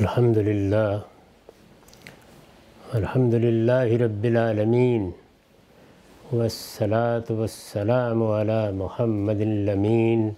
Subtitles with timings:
[0.00, 0.98] الحمد للہ
[2.92, 5.10] الحمد للہ رب العالمین
[6.32, 10.28] والصلاة والسلام على محمد الامین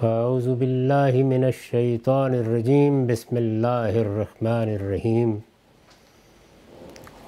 [0.00, 5.36] فاعوذ باللہ من الشیطان الرجیم بسم اللہ الرحمن الرحیم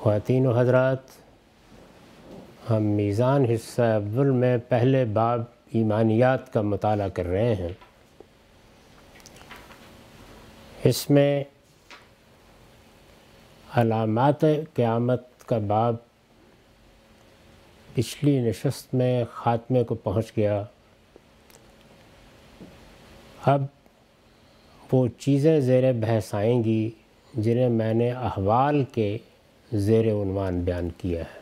[0.00, 1.16] خواتین و حضرات،
[2.70, 5.42] ہم میزان حصہ اول میں پہلے باب
[5.72, 7.72] ایمانیات کا مطالعہ کر رہے ہیں۔
[10.84, 11.44] اس میں
[13.74, 14.40] علامات
[14.74, 15.96] قیامت کا باب
[17.94, 20.64] پچھلی نشست میں خاتمے کو پہنچ گیا۔
[23.46, 23.64] اب
[24.92, 26.90] وہ چیزیں زیر بحث آئیں گی
[27.34, 29.18] جنہیں میں نے احوال کے
[29.72, 31.40] زیر عنوان بیان کیا ہے۔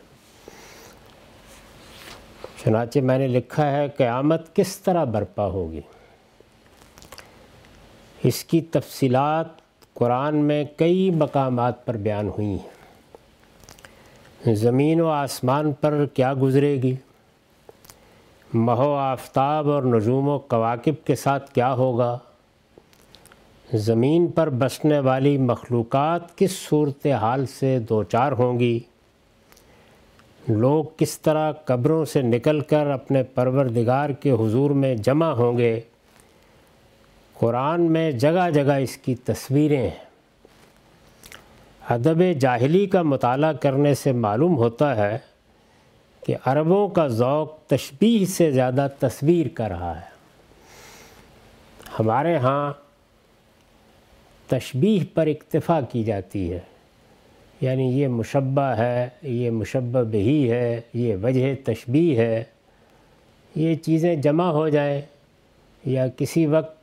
[2.63, 5.81] چنانچہ میں نے لکھا ہے قیامت کس طرح برپا ہوگی؟
[8.23, 9.45] اس کی تفصیلات
[9.93, 16.95] قرآن میں کئی مقامات پر بیان ہوئی ہیں۔ زمین و آسمان پر کیا گزرے گی؟
[18.53, 22.17] مہو آفتاب اور نجوم و کواکب کے ساتھ کیا ہوگا؟
[23.73, 28.79] زمین پر بسنے والی مخلوقات کس صورت حال سے دوچار ہوں گی؟
[30.47, 35.81] لوگ کس طرح قبروں سے نکل کر اپنے پروردگار کے حضور میں جمع ہوں گے؟
[37.43, 40.05] قرآن میں جگہ جگہ اس کی تصویریں ہیں۔
[41.89, 45.17] ادب جاہلی کا مطالعہ کرنے سے معلوم ہوتا ہے
[46.27, 50.05] کہ عربوں کا ذوق تشبیح سے زیادہ تصویر کا رہا ہے۔
[51.99, 52.73] ہمارے ہاں
[54.47, 56.59] تشبیح پر اکتفا کی جاتی ہے۔
[57.61, 62.43] یعنی یہ مشبہ ہے، یہ مشبہ بہی ہے، یہ وجہ تشبیح ہے۔
[63.55, 65.01] یہ چیزیں جمع ہو جائیں
[65.85, 66.82] یا کسی وقت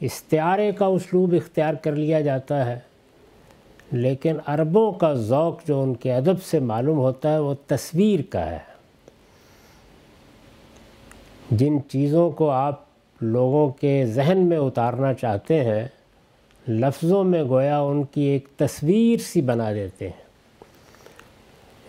[0.00, 2.78] استعارے کا اسلوب اختیار کر لیا جاتا ہے۔
[3.92, 8.50] لیکن عربوں کا ذوق جو ان کے ادب سے معلوم ہوتا ہے وہ تصویر کا
[8.50, 8.58] ہے۔
[11.50, 12.80] جن چیزوں کو آپ
[13.20, 15.88] لوگوں کے ذہن میں اتارنا چاہتے ہیں،
[16.68, 20.28] لفظوں میں گویا ان کی ایک تصویر سی بنا دیتے ہیں۔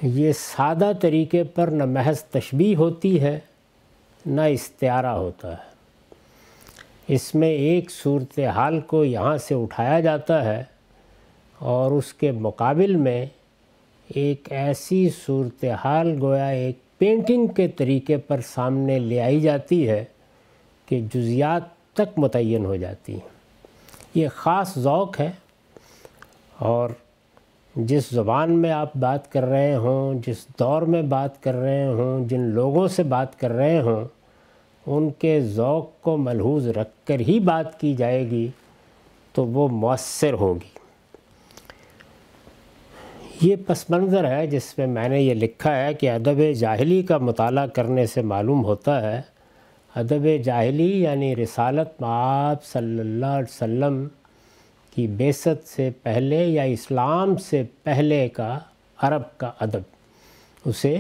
[0.02, 3.40] یہ سادہ طریقے پر نہ محض تشبیح ہوتی ہے،
[4.26, 5.69] نہ استعارہ ہوتا ہے۔
[7.10, 10.64] اس میں ایک صورت حال کو یہاں سے اٹھایا جاتا ہے
[11.60, 13.26] اور اس کے مقابل میں
[14.16, 20.06] ایک ایسی صورت حال گویا ایک پینٹنگ کے طریقے پر سامنے لے آئی جاتی ہے
[20.86, 21.62] کہ جزیات
[21.94, 23.30] تک متعین ہو جاتی ہیں۔
[24.16, 25.32] یہ خاص ذوق ہے
[26.58, 26.90] اور
[27.76, 32.26] جس زبان میں آپ بات کر رہے ہوں، جس دور میں بات کر رہے ہوں،
[32.26, 34.19] جن لوگوں سے بات کر رہے ہوں
[34.88, 38.48] ان کے ذوق کو ملحوظ رکھ کر ہی بات کی جائے گی
[39.34, 40.80] تو وہ مؤثر ہوگی
[43.42, 47.18] یہ پس منظر ہے جس میں میں نے یہ لکھا ہے کہ ادب جاہلی کا
[47.18, 49.22] مطالعہ کرنے سے معلوم ہوتا ہے۔
[49.96, 54.08] ادب جاہلی یعنی رسالت معاب صلی اللہ علیہ وسلم
[54.96, 58.60] کی بیست سے پہلے یا اسلام سے پہلے کا
[58.98, 59.82] عرب کا ادب،
[60.66, 60.98] اسے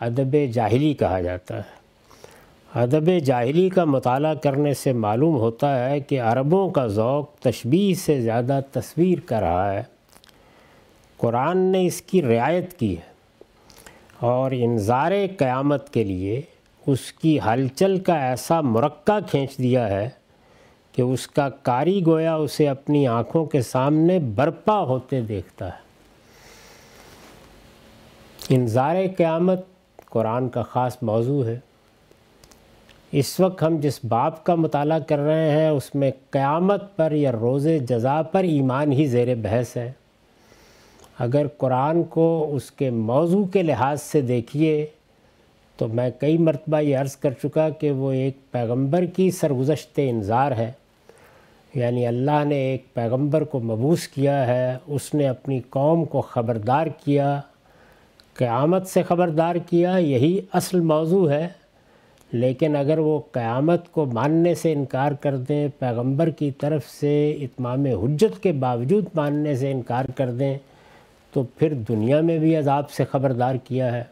[0.00, 1.81] ادب جاہلی کہا جاتا ہے۔
[2.74, 8.20] ادب جاہلی کا مطالعہ کرنے سے معلوم ہوتا ہے کہ عربوں کا ذوق تشبیح سے
[8.20, 9.82] زیادہ تصویر کر رہا ہے۔
[11.16, 13.12] قرآن نے اس کی رعایت کی ہے
[14.18, 16.40] اور انظار قیامت کے لیے
[16.86, 20.08] اس کی ہلچل کا ایسا مرکہ کھینچ دیا ہے
[20.92, 25.82] کہ اس کا کاری گویا اسے اپنی آنکھوں کے سامنے برپا ہوتے دیکھتا ہے۔
[28.48, 29.66] انظار قیامت
[30.10, 31.58] قرآن کا خاص موضوع ہے۔
[33.12, 37.32] اس وقت ہم جس باب کا مطالعہ کر رہے ہیں، اس میں قیامت پر یا
[37.32, 39.92] روز جزا پر ایمان ہی زیر بحث ہے۔
[41.18, 44.86] اگر قرآن کو اس کے موضوع کے لحاظ سے دیکھیے،
[45.76, 50.52] تو میں کئی مرتبہ یہ عرض کر چکا کہ وہ ایک پیغمبر کی سرگزشت انظار
[50.52, 50.72] ہے۔
[51.74, 56.86] یعنی اللہ نے ایک پیغمبر کو مبوس کیا ہے، اس نے اپنی قوم کو خبردار
[57.04, 57.40] کیا،
[58.34, 61.61] قیامت سے خبردار کیا، یہی اصل موضوع ہے۔
[62.32, 67.86] لیکن اگر وہ قیامت کو ماننے سے انکار کر دیں، پیغمبر کی طرف سے اتمام
[67.86, 70.58] حجت کے باوجود ماننے سے انکار کر دیں،
[71.32, 74.04] تو پھر دنیا میں بھی عذاب سے خبردار کیا ہے۔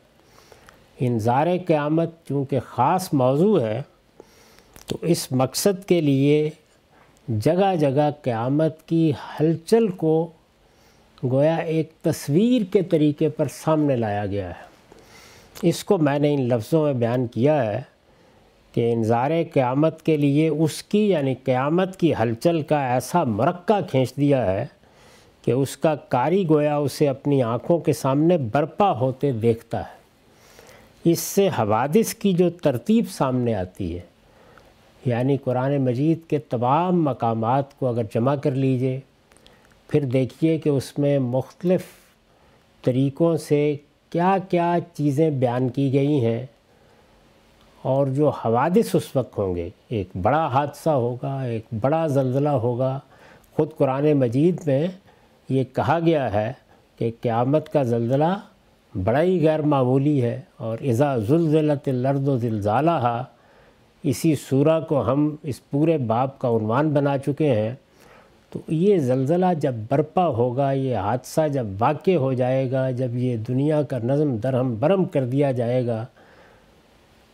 [1.00, 3.82] انظار قیامت چونکہ خاص موضوع ہے،
[4.87, 6.50] تو اس مقصد کے لیے
[7.28, 10.28] جگہ جگہ قیامت کی ہلچل کو
[11.25, 14.70] گویا ایک تصویر کے طریقے پر سامنے لایا گیا ہے۔
[15.62, 17.81] اس کو میں نے ان لفظوں میں بیان کیا ہے۔
[18.72, 24.17] کہ انظار قیامت کے لیے اس کی یعنی قیامت کی ہلچل کا ایسا مرکہ کھینچ
[24.17, 24.67] دیا ہے
[25.44, 30.00] کہ اس کا کاری گویا اسے اپنی آنکھوں کے سامنے برپا ہوتے دیکھتا ہے۔
[31.05, 34.00] اس سے حوادث کی جو ترتیب سامنے آتی ہے
[35.06, 39.00] یعنی قرآن مجید کے تمام مقامات کو اگر جمع کر لیجیے،
[39.88, 41.82] پھر دیکھیے کہ اس میں مختلف
[42.82, 43.76] طریقوں سے
[44.11, 46.46] کیا کیا چیزیں بیان کی گئی ہیں۔
[47.82, 52.99] اور جو حوادث اس وقت ہوں گے، ایک بڑا حادثہ ہوگا، ایک بڑا زلزلہ ہوگا۔
[53.56, 54.87] خود قرآن مجید میں
[55.49, 56.53] یہ کہا گیا ہے
[56.99, 58.35] کہ قیامت کا زلزلہ
[58.94, 63.23] بڑا ہی غیر معمولی ہے اور اذا زلزلت الارض و زلزالہ
[64.03, 67.75] اسی سورہ کو ہم اس پورے باب کا عنوان بنا چکے ہیں۔
[68.50, 73.37] تو یہ زلزلہ جب برپا ہوگا، یہ حادثہ جب واقع ہو جائے گا، جب یہ
[73.37, 76.05] دنیا کا نظم درہم برم کر دیا جائے گا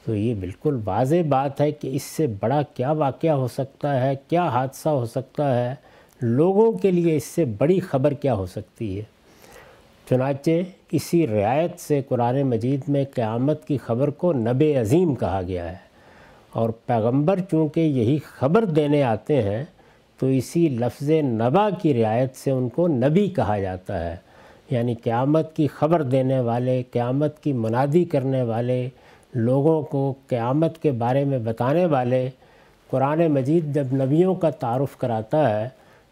[0.06, 4.14] تو یہ بالکل واضح بات ہے کہ اس سے بڑا کیا واقعہ ہو سکتا ہے،
[4.28, 5.74] کیا حادثہ ہو سکتا ہے،
[6.20, 9.04] لوگوں کے لیے اس سے بڑی خبر کیا ہو سکتی ہے۔
[10.10, 10.50] چنانچہ
[10.92, 15.86] اسی رعایت سے قرآن مجید میں قیامت کی خبر کو نب عظیم کہا گیا ہے۔
[16.52, 19.64] اور پیغمبر چونکہ یہی خبر دینے آتے ہیں،
[20.18, 24.16] تو اسی لفظ نبا کی رعایت سے ان کو نبی کہا جاتا ہے۔
[24.70, 28.88] یعنی قیامت کی خبر دینے والے، قیامت کی منادی کرنے والے
[29.36, 32.28] لوگوں کو قیامت کے بارے میں بتانے والے
[32.90, 35.68] قرآن مجید جب نبیوں کا تعارف کراتا ہے،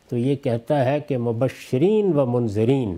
[0.09, 2.97] تو یہ کہتا ہے کہ مبشرین و منظرین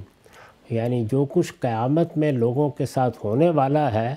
[0.70, 4.14] یعنی جو کچھ قیامت میں لوگوں کے ساتھ ہونے والا ہے،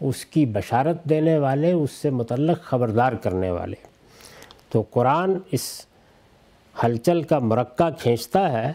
[0.00, 3.76] اس کی بشارت دینے والے، اس سے متعلق خبردار کرنے والے۔
[4.68, 5.86] تو قرآن اس
[6.84, 8.72] ہلچل کا مرکہ کھینچتا ہے،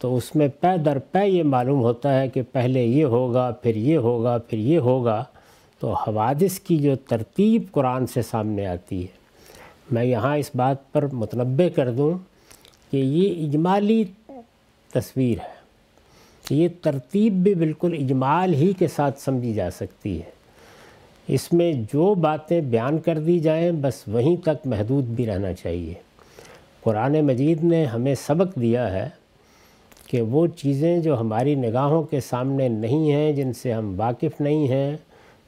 [0.00, 3.76] تو اس میں پے در پے یہ معلوم ہوتا ہے کہ پہلے یہ ہوگا، پھر
[3.76, 5.24] یہ ہوگا، پھر یہ ہوگا۔
[5.80, 9.26] تو حوادث کی جو ترتیب قرآن سے سامنے آتی ہے۔
[9.90, 12.18] میں یہاں اس بات پر متنبع کر دوں
[12.90, 14.04] کہ یہ اجمالی
[14.92, 15.56] تصویر ہے۔
[16.50, 20.30] یہ ترتیب بھی بالکل اجمال ہی کے ساتھ سمجھی جا سکتی ہے۔
[21.28, 25.94] اس میں جو باتیں بیان کر دی جائیں، بس وہیں تک محدود بھی رہنا چاہیے۔
[26.82, 29.08] قرآن مجید نے ہمیں سبق دیا ہے
[30.06, 34.68] کہ وہ چیزیں جو ہماری نگاہوں کے سامنے نہیں ہیں، جن سے ہم واقف نہیں
[34.68, 34.96] ہیں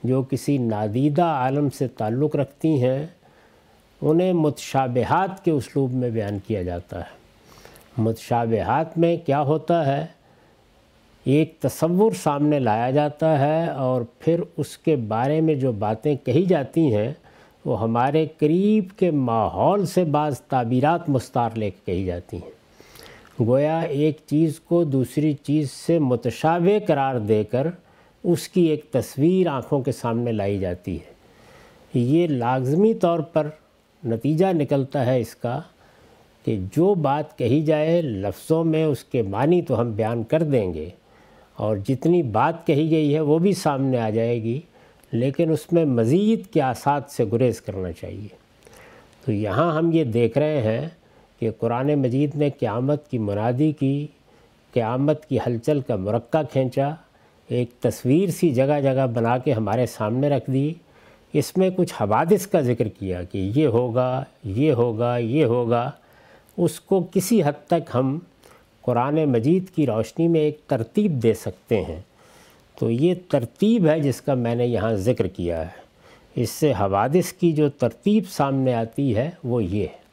[0.03, 3.07] جو کسی نادیدہ عالم سے تعلق رکھتی ہیں،
[4.03, 7.19] انہیں متشابہات کے اسلوب میں بیان کیا جاتا ہے۔
[7.99, 10.07] متشابہات میں کیا ہوتا ہے؟
[11.25, 16.45] ایک تصور سامنے لایا جاتا ہے اور پھر اس کے بارے میں جو باتیں کہی
[16.45, 17.13] جاتی ہیں،
[17.65, 22.59] وہ ہمارے قریب کے ماحول سے بعض تعبیرات مستار لے کے کہی جاتی ہیں۔
[23.43, 27.67] گویا ایک چیز کو دوسری چیز سے متشابہ قرار دے کر
[28.25, 31.17] اس کی ایک تصویر آنکھوں کے سامنے لائی جاتی ہے۔
[31.95, 33.49] یہ لازمی طور پر
[34.07, 35.61] نتیجہ نکلتا ہے اس کا
[36.45, 40.75] کہ جو بات کہی جائے لفظوں میں اس کے معنی تو ہم بیان کر دیں
[40.75, 40.89] گے
[41.57, 44.61] اور جتنی بات کہی گئی ہے وہ بھی سامنے آ جائے گی،
[45.13, 48.29] لیکن اس میں مزید کے آسات سے گریز کرنا چاہیے۔
[49.25, 50.89] تو یہاں ہم یہ دیکھ رہے ہیں
[51.39, 54.07] کہ قرآن مجید نے قیامت کی منادی کی،
[54.73, 56.95] قیامت کی ہلچل کا مرکہ کھینچا
[57.49, 60.73] ایک تصویر سی جگہ جگہ بنا کے ہمارے سامنے رکھ دی۔
[61.33, 65.91] اس میں کچھ حوادث کا ذکر کیا کہ یہ ہوگا یہ ہوگا یہ ہوگا۔
[66.57, 68.19] اس کو کسی حد تک ہم
[68.83, 72.01] قرآن مجید کی روشنی میں ایک ترتیب دے سکتے ہیں۔
[72.79, 75.89] تو یہ ترتیب ہے جس کا میں نے یہاں ذکر کیا ہے۔
[76.35, 80.09] اس سے حوادث کی جو ترتیب سامنے آتی ہے وہ یہ ہے۔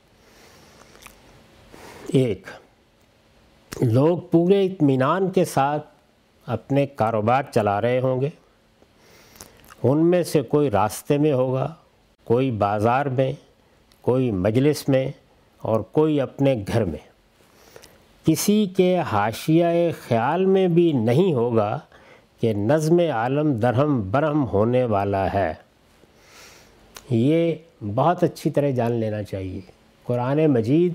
[2.07, 2.47] ایک،
[3.81, 5.94] لوگ پورے اطمینان کے ساتھ
[6.45, 8.29] اپنے کاروبار چلا رہے ہوں گے۔
[9.83, 11.73] ان میں سے کوئی راستے میں ہوگا،
[12.23, 13.33] کوئی بازار میں،
[14.01, 15.11] کوئی مجلس میں،
[15.61, 17.15] اور کوئی اپنے گھر میں۔
[18.25, 19.65] کسی کے حاشیہ
[20.07, 21.79] خیال میں بھی نہیں ہوگا
[22.41, 25.53] کہ نظم عالم درہم برہم ہونے والا ہے۔
[27.09, 27.55] یہ
[27.95, 29.61] بہت اچھی طرح جان لینا چاہیے۔
[30.03, 30.93] قرآن مجید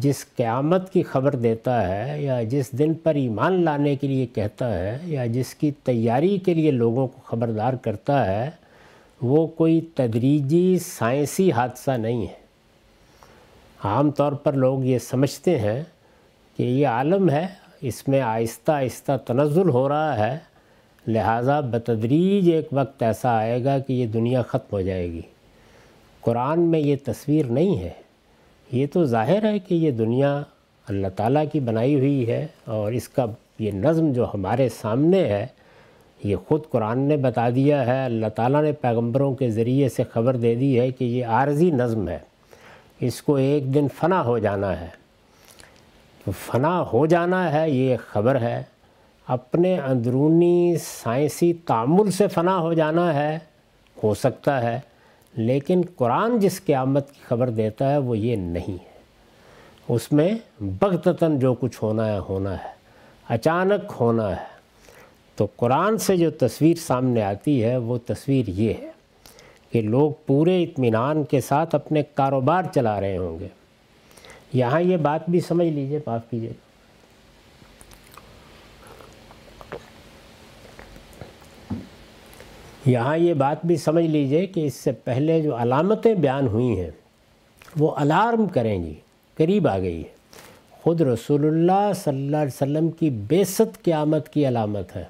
[0.00, 4.78] جس قیامت کی خبر دیتا ہے یا جس دن پر ایمان لانے کے لیے کہتا
[4.78, 8.50] ہے یا جس کی تیاری کے لیے لوگوں کو خبردار کرتا ہے،
[9.22, 12.48] وہ کوئی تدریجی سائنسی حادثہ نہیں ہے۔
[13.84, 15.82] عام طور پر لوگ یہ سمجھتے ہیں
[16.56, 17.46] کہ یہ عالم ہے،
[17.80, 20.38] اس میں آہستہ آہستہ تنزل ہو رہا ہے،
[21.06, 25.22] لہٰذا بتدریج ایک وقت ایسا آئے گا کہ یہ دنیا ختم ہو جائے گی۔
[26.20, 28.07] قرآن میں یہ تصویر نہیں ہے۔
[28.72, 30.42] یہ تو ظاہر ہے کہ یہ دنیا
[30.88, 33.26] اللہ تعالیٰ کی بنائی ہوئی ہے اور اس کا
[33.58, 35.46] یہ نظم جو ہمارے سامنے ہے،
[36.24, 40.36] یہ خود قرآن نے بتا دیا ہے، اللہ تعالیٰ نے پیغمبروں کے ذریعے سے خبر
[40.36, 42.18] دے دی ہے کہ یہ عارضی نظم ہے۔
[43.00, 44.86] اس کو ایک دن فنا ہو جانا ہے۔
[46.24, 48.62] تو فنا ہو جانا ہے، یہ خبر ہے۔
[49.28, 53.38] اپنے اندرونی سائنسی تعمل سے فنا ہو جانا ہے،
[54.02, 54.80] ہو سکتا ہے۔
[55.36, 58.98] لیکن قرآن جس قیامت کی خبر دیتا ہے وہ یہ نہیں ہے۔
[59.88, 60.30] اس میں
[60.60, 62.68] بغتتاً جو کچھ ہونا ہے ہونا ہے۔
[63.28, 64.58] اچانک ہونا ہے۔
[65.36, 68.90] تو قرآن سے جو تصویر سامنے آتی ہے، وہ تصویر یہ ہے
[69.72, 73.48] کہ لوگ پورے اطمینان کے ساتھ اپنے کاروبار چلا رہے ہوں گے۔
[74.52, 76.52] یہاں یہ بات بھی سمجھ لیجیے، معاف کیجیے۔
[82.88, 86.90] یہاں یہ بات بھی سمجھ لیجیے کہ اس سے پہلے جو علامتیں بیان ہوئی ہیں،
[87.78, 88.94] وہ الارم کریں گی،
[89.36, 90.08] قریب آ گئی ہے۔
[90.82, 95.04] خود رسول اللہ صلی اللہ علیہ وسلم کی بیست قیامت کی علامت ہے۔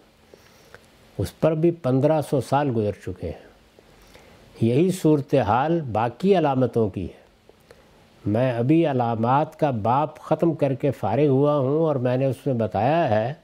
[1.18, 3.49] اس پر بھی پندرہ سو سال گزر چکے ہیں۔
[4.61, 7.18] یہی صورتحال باقی علامتوں کی ہے۔
[8.26, 12.47] میں ابھی علامات کا باپ ختم کر کے فارغ ہوا ہوں اور میں نے اس
[12.47, 13.35] میں بتایا ہے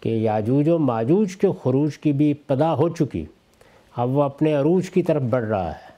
[0.00, 3.24] کہ یاجوج و ماجوج کے خروج کی بھی ابتدا ہو چکی۔
[3.96, 5.94] اب وہ اپنے عروج کی طرف بڑھ رہا ہے۔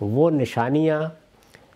[0.00, 1.02] وہ نشانیاں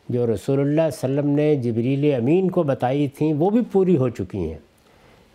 [0.08, 4.08] جو رسول اللہ علیہ وسلم نے جبریل امین کو بتائی تھیں، وہ بھی پوری ہو
[4.08, 4.58] چکی ہیں۔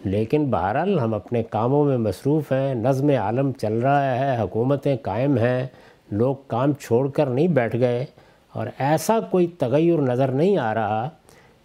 [0.05, 5.37] لیکن بہرحال ہم اپنے کاموں میں مصروف ہیں، نظم عالم چل رہا ہے، حکومتیں قائم
[5.37, 5.67] ہیں،
[6.11, 8.05] لوگ کام چھوڑ کر نہیں بیٹھ گئے۔
[8.53, 11.09] اور ایسا کوئی تغیر نظر نہیں آ رہا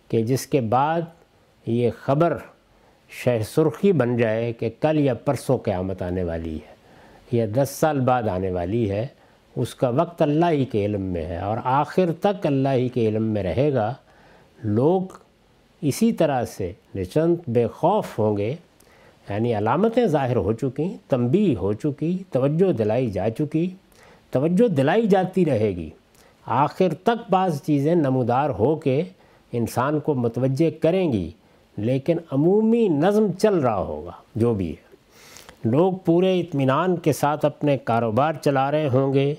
[0.08, 1.00] کہ جس کے بعد
[1.66, 2.36] یہ خبر
[3.08, 6.77] شہ سرخی بن جائے کہ کل یا پرسوں قیامت آنے والی ہے۔
[7.32, 9.06] یا دس سال بعد آنے والی ہے،
[9.56, 13.08] اس کا وقت اللہ ہی کے علم میں ہے اور آخر تک اللہ ہی کے
[13.08, 13.94] علم میں رہے گا۔
[14.64, 15.02] لوگ
[15.80, 18.54] اسی طرح سے نچند بے خوف ہوں گے۔
[19.30, 23.70] یعنی علامتیں ظاہر ہو چکی، تنبیہ ہو چکی، توجہ دلائی جا چکی۔
[24.30, 25.90] توجہ دلائی جاتی رہے گی۔
[26.46, 29.02] آخر تک بعض چیزیں نمودار ہو کے
[29.52, 31.30] انسان کو متوجہ کریں گی،
[31.76, 34.87] لیکن عمومی نظم چل رہا ہوگا، جو بھی ہے۔
[35.64, 39.34] لوگ پورے اطمینان کے ساتھ اپنے کاروبار چلا رہے ہوں گے،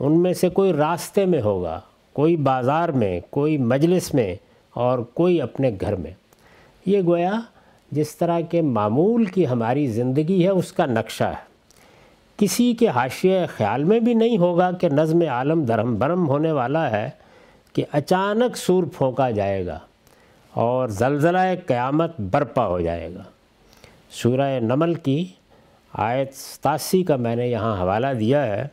[0.00, 1.80] ان میں سے کوئی راستے میں ہوگا،
[2.12, 4.36] کوئی بازار میں، کوئی مجلس میں،
[4.70, 6.10] اور کوئی اپنے گھر میں۔
[6.86, 7.40] یہ گویا
[7.92, 11.54] جس طرح کے معمول کی ہماری زندگی ہے، اس کا نقشہ ہے۔
[12.36, 16.90] کسی کے حاشیہ خیال میں بھی نہیں ہوگا کہ نظم عالم درہم برم ہونے والا
[16.90, 17.10] ہے
[17.72, 19.78] کہ اچانک سور پھونکا جائے گا
[20.52, 23.22] اور زلزلہ قیامت برپا ہو جائے گا۔
[24.10, 25.26] سورہ نمل کی
[25.94, 28.66] آیت ستاسی کا میں نے یہاں حوالہ دیا ہے۔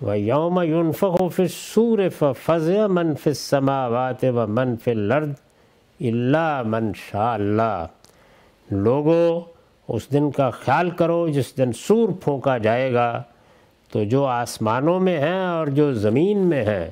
[0.00, 1.98] وہ یوم یونفق و سور
[2.46, 5.30] فض من فِ السماوات و من فی الارض
[6.00, 7.86] اللہ من شاء اللہ
[8.70, 9.40] لوگوں
[9.88, 13.22] اس دن کا خیال کرو جس دن سور پھونکا جائے گا۔
[13.92, 16.90] تو جو آسمانوں میں ہیں اور جو زمین میں ہیں،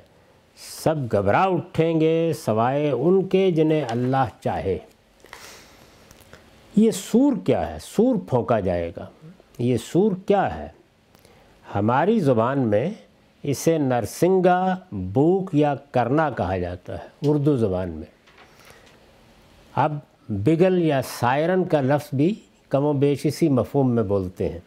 [0.85, 4.79] سب گھبرا اٹھیں گے سوائے ان کے جنہیں اللہ چاہے۔
[6.77, 9.07] یہ سور کیا ہے؟ سور پھونکا جائے گا۔
[9.59, 10.69] یہ سور کیا ہے؟
[11.75, 12.91] ہماری زبان میں
[13.43, 18.07] اسے نرسنگا، بوک یا کرنا کہا جاتا ہے، اردو زبان میں۔
[19.77, 19.99] اب
[20.29, 22.35] بگل یا سائرن کا لفظ بھی
[22.69, 24.59] کم و بیش اسی مفہوم میں بولتے ہیں۔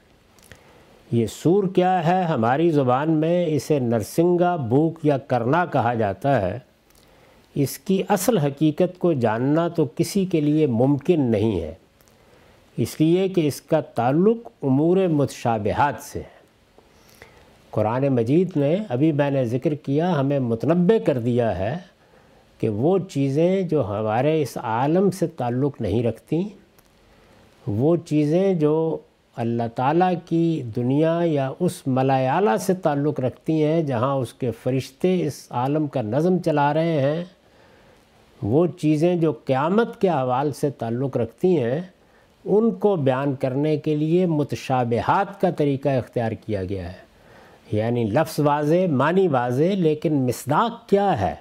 [1.12, 6.60] یہ سور کیا ہے؟ ہماری زبان میں اسے نرسنگا، بوک یا کرنا کہا جاتا ہے۔
[7.56, 11.74] اس کی اصل حقیقت کو جاننا تو کسی کے لیے ممکن نہیں ہے۔
[12.82, 16.40] اس لیے کہ اس کا تعلق امور متشابہات سے ہے۔
[17.72, 21.76] قرآن مجید نے ابھی میں نے ذکر کیا، ہمیں متنبع کر دیا ہے
[22.60, 26.42] کہ وہ چیزیں جو ہمارے اس عالم سے تعلق نہیں رکھتی،
[27.68, 28.98] وہ چیزیں جو
[29.36, 35.16] اللہ تعالیٰ کی دنیا یا اس ملایالہ سے تعلق رکھتی ہیں، جہاں اس کے فرشتے
[35.28, 37.24] اس عالم کا نظم چلا رہے ہیں،
[38.42, 41.82] وہ چیزیں جو قیامت کے حوال سے تعلق رکھتی ہیں
[42.46, 47.12] ان کو بیان کرنے کے لیے متشابہات کا طریقہ اختیار کیا گیا ہے۔
[47.72, 51.36] یعنی لفظ واضح، معنی واضح، لیکن مصداق کیا ہے؟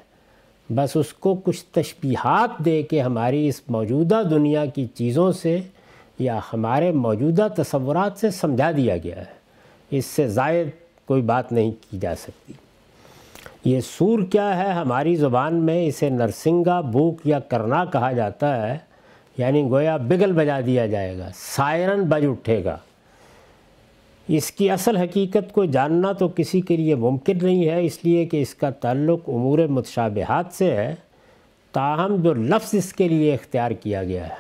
[0.75, 5.61] بس اس کو کچھ تشبیہات دے کے ہماری اس موجودہ دنیا کی چیزوں سے
[6.19, 9.41] یا ہمارے موجودہ تصورات سے سمجھا دیا گیا ہے۔
[9.91, 10.69] اس سے زائد
[11.07, 12.53] کوئی بات نہیں کی جا سکتی۔
[13.65, 18.90] یہ سور کیا ہے؟ ہماری زبان میں اسے نرسنگا بوک یا کرنا کہا جاتا ہے۔
[19.39, 22.79] یعنی گویا بگل بجا دیا جائے گا، سائرن بج اٹھے گا۔
[24.29, 28.25] اس کی اصل حقیقت کو جاننا تو کسی کے لیے ممکن نہیں ہے، اس لیے
[28.25, 30.95] کہ اس کا تعلق امور متشابہات سے ہے۔
[31.73, 34.35] تاہم جو لفظ اس کے لیے اختیار کیا گیا ہے،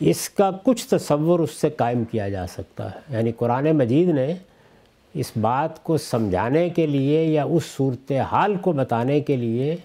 [0.00, 4.34] اس کا کچھ تصور اس سے قائم کیا جا سکتا ہے۔ یعنی قرآن مجید نے
[5.14, 9.76] اس بات کو سمجھانے کے لیے یا اس صورت حال کو بتانے کے لیے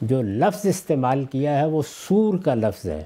[0.00, 3.04] جو لفظ استعمال کیا ہے وہ سور کا لفظ ہے۔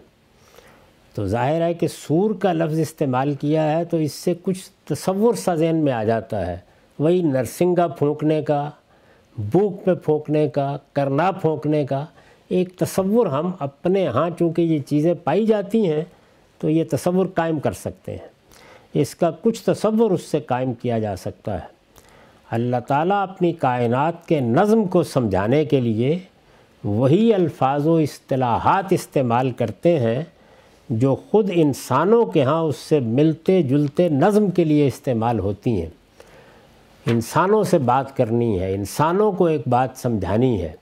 [1.14, 5.34] تو ظاہر ہے کہ سور کا لفظ استعمال کیا ہے تو اس سے کچھ تصور
[5.34, 6.56] سا ذہن میں آ جاتا ہے۔
[6.98, 8.70] وہی نرسنگا پھونکنے کا
[9.38, 12.04] بوک پہ پھونکنے کا، کرنا پھونکنے کا
[12.48, 16.04] ایک تصور ہم اپنے ہاں چونکہ یہ چیزیں پائی جاتی ہیں
[16.58, 18.28] تو یہ تصور قائم کر سکتے ہیں۔
[18.94, 21.80] اس کا کچھ تصور اس سے قائم کیا جا سکتا ہے۔
[22.50, 26.18] اللہ تعالیٰ اپنی کائنات کے نظم کو سمجھانے کے لیے
[26.84, 30.22] وہی الفاظ و اصطلاحات استعمال کرتے ہیں
[30.90, 35.90] جو خود انسانوں کے ہاں اس سے ملتے جلتے نظم کے لیے استعمال ہوتی ہیں۔
[37.06, 40.72] انسانوں سے بات کرنی ہے، انسانوں کو ایک بات سمجھانی ہے۔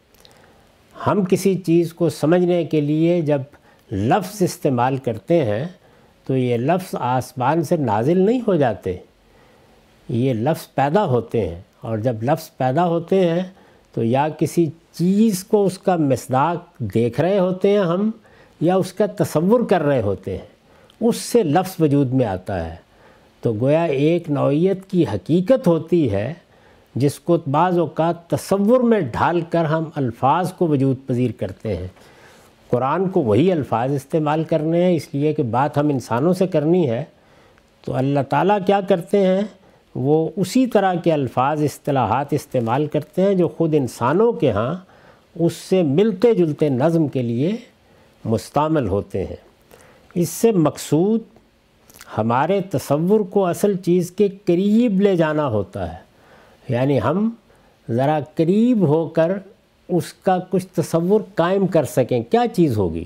[1.07, 3.41] ہم کسی چیز کو سمجھنے کے لیے جب
[3.93, 5.65] لفظ استعمال کرتے ہیں
[6.27, 8.97] تو یہ لفظ آسمان سے نازل نہیں ہو جاتے،
[10.09, 13.43] یہ لفظ پیدا ہوتے ہیں۔ اور جب لفظ پیدا ہوتے ہیں
[13.95, 14.67] تو یا کسی
[14.99, 18.11] چیز کو اس کا مصداق دیکھ رہے ہوتے ہیں ہم
[18.61, 20.47] یا اس کا تصور کر رہے ہوتے ہیں،
[21.01, 22.77] اس سے لفظ وجود میں آتا ہے۔
[23.41, 26.35] تو گویا ایک نوعیت کی حقیقت ہوتی ہے
[26.95, 31.87] جس کو بعض اوقات تصور میں ڈھال کر ہم الفاظ کو وجود پذیر کرتے ہیں۔
[32.71, 36.91] قرآن کو وہی الفاظ استعمال کرنے ہیں، اس لیے کہ بات ہم انسانوں سے کرنی
[36.91, 37.05] ہے۔
[37.85, 39.43] تو اللہ تعالیٰ کیا کرتے ہیں؟
[39.95, 44.88] وہ اسی طرح کے الفاظ، اصطلاحات استعمال کرتے ہیں جو خود انسانوں کے ہاں
[45.39, 47.57] اس سے ملتے جلتے نظم کے لیے
[48.25, 49.37] مستعمل ہوتے ہیں۔
[50.15, 51.21] اس سے مقصود
[52.19, 55.99] ہمارے تصور کو اصل چیز کے قریب لے جانا ہوتا ہے۔
[56.69, 57.31] یعنی ہم
[57.91, 59.33] ذرا قریب ہو کر
[59.89, 63.05] اس کا کچھ تصور قائم کر سکیں۔ کیا چیز ہوگی؟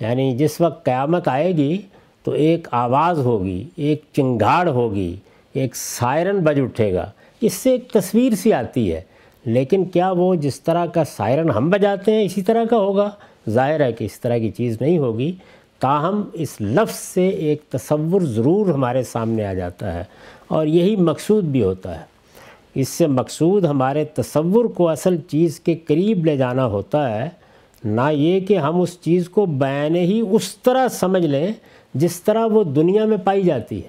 [0.00, 1.82] یعنی جس وقت قیامت آئے گی
[2.22, 5.16] تو ایک آواز ہوگی، ایک چنگاڑ ہوگی،
[5.52, 9.00] ایک سائرن بج اٹھے گا۔ اس سے ایک تصویر سی آتی ہے۔
[9.44, 13.10] لیکن کیا وہ جس طرح کا سائرن ہم بجاتے ہیں اسی طرح کا ہوگا؟
[13.50, 15.32] ظاہر ہے کہ اس طرح کی چیز نہیں ہوگی۔
[15.80, 20.04] تاہم، اس لفظ سے ایک تصور ضرور ہمارے سامنے آ جاتا ہے
[20.48, 22.04] اور یہی مقصود بھی ہوتا ہے۔
[22.74, 27.28] اس سے مقصود ہمارے تصور کو اصل چیز کے قریب لے جانا ہوتا ہے۔
[27.84, 31.52] نہ یہ کہ ہم اس چیز کو بیان ہی اس طرح سمجھ لیں
[31.94, 33.88] جس طرح وہ دنیا میں پائی جاتی ہے۔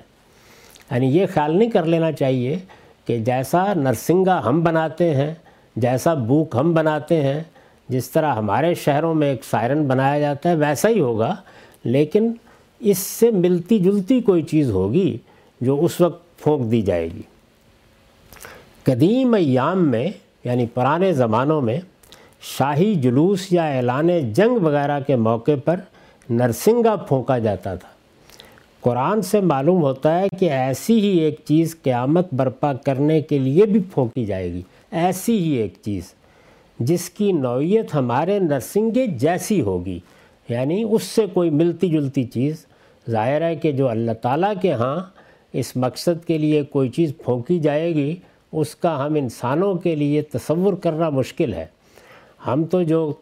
[0.92, 2.60] یعنی یہ خیال نہیں کر لینا چاہیے
[3.06, 5.34] کہ جیسا نرسنگا ہم بناتے ہیں
[5.76, 7.44] جیسا بوک ہم بناتے ہیں،
[7.90, 11.36] جس طرح ہمارے شہروں میں ایک سائرن بنایا جاتا ہے، ویسا ہی ہوگا۔
[11.84, 12.34] لیکن
[12.80, 15.18] اس سے ملتی جلتی کوئی چیز ہوگی
[15.62, 17.22] جو اس وقت پھونک دی جائے گی۔
[18.84, 20.10] قدیم ایام میں
[20.44, 21.80] یعنی پرانے زمانوں میں،
[22.42, 25.76] شاہی جلوس یا اعلان جنگ وغیرہ کے موقع پر
[26.30, 27.88] نرسنگا پھونکا جاتا تھا۔
[28.82, 33.66] قرآن سے معلوم ہوتا ہے کہ ایسی ہی ایک چیز قیامت برپا کرنے کے لیے
[33.66, 34.62] بھی پھونکی جائے گی۔
[34.96, 36.14] ایسی ہی ایک چیز
[36.80, 40.00] جس کی نوعیت ہمارے نرسنگے جیسی ہوگی۔
[40.50, 42.66] یعنی اس سے کوئی ملتی جلتی چیز۔
[43.10, 45.00] ظاہر ہے کہ جو اللہ تعالیٰ کے ہاں
[45.54, 48.16] اس مقصد کے لیے کوئی چیز پھونکی جائے گی،
[48.52, 51.66] اس کا ہم انسانوں کے لیے تصور کرنا مشکل ہے۔
[52.48, 53.14] ہم تو جو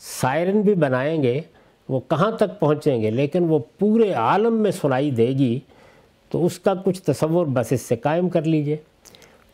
[0.00, 1.40] سائرن بھی بنائیں گے،
[1.88, 5.58] وہ کہاں تک پہنچیں گے؟ لیکن وہ پورے عالم میں سنائی دے گی،
[6.28, 8.76] تو اس کا کچھ تصور بس اس سے قائم کر لیجیے۔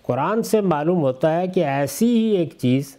[0.02, 2.96] قرآن سے معلوم ہوتا ہے کہ ایسی ہی ایک چیز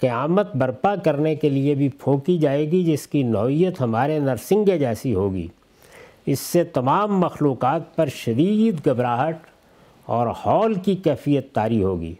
[0.00, 5.14] قیامت برپا کرنے کے لیے بھی پھونکی جائے گی، جس کی نوعیت ہمارے نرسنگے جیسی
[5.14, 5.48] ہوگی۔
[6.26, 9.38] اس سے تمام مخلوقات پر شدید گھبراہٹ
[10.06, 12.14] اور ہال کی کیفیت طاری ہوگی۔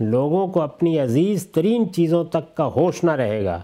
[0.00, 3.62] لوگوں کو اپنی عزیز ترین چیزوں تک کا ہوش نہ رہے گا۔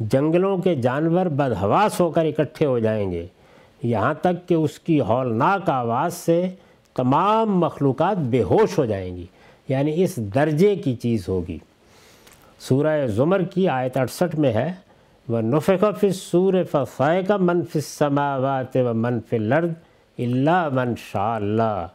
[0.00, 3.26] جنگلوں کے جانور بدحواس ہو کر اکٹھے ہو جائیں گے۔
[3.82, 6.48] یہاں تک کہ اس کی ہولناک آواز سے
[6.98, 9.26] تمام مخلوقات بے ہوش ہو جائیں گی
[9.68, 11.58] یعنی اس درجے کی چیز ہوگی۔
[12.60, 14.72] سورہ زمر کی آیت اڑسٹھ میں ہے
[15.28, 16.54] وہ نفق سور
[16.96, 19.72] فائے کا منفِ سماوات و منف لرد
[20.18, 21.86] اللہ من شاء اللہ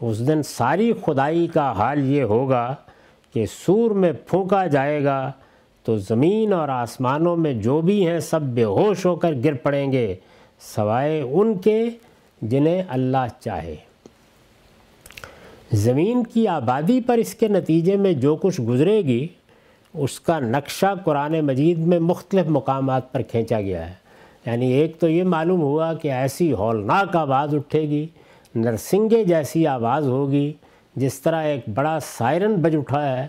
[0.00, 2.74] اس دن ساری خدائی کا حال یہ ہوگا
[3.34, 5.32] کہ سور میں پھونکا جائے گا
[5.84, 9.92] تو زمین اور آسمانوں میں جو بھی ہیں سب بے ہوش ہو کر گر پڑیں
[9.92, 10.14] گے،
[10.74, 11.88] سوائے ان کے
[12.42, 13.76] جنہیں اللہ چاہے۔
[15.74, 19.26] زمین کی آبادی پر اس کے نتیجے میں جو کچھ گزرے گی،
[19.94, 23.94] اس کا نقشہ قرآن مجید میں مختلف مقامات پر کھینچا گیا ہے۔
[24.46, 28.06] یعنی ایک تو یہ معلوم ہوا کہ ایسی ہولناک آواز اٹھے گی،
[28.54, 30.52] نرسنگے جیسی آواز ہوگی،
[30.96, 33.26] جس طرح ایک بڑا سائرن بج اٹھا ہے،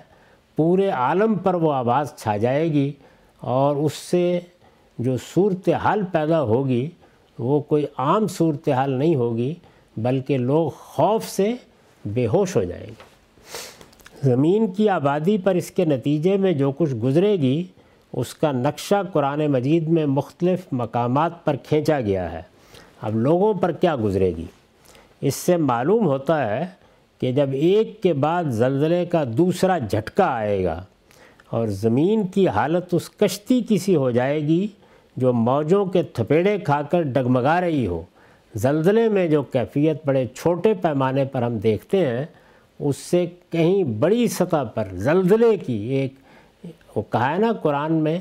[0.55, 2.91] پورے عالم پر وہ آواز چھا جائے گی
[3.39, 4.39] اور اس سے
[4.97, 6.89] جو صورت حال پیدا ہوگی،
[7.39, 9.53] وہ کوئی عام صورتحال نہیں ہوگی،
[9.97, 11.53] بلکہ لوگ خوف سے
[12.05, 13.03] بے ہوش ہو جائیں گے
[14.23, 17.63] زمین کی آبادی پر اس کے نتیجے میں جو کچھ گزرے گی،
[18.13, 22.41] اس کا نقشہ قرآن مجید میں مختلف مقامات پر کھینچا گیا ہے۔
[23.01, 24.45] اب لوگوں پر کیا گزرے گی؟
[25.21, 26.65] اس سے معلوم ہوتا ہے
[27.21, 30.83] کہ جب ایک کے بعد زلزلے کا دوسرا جھٹکا آئے گا
[31.49, 34.67] اور زمین کی حالت اس کشتی کی سی ہو جائے گی
[35.17, 38.01] جو موجوں کے تھپیڑے کھا کر ڈگمگا رہی ہو۔
[38.55, 42.25] زلزلے میں جو کیفیت بڑے چھوٹے پیمانے پر ہم دیکھتے ہیں،
[42.79, 46.13] اس سے کہیں بڑی سطح پر زلزلے کی ایک،
[46.95, 48.19] وہ کہا ہے نا قرآن میں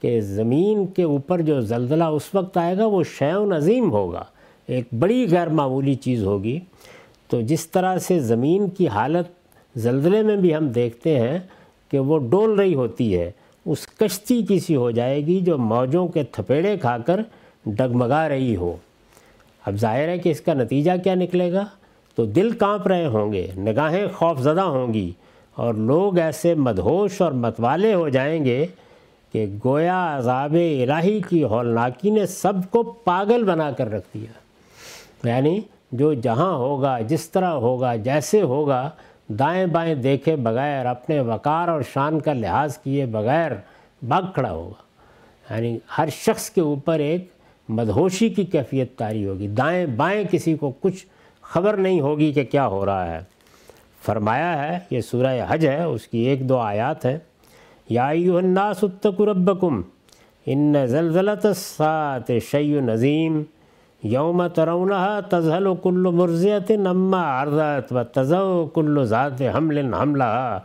[0.00, 4.24] کہ زمین کے اوپر جو زلزلہ اس وقت آئے گا، وہ شیون عظیم ہوگا،
[4.66, 6.58] ایک بڑی غیر معمولی چیز ہوگی۔
[7.28, 9.28] تو جس طرح سے زمین کی حالت
[9.78, 11.38] زلزلے میں بھی ہم دیکھتے ہیں
[11.90, 13.30] کہ وہ ڈول رہی ہوتی ہے،
[13.66, 17.20] اس کشتی کی سی ہو جائے گی جو موجوں کے تھپیڑے کھا کر
[17.66, 18.76] ڈگمگا رہی ہو۔
[19.66, 21.64] اب ظاہر ہے کہ اس کا نتیجہ کیا نکلے گا؟
[22.14, 25.12] تو دل کانپ رہے ہوں گے، نگاہیں خوف زدہ ہوں گی،
[25.54, 28.66] اور لوگ ایسے مدہوش اور متوالے ہو جائیں گے
[29.32, 34.32] کہ گویا عذاب الہی کی ہولناکی نے سب کو پاگل بنا کر رکھ دیا۔
[35.28, 35.60] یعنی
[35.92, 38.90] جو جہاں ہوگا، جس طرح ہوگا، جیسے ہوگا،
[39.28, 43.50] دائیں بائیں دیکھے بغیر، اپنے وقار اور شان کا لحاظ کیے بغیر
[44.02, 44.86] بھاگ کھڑا ہوگا۔
[45.54, 47.35] یعنی ہر شخص کے اوپر ایک
[47.68, 51.06] مدہوشی کی کیفیت تاری ہوگی۔ دائیں بائیں کسی کو کچھ
[51.42, 53.20] خبر نہیں ہوگی کہ کیا ہو رہا ہے۔
[54.06, 57.18] فرمایا ہے، یہ سورہ حج ہے، اس کی ایک دو آیات ہے
[57.88, 59.82] یا ایوہ الناس اتقوا ربکم
[60.46, 63.42] ان زلزلت الساعت شیء نظیم
[64.02, 70.58] یوم ترونہا تزہل کل مرزیت نما عرضت و تزو کل ذات حمل حملہا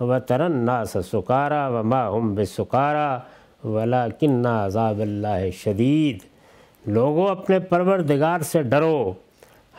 [0.00, 3.18] و ترن ناس سکارا وما ہم بسکارا
[3.64, 6.37] ولیکن عذاب اللہ شدید۔
[6.86, 9.12] لوگوں اپنے پروردگار سے ڈرو۔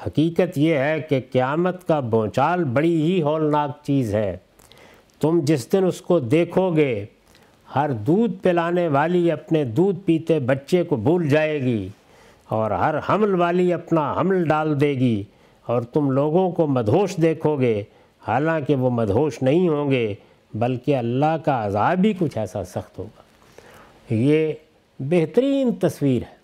[0.07, 4.37] حقیقت یہ ہے کہ قیامت کا بونچال بڑی ہی ہولناک چیز ہے۔
[5.21, 7.05] تم جس دن اس کو دیکھو گے،
[7.75, 11.87] ہر دودھ پلانے والی اپنے دودھ پیتے بچے کو بھول جائے گی
[12.49, 15.23] اور ہر حمل والی اپنا حمل ڈال دے گی
[15.65, 17.83] اور تم لوگوں کو مدہوش دیکھو گے۔
[18.27, 20.13] حالانکہ وہ مدہوش نہیں ہوں گے،
[20.53, 23.21] بلکہ اللہ کا عذاب بھی کچھ ایسا سخت ہوگا۔
[24.09, 24.53] یہ
[24.99, 26.38] بہترین تصویر ہے۔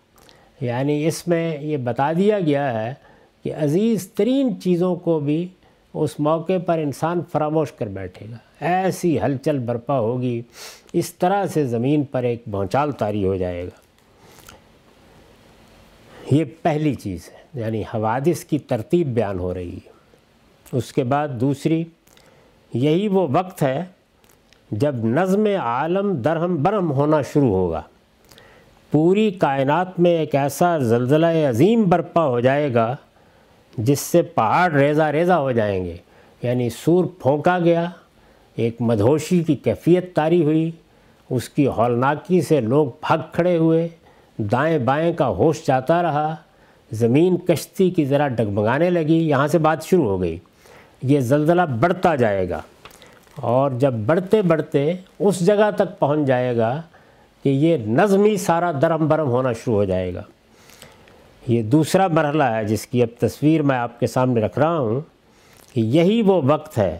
[0.62, 2.94] یعنی اس میں یہ بتا دیا گیا ہے
[3.44, 5.48] کہ عزیز ترین چیزوں کو بھی
[5.94, 10.42] اس موقع پر انسان فراموش کر بیٹھے گا۔ ایسی ہلچل برپا ہوگی،
[10.94, 13.86] اس طرح سے زمین پر ایک بھونچال تاری ہو جائے گا۔
[16.32, 19.96] یہ پہلی چیز ہے یعنی حوادث کی ترتیب بیان ہو رہی ہے۔
[20.72, 21.84] اس کے بعد دوسری،
[22.74, 23.86] یہی وہ وقت ہے
[24.72, 27.82] جب نظم عالم درہم برہم ہونا شروع ہوگا۔
[28.96, 32.96] پوری کائنات میں ایک ایسا زلزلہ عظیم برپا ہو جائے گا
[33.78, 35.98] جس سے پہاڑ ریزہ ریزہ ہو جائیں گے۔
[36.42, 37.86] یعنی سور پھونکا گیا،
[38.56, 40.72] ایک مدھوشی کی کیفیت تاری ہوئی،
[41.30, 43.88] اس کی ہولناکی سے لوگ بھاگ کھڑے ہوئے،
[44.38, 46.36] دائیں بائیں کا ہوش جاتا رہا،
[46.92, 50.38] زمین کشتی کی ذرا ڈگمگانے لگی، یہاں سے بات شروع ہو گئی۔
[51.02, 52.62] یہ زلزلہ بڑھتا جائے گا
[53.36, 56.82] اور جب بڑھتے بڑھتے اس جگہ تک پہنچ جائے گا
[57.46, 60.22] کہ یہ نظمی سارا درم برم ہونا شروع ہو جائے گا۔
[61.48, 65.02] یہ دوسرا مرحلہ ہے جس کی اب تصویر میں آپ کے سامنے رکھ رہا ہوں
[65.74, 66.98] کہ یہی وہ وقت ہے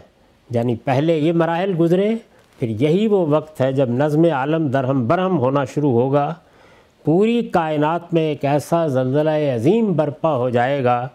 [0.50, 2.14] یعنی پہلے یہ مراحل گزرے،
[2.58, 6.34] پھر یہی وہ وقت ہے جب نظم عالم درہم برہم ہونا شروع ہوگا۔
[7.04, 11.06] پوری کائنات میں ایک ایسا زلزلہ عظیم برپا ہو جائے گا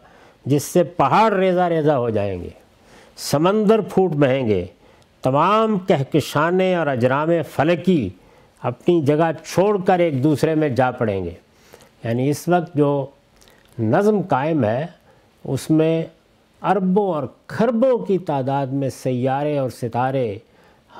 [0.45, 2.49] جس سے پہاڑ ریزہ ریزہ ہو جائیں گے،
[3.31, 4.65] سمندر پھوٹ بہیں گے،
[5.23, 8.09] تمام کہکشانے اور اجرام فلکی
[8.63, 11.31] اپنی جگہ چھوڑ کر ایک دوسرے میں جا پڑیں گے۔
[12.03, 13.05] یعنی اس وقت جو
[13.79, 14.85] نظم قائم ہے،
[15.43, 16.05] اس میں
[16.61, 20.37] اربوں اور کھربوں کی تعداد میں سیارے اور ستارے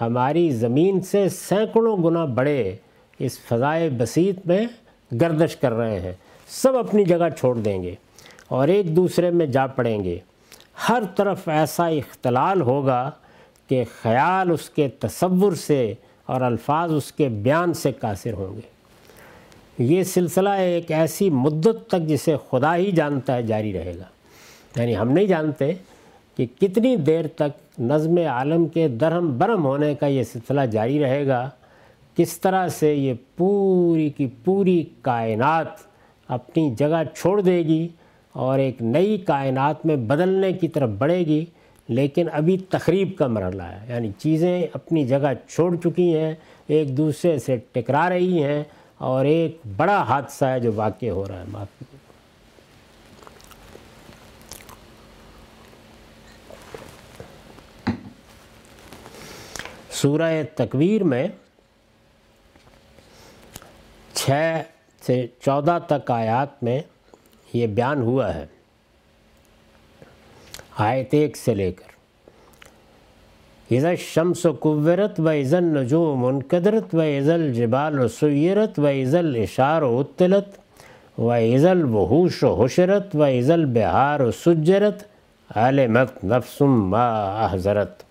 [0.01, 2.75] ہماری زمین سے سینکڑوں گنا بڑے
[3.19, 4.65] اس فضائے بسیط میں
[5.21, 6.13] گردش کر رہے ہیں۔
[6.47, 7.95] سب اپنی جگہ چھوڑ دیں گے
[8.47, 10.19] اور ایک دوسرے میں جا پڑیں گے۔
[10.89, 13.11] ہر طرف ایسا اختلال ہوگا
[13.67, 15.93] کہ خیال اس کے تصور سے
[16.25, 18.81] اور الفاظ اس کے بیان سے قاصر ہوں گے۔
[19.83, 24.03] یہ سلسلہ ایک ایسی مدت تک جسے خدا ہی جانتا ہے جاری رہے گا۔
[24.81, 25.73] یعنی ہم نہیں جانتے
[26.37, 31.27] کہ کتنی دیر تک نظم عالم کے درہم برہم ہونے کا یہ سلسلہ جاری رہے
[31.27, 31.49] گا،
[32.17, 35.67] کس طرح سے یہ پوری کی پوری کائنات
[36.27, 37.87] اپنی جگہ چھوڑ دے گی
[38.31, 41.45] اور ایک نئی کائنات میں بدلنے کی طرف بڑھے گی۔
[41.91, 46.35] لیکن ابھی تقریب کا مرحلہ ہے۔ یعنی چیزیں اپنی جگہ چھوڑ چکی ہیں،
[46.67, 48.63] ایک دوسرے سے ٹکرا رہی ہیں
[48.97, 51.85] اور ایک بڑا حادثہ ہے جو واقع ہو رہا ہے۔ معافی
[59.91, 61.27] سورہ تکویر میں
[64.13, 64.31] چھ
[65.05, 66.79] سے چودہ تک آیات میں
[67.53, 68.45] یہ بیان ہوا ہے۔
[70.77, 71.91] آیت ایک سے لے کر۔
[73.75, 79.35] عزت شمس و قورت و عزل نجوم منقدرت و عزل جبال و سیرت و عزل
[79.43, 80.45] اشار و اطلت
[81.19, 85.03] و عزل وحوش و حشرت و عزل بہار و سجرت،
[85.55, 88.03] علمت نفسم ما احضرت۔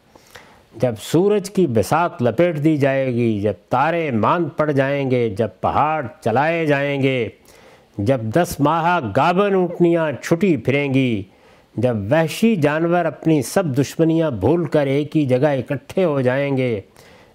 [0.76, 5.48] جب سورج کی بسات لپیٹ دی جائے گی، جب تارے ماند پڑ جائیں گے، جب
[5.60, 7.28] پہاڑ چلائے جائیں گے،
[7.98, 11.22] جب دس ماہ گابن اونٹنیاں چھٹی پھریں گی
[11.76, 16.80] جب وحشی جانور اپنی سب دشمنیاں بھول کر ایک ہی جگہ اکٹھے ہو جائیں گے،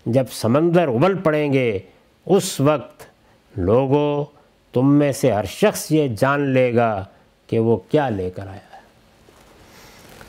[0.05, 1.79] جب سمندر ابل پڑیں گے،
[2.25, 3.03] اس وقت
[3.57, 4.25] لوگوں
[4.73, 7.05] تم میں سے ہر شخص یہ جان لے گا
[7.47, 8.79] کہ وہ کیا لے کر آیا ہے۔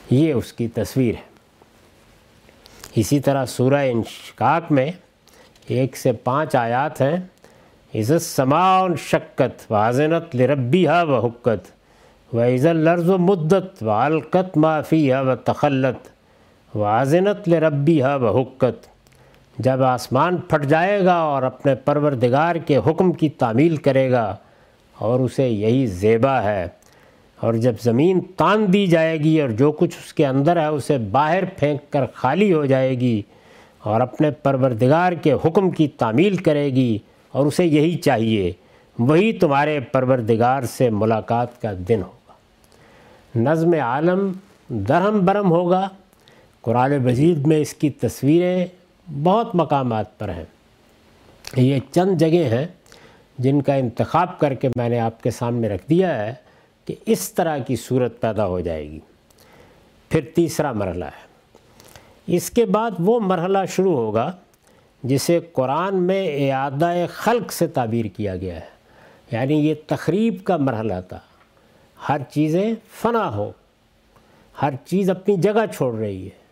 [0.09, 1.27] یہ اس کی تصویر ہے۔
[2.95, 4.91] اسی طرح سورہ انشقاق میں
[5.67, 7.17] ایک سے پانچ آیات ہیں۔
[7.95, 11.76] عزت سماؤن شکت واضنت لربی ہا و حکت
[12.33, 16.07] و عزت لرز و مدت و القت معافی ہا و تخلت
[16.77, 18.87] واضنت لربی ہا و حکت
[19.59, 24.35] جب آسمان پھٹ جائے گا اور اپنے پروردگار کے حکم کی تعمیل کرے گا
[24.99, 26.67] اور اسے یہی زیبا ہے
[27.41, 30.97] اور جب زمین تان دی جائے گی اور جو کچھ اس کے اندر ہے اسے
[30.97, 33.21] باہر پھینک کر خالی ہو جائے گی
[33.79, 36.97] اور اپنے پروردگار کے حکم کی تعمیل کرے گی
[37.31, 38.51] اور اسے یہی چاہیے،
[38.99, 42.16] وہی تمہارے پروردگار سے ملاقات کا دن ہوگا
[43.37, 44.31] نظم عالم
[44.69, 45.89] درہم برہم ہوگا۔
[46.61, 48.65] قرآن مجید میں اس کی تصویریں
[49.23, 50.45] بہت مقامات پر ہیں۔
[51.55, 52.67] یہ چند جگہ ہیں
[53.37, 56.33] جن کا انتخاب کر کے میں نے آپ کے سامنے رکھ دیا ہے
[56.85, 58.99] کہ اس طرح کی صورت پیدا ہو جائے گی۔
[60.09, 61.27] پھر تیسرا مرحلہ ہے۔
[62.27, 64.31] اس کے بعد وہ مرحلہ شروع ہوگا
[65.03, 68.77] جسے قرآن میں اعادہ خلق سے تعبیر کیا گیا ہے۔
[69.31, 71.19] یعنی یہ تخریب کا مرحلہ تھا۔
[72.09, 73.51] ہر چیزیں فنا ہو۔
[74.61, 76.47] ہر چیز اپنی جگہ چھوڑ رہی ہے۔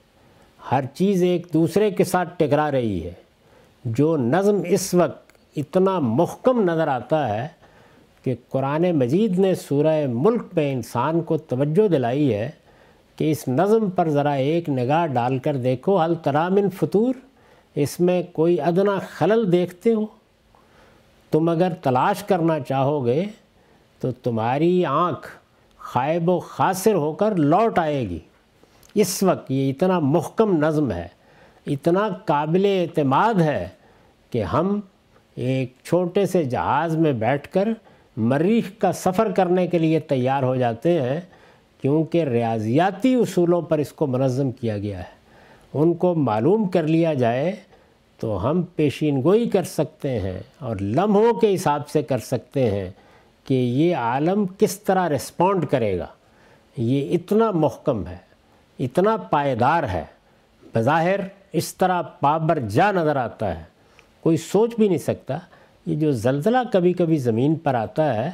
[0.72, 3.14] ہر چیز ایک دوسرے کے ساتھ ٹکرا رہی ہے۔
[3.86, 7.48] جو نظم اس وقت اتنا محکم نظر آتا ہے
[8.24, 12.50] کہ قرآن مجید نے سورہ ملک میں انسان کو توجہ دلائی ہے
[13.16, 17.14] کہ اس نظم پر ذرا ایک نگاہ ڈال کر دیکھو حل ترامن فطور،
[17.76, 20.06] اس میں کوئی ادنا خلل دیکھتے ہو؟
[21.32, 23.26] تم اگر تلاش کرنا چاہو گے
[24.00, 25.28] تو تمہاری آنکھ
[25.78, 28.20] خائب و خاصر ہو کر لوٹ آئے گی۔
[28.96, 31.08] اس وقت یہ اتنا محکم نظم ہے،
[31.68, 33.68] اتنا قابل اعتماد ہے
[34.32, 34.80] کہ ہم
[35.36, 37.68] ایک چھوٹے سے جہاز میں بیٹھ کر
[38.18, 41.20] مریخ کا سفر کرنے کے لیے تیار ہو جاتے ہیں،
[41.82, 45.14] کیونکہ ریاضیاتی اصولوں پر اس کو منظم کیا گیا ہے۔
[45.74, 47.56] ان کو معلوم کر لیا جائے
[48.18, 52.90] تو ہم پیشین گوئی کر سکتے ہیں اور لمحوں کے حساب سے کر سکتے ہیں۔
[53.46, 56.06] کہ یہ عالم کس طرح رسپونڈ کرے گا؟
[56.78, 58.18] یہ اتنا محکم ہے،
[58.80, 60.04] اتنا پائیدار ہے۔
[60.76, 61.20] بظاہر
[61.54, 63.64] اس طرح پابر جا نظر آتا ہے۔
[64.22, 65.38] کوئی سوچ بھی نہیں سکتا۔
[65.86, 68.32] یہ جو زلزلہ کبھی کبھی زمین پر آتا ہے،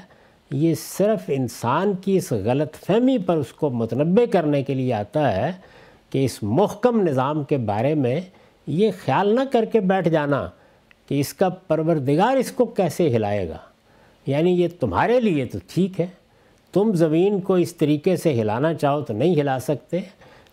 [0.52, 5.36] یہ صرف انسان کی اس غلط فہمی پر اس کو متنبع کرنے کے لیے آتا
[5.36, 5.52] ہے
[6.10, 8.22] کہ اس محکم نظام کے بارے میں
[8.68, 10.50] یہ خیال نہ کر کے بیٹھ جانا
[11.08, 13.58] کہ اس کا پروردگار اس کو کیسے ہلائے گا۔
[14.26, 16.08] یعنی یہ تمہارے لیے تو ٹھیک ہے۔
[16.74, 20.00] تم زمین کو اس طریقے سے ہلانا چاہو تو نہیں ہلا سکتے،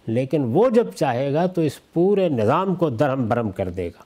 [0.07, 4.03] لیکن وہ جب چاہے گا تو اس پورے نظام کو درہم برہم کر دے گا۔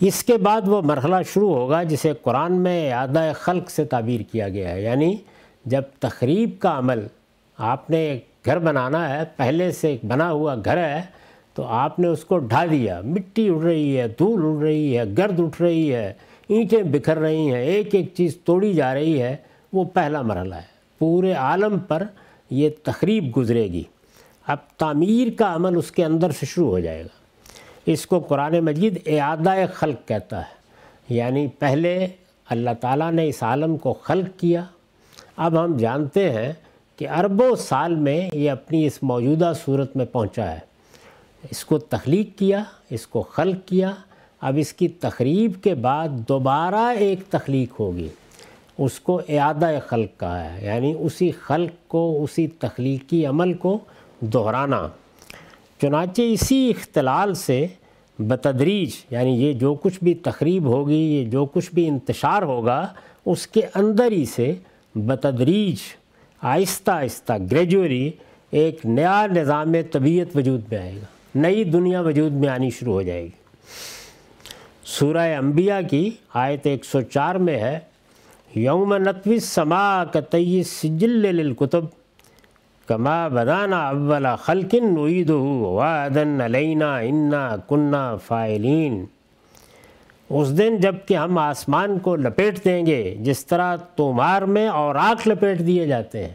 [0.00, 4.48] اس کے بعد وہ مرحلہ شروع ہوگا جسے قرآن میں اعادہ خلق سے تعبیر کیا
[4.48, 5.16] گیا ہے۔ یعنی
[5.64, 7.06] جب تخریب کا عمل
[7.58, 11.02] آپ نے ایک گھر بنانا ہے، پہلے سے ایک بنا ہوا گھر ہے،
[11.54, 15.04] تو آپ نے اس کو ڈھا دیا۔ مٹی اڑ رہی ہے، دھول اڑ رہی ہے،
[15.18, 16.12] گرد اٹھ رہی ہے۔
[16.48, 19.36] اینٹیں بکھر رہی ہیں، ایک ایک چیز توڑی جا رہی ہے،
[19.72, 22.02] وہ پہلا مرحلہ ہے۔ پورے عالم پر
[22.50, 23.82] یہ تخریب گزرے گی۔
[24.46, 27.08] اب تعمیر کا عمل اس کے اندر سے شروع ہو جائے گا۔
[27.86, 30.58] اس کو قرآن مجید اعادہ خلق کہتا ہے۔
[31.08, 32.06] یعنی پہلے
[32.50, 34.64] اللہ تعالیٰ نے اس عالم کو خلق کیا۔
[35.36, 36.52] اب ہم جانتے ہیں
[36.96, 40.58] کہ اربوں سال میں یہ اپنی اس موجودہ صورت میں پہنچا ہے۔
[41.50, 43.94] اس کو تخلیق کیا، اس کو خلق کیا
[44.40, 48.08] اب اس کی تقریب کے بعد دوبارہ ایک تخلیق ہوگی۔
[48.78, 53.78] اس کو اعادہ خلق کہا ہے یعنی اسی خلق کو، اسی تخلیقی عمل کو
[54.20, 54.88] دہرانا۔
[55.80, 57.66] چنانچہ اسی اختلال سے
[58.18, 62.86] بتدریج یعنی یہ جو کچھ بھی تقریب ہوگی، یہ جو کچھ بھی انتشار ہوگا،
[63.26, 64.54] اس کے اندر ہی سے
[64.94, 65.76] بتدریج،
[66.42, 68.10] آہستہ آہستہ، گریجولی
[68.50, 73.02] ایک نیا نظام طبیعت وجود میں آئے گا۔ نئی دنیا وجود میں آنی شروع ہو
[73.02, 73.47] جائے گی۔
[74.88, 77.78] سورہ انبیاء کی آیت ایک سو چار میں ہے،
[78.54, 81.84] یوم نتوی سما کتئی سجل للکتب
[82.86, 89.04] کما بدانا اول خلقن نعید وعدن علینا انا کنہ فائلین۔
[90.30, 95.28] اس دن جبکہ ہم آسمان کو لپیٹ دیں گے، جس طرح تومار میں اور آنکھ
[95.28, 96.32] لپیٹ دیے جاتے ہیں۔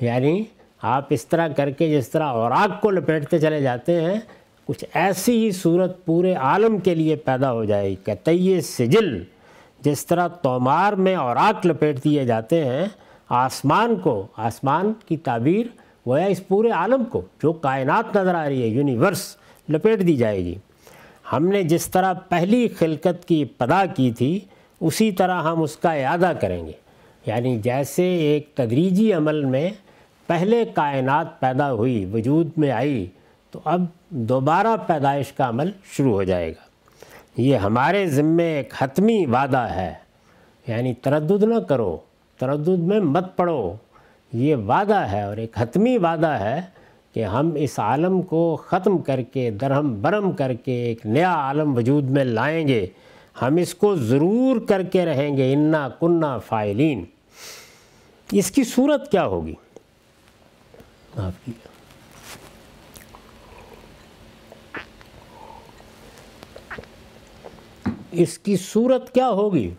[0.00, 0.44] یعنی
[0.82, 4.20] آپ اس طرح کر کے جس طرح اور آگ کو لپیٹتے چلے جاتے ہیں
[4.70, 9.22] کچھ ایسی ہی صورت پورے عالم کے لیے پیدا ہو جائے گی کہ سجل،
[9.80, 12.86] جس طرح تومار میں اور آگ لپیٹ دیے جاتے ہیں،
[13.28, 15.66] آسمان کو، آسمان کی تعبیر
[16.06, 19.36] گویا اس پورے عالم کو، جو کائنات نظر آ رہی ہے، یونیورس
[19.68, 20.54] لپیٹ دی جائے گی۔
[21.32, 24.40] ہم نے جس طرح پہلی خلقت کی پدا کی تھی،
[24.80, 26.72] اسی طرح ہم اس کا اعادہ کریں گے۔
[27.26, 29.70] یعنی جیسے ایک تدریجی عمل میں
[30.26, 33.06] پہلے کائنات پیدا ہوئی، وجود میں آئی
[33.50, 36.70] تو اب دوبارہ پیدائش کا عمل شروع ہو جائے گا۔
[37.36, 39.94] یہ ہمارے ذمے ایک حتمی وعدہ ہے۔
[40.66, 41.98] یعنی تردد نہ کرو،
[42.38, 43.74] تردد میں مت پڑو۔
[44.32, 46.60] یہ وعدہ ہے اور ایک حتمی وعدہ ہے
[47.14, 51.76] کہ ہم اس عالم کو ختم کر کے، درہم برہم کر کے ایک نیا عالم
[51.76, 52.86] وجود میں لائیں گے۔
[53.42, 57.04] ہم اس کو ضرور کر کے رہیں گے۔ انا کنہ فائلین۔
[58.32, 59.54] اس کی صورت کیا ہوگی؟
[61.16, 61.52] آپ کی
[68.12, 69.70] اس کی صورت کیا ہوگی؟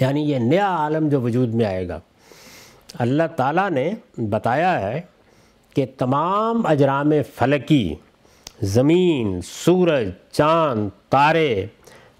[0.00, 1.98] یعنی یہ نیا عالم جو وجود میں آئے گا،
[2.98, 5.00] اللہ تعالیٰ نے بتایا ہے
[5.74, 7.94] کہ تمام اجرام فلکی،
[8.62, 11.66] زمین، سورج، چاند، تارے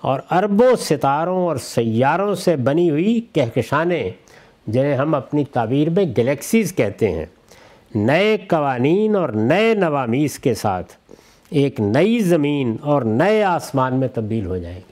[0.01, 4.11] اور اربوں ستاروں اور سیاروں سے بنی ہوئی کہکشانیں،
[4.67, 7.27] جنہیں ہم اپنی تعبیر میں گلیکسیز کہتے ہیں،
[7.95, 10.93] نئے قوانین اور نئے نوامیس کے ساتھ
[11.51, 14.90] ایک نئی زمین اور نئے آسمان میں تبدیل ہو جائیں گے۔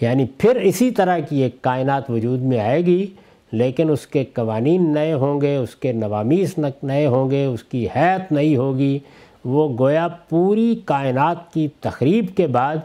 [0.00, 3.06] یعنی پھر اسی طرح کی ایک کائنات وجود میں آئے گی،
[3.52, 7.86] لیکن اس کے قوانین نئے ہوں گے، اس کے نوامیس نئے ہوں گے، اس کی
[7.96, 8.98] حیت نئی ہوگی۔
[9.44, 12.76] وہ گویا پوری کائنات کی تقریب کے بعد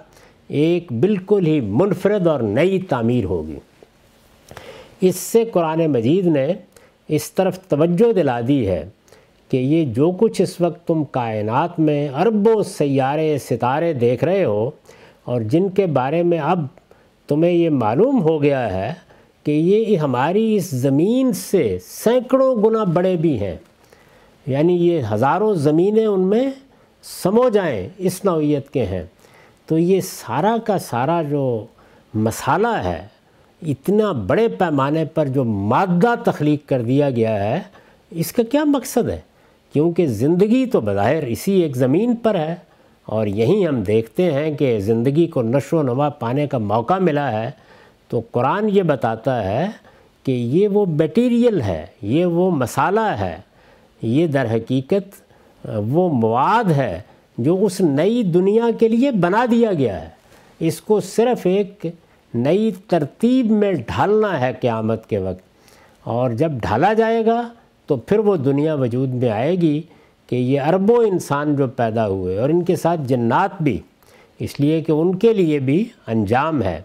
[0.47, 3.59] ایک بالکل ہی منفرد اور نئی تعمیر ہوگی۔
[5.01, 6.53] اس سے قرآن مجید نے
[7.07, 8.85] اس طرف توجہ دلا دی ہے
[9.49, 14.71] کہ یہ جو کچھ اس وقت تم کائنات میں اربوں سیارے ستارے دیکھ رہے ہو
[15.23, 16.65] اور جن کے بارے میں اب
[17.31, 18.93] تمہیں یہ معلوم ہو گیا ہے
[19.43, 23.55] کہ یہ ہماری اس زمین سے سینکڑوں گنا بڑے بھی ہیں۔
[24.47, 26.51] یعنی یہ ہزاروں زمینیں ان میں
[27.03, 29.03] سمو جائیں اس نوعیت کے ہیں۔
[29.65, 31.65] تو یہ سارا کا سارا جو
[32.13, 33.07] مسالہ ہے،
[33.61, 37.59] اتنا بڑے پیمانے پر جو مادہ تخلیق کر دیا گیا ہے،
[38.09, 39.19] اس کا کیا مقصد ہے؟
[39.73, 42.55] کیونکہ زندگی تو بظاہر اسی ایک زمین پر ہے۔
[43.11, 47.31] اور یہیں ہم دیکھتے ہیں کہ زندگی کو نشو و نما پانے کا موقع ملا
[47.31, 47.51] ہے،
[48.07, 49.67] تو قرآن یہ بتاتا ہے
[50.23, 53.37] کہ یہ وہ بیٹیریل ہے، یہ وہ مسالہ ہے،
[54.01, 55.21] یہ در حقیقت
[55.87, 57.01] وہ مواد ہے
[57.37, 60.09] جو اس نئی دنیا کے لیے بنا دیا گیا ہے۔
[60.59, 61.85] اس کو صرف ایک
[62.33, 65.41] نئی ترتیب میں ڈھالنا ہے قیامت کے وقت۔
[66.03, 67.49] اور جب ڈھالا جائے گا
[67.87, 69.81] تو پھر وہ دنیا وجود میں آئے گی۔
[70.31, 73.79] کہ یہ اربوں انسان جو پیدا ہوئے اور ان کے ساتھ جنات بھی،
[74.39, 76.81] اس لیے کہ ان کے لیے بھی انجام ہے۔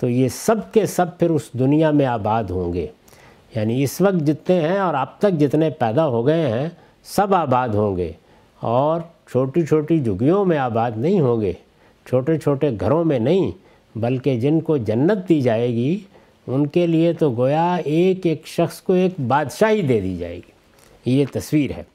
[0.00, 2.86] تو یہ سب کے سب پھر اس دنیا میں آباد ہوں گے۔
[3.56, 6.68] یعنی اس وقت جتنے ہیں اور اب تک جتنے پیدا ہو گئے ہیں،
[7.04, 8.12] سب آباد ہوں گے۔
[8.60, 9.00] اور
[9.30, 11.52] چھوٹی چھوٹی جھگیوں میں آباد نہیں ہوں گے،
[12.06, 13.50] چھوٹے چھوٹے گھروں میں نہیں،
[13.96, 15.98] بلکہ جن کو جنت دی جائے گی،
[16.46, 20.50] ان کے لیے تو گویا ایک ایک شخص کو ایک بادشاہی دے دی جائے گی۔
[21.06, 21.91] یہ تصویر ہے۔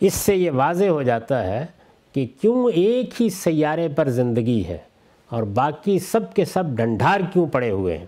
[0.00, 1.66] اس سے یہ واضح ہو جاتا ہے
[2.12, 4.78] کہ کیوں ایک ہی سیارے پر زندگی ہے
[5.30, 8.06] اور باقی سب کے سب ڈنڈھار کیوں پڑے ہوئے ہیں؟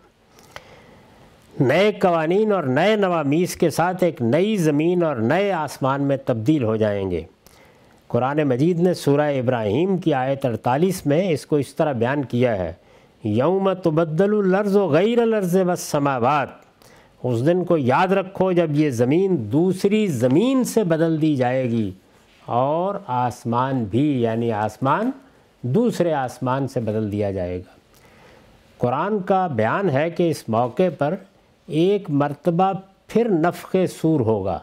[1.60, 6.64] نئے قوانین اور نئے نوامیس کے ساتھ ایک نئی زمین اور نئے آسمان میں تبدیل
[6.64, 7.22] ہو جائیں گے۔
[8.08, 12.58] قرآن مجید نے سورہ ابراہیم کی آیت اڑتالیس میں اس کو اس طرح بیان کیا
[12.58, 12.72] ہے،
[13.24, 16.61] یوم تبدل الرض و غیر الرض و سماوات
[17.22, 21.90] اس دن کو یاد رکھو جب یہ زمین دوسری زمین سے بدل دی جائے گی
[22.46, 25.10] اور آسمان بھی یعنی آسمان
[25.62, 27.72] دوسرے آسمان سے بدل دیا جائے گا۔
[28.78, 31.14] قرآن کا بیان ہے کہ اس موقع پر
[31.66, 32.72] ایک مرتبہ
[33.06, 34.58] پھر نفق سور ہوگا۔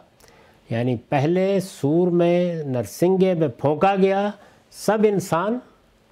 [0.70, 4.30] یعنی پہلے سور میں نرسنگے میں پھونکا گیا،
[4.72, 5.60] سب انسان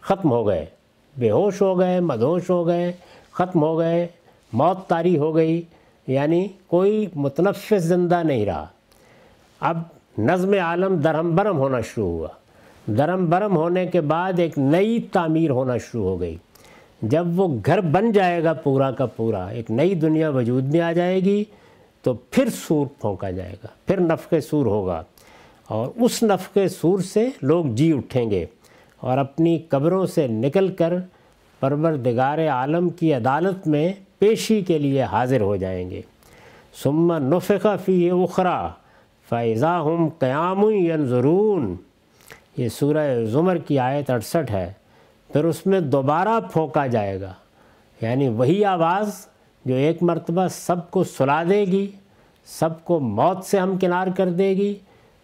[0.01, 0.65] ختم ہو گئے۔
[1.17, 2.91] بے ہوش ہو گئے، مدہوش ہو گئے،
[3.31, 4.07] ختم ہو گئے،
[4.53, 5.61] موت تاری ہو گئی۔
[6.07, 8.65] یعنی کوئی متنفس زندہ نہیں رہا۔
[9.59, 9.77] اب
[10.17, 12.27] نظم عالم درہم برہم ہونا شروع ہوا۔
[12.85, 16.37] درم برم ہونے کے بعد ایک نئی تعمیر ہونا شروع ہو گئی۔
[17.01, 20.91] جب وہ گھر بن جائے گا پورا کا پورا، ایک نئی دنیا وجود میں آ
[20.91, 21.43] جائے گی
[22.01, 25.03] تو پھر سور پھونکا جائے گا، پھر نفق سور ہوگا۔
[25.67, 28.45] اور اس نفق سور سے لوگ جی اٹھیں گے
[28.97, 30.93] اور اپنی قبروں سے نکل کر
[31.59, 36.01] پروردگار عالم کی عدالت میں پیشی کے لیے حاضر ہو جائیں گے۔
[36.83, 38.67] ثم نفق فی اخرا
[39.29, 41.75] فیضا ہم قیام ینظرون۔
[42.57, 44.73] یہ سورہ زمر کی آیت اڑسٹھ ہے۔
[45.33, 47.33] پھر اس میں دوبارہ پھونکا جائے گا۔
[48.01, 49.27] یعنی وہی آواز
[49.65, 51.91] جو ایک مرتبہ سب کو سلا دے گی،
[52.45, 54.75] سب کو موت سے ہم کنار کر دے گی،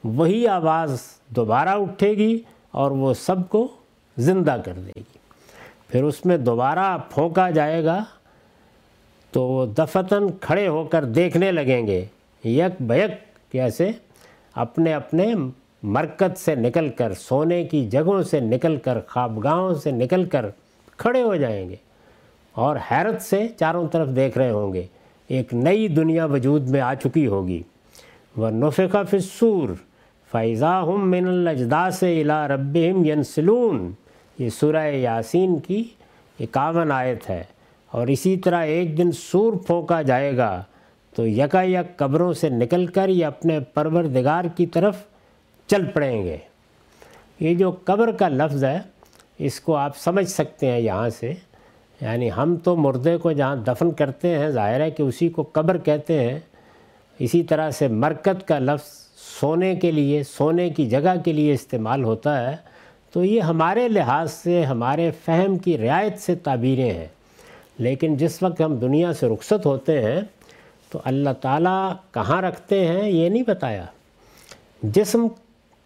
[0.04, 2.40] وہی آواز دوبارہ اٹھے گی
[2.72, 3.68] اور وہ سب کو
[4.18, 5.18] زندہ کر دے گی۔
[5.88, 8.04] پھر اس میں دوبارہ پھونکا جائے گا۔
[9.34, 12.06] تو وہ دفتن کھڑے ہو کر دیکھنے لگیں گے۔
[12.44, 13.12] یک بیک
[13.52, 13.92] کیسے؟
[14.56, 15.34] اپنے اپنے
[15.84, 20.46] مرکز سے نکل کر، سونے کی جگہوں سے نکل کر، خوابگاہوں سے نکل کر
[20.98, 21.76] کھڑے ہو جائیں گے۔
[22.52, 24.84] اور حیرت سے چاروں طرف دیکھ رہے ہوں گے۔
[25.28, 27.64] ایک نئی دنیا وجود میں آ چکی ہوگی۔
[28.38, 29.70] وہ نفقہ فصور
[30.32, 33.92] فیضا ہم من الجدا سے الا رب ینسلون
[34.40, 35.84] یہ سورہ یاسین کی
[36.40, 37.44] اکاون آیت ہے۔
[37.94, 40.64] اور اسی طرح ایک دن سور پھونکا جائے گا
[41.16, 44.98] تو یکا یک قبروں سے نکل کر یہ اپنے پروردگار کی طرف
[45.68, 46.38] چل پڑیں گے۔
[47.40, 48.80] یہ جو قبر کا لفظ ہے،
[49.38, 51.34] اس کو آپ سمجھ سکتے ہیں یہاں سے۔
[52.02, 55.78] یعنی ہم تو مردے کو جہاں دفن کرتے ہیں، ظاہر ہے کہ اسی کو قبر
[55.78, 56.40] کہتے ہیں۔
[57.20, 58.90] اسی طرح سے مرکت کا لفظ
[59.40, 62.56] سونے کے لیے، سونے کی جگہ کے لیے استعمال ہوتا ہے۔
[63.12, 67.08] تو یہ ہمارے لحاظ سے، ہمارے فہم کی رعایت سے تعبیریں ہیں۔
[67.78, 70.22] لیکن جس وقت ہم دنیا سے رخصت ہوتے ہیں،
[70.90, 73.86] تو اللہ تعالیٰ کہاں رکھتے ہیں یہ نہیں بتایا۔
[74.84, 75.28] جسم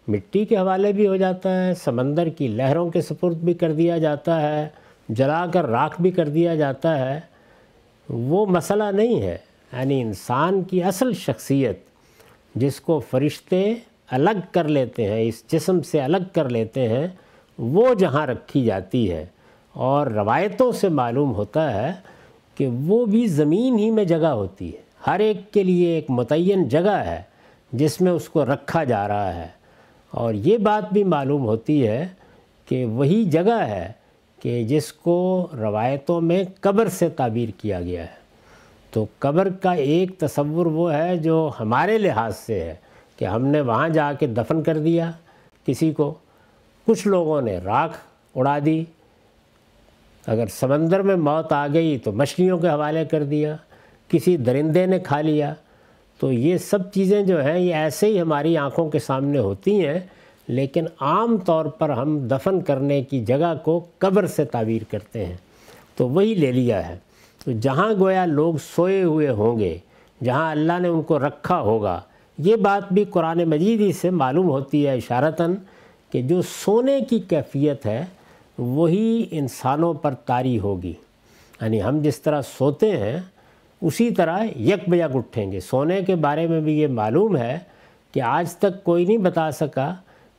[0.08, 3.98] مٹی کے حوالے بھی ہو جاتا ہے، سمندر کی لہروں کے سپرد بھی کر دیا
[3.98, 4.70] جاتا ہے،
[5.10, 7.20] جلا کر راکھ بھی کر دیا جاتا ہے۔
[8.10, 9.38] وہ مسئلہ نہیں ہے۔
[9.74, 11.80] یعنی انسان کی اصل شخصیت
[12.56, 13.74] جس کو فرشتے
[14.12, 17.08] الگ کر لیتے ہیں، اس جسم سے الگ کر لیتے ہیں،
[17.58, 19.26] وہ جہاں رکھی جاتی ہے۔
[19.78, 21.94] اور روایتوں سے معلوم ہوتا ہے
[22.56, 26.68] کہ وہ بھی زمین ہی میں جگہ ہوتی ہے۔ ہر ایک کے لیے ایک متعین
[26.68, 27.22] جگہ ہے
[27.74, 29.48] جس میں اس کو رکھا جا رہا ہے۔
[30.12, 32.08] اور یہ بات بھی معلوم ہوتی ہے
[32.66, 33.92] کہ وہی جگہ ہے
[34.42, 38.18] کہ جس کو روایتوں میں قبر سے تعبیر کیا گیا ہے۔
[38.92, 42.76] تو قبر کا ایک تصور وہ ہے جو ہمارے لحاظ سے ہے
[43.18, 45.12] کہ ہم نے وہاں جا کے دفن کر دیا
[45.66, 46.14] کسی کو۔
[46.86, 47.98] کچھ لوگوں نے راکھ
[48.36, 48.84] اڑا دی
[50.28, 53.56] اگر سمندر میں موت آ گئی تو مچھلیوں کے حوالے کر دیا،
[54.08, 55.54] کسی درندے نے کھا لیا۔
[56.20, 60.00] تو یہ سب چیزیں جو ہیں، یہ ایسے ہی ہماری آنکھوں کے سامنے ہوتی ہیں،
[60.48, 65.36] لیکن عام طور پر ہم دفن کرنے کی جگہ کو قبر سے تعبیر کرتے ہیں۔
[65.96, 66.98] تو وہی لے لیا ہے۔
[67.46, 69.78] تو جہاں گویا لوگ سوئے ہوئے ہوں گے،
[70.24, 72.02] جہاں اللہ نے ان کو رکھا ہوگا،
[72.38, 75.56] یہ بات بھی قرآن مجید ہی سے معلوم ہوتی ہے اشارتاً
[76.12, 78.06] کہ جو سونے کی کیفیت ہے
[78.58, 80.94] وہی انسانوں پر طاری ہوگی۔
[81.62, 83.20] یعنی ہم جس طرح سوتے ہیں،
[83.82, 87.60] اسی طرح یک بیک اٹھیں گے۔ سونے کے بارے میں بھی یہ معلوم ہے
[88.14, 89.96] کہ آج تک کوئی نہیں بتا سکا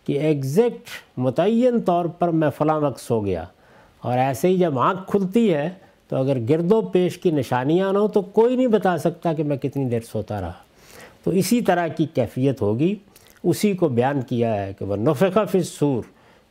[0.07, 3.45] کہ ایگزیکٹ متعین طور پر میں فلاں وقت سو گیا۔
[4.01, 5.71] اور ایسے ہی جب آنکھ کھلتی ہے،
[6.09, 9.43] تو اگر گرد و پیش کی نشانیاں نہ ہو تو کوئی نہیں بتا سکتا کہ
[9.43, 10.53] میں کتنی دیر سوتا رہا۔
[11.25, 12.95] تو اسی طرح کی کیفیت ہوگی۔
[13.43, 16.03] اسی کو بیان کیا ہے کہ وہ نفقہ فی السور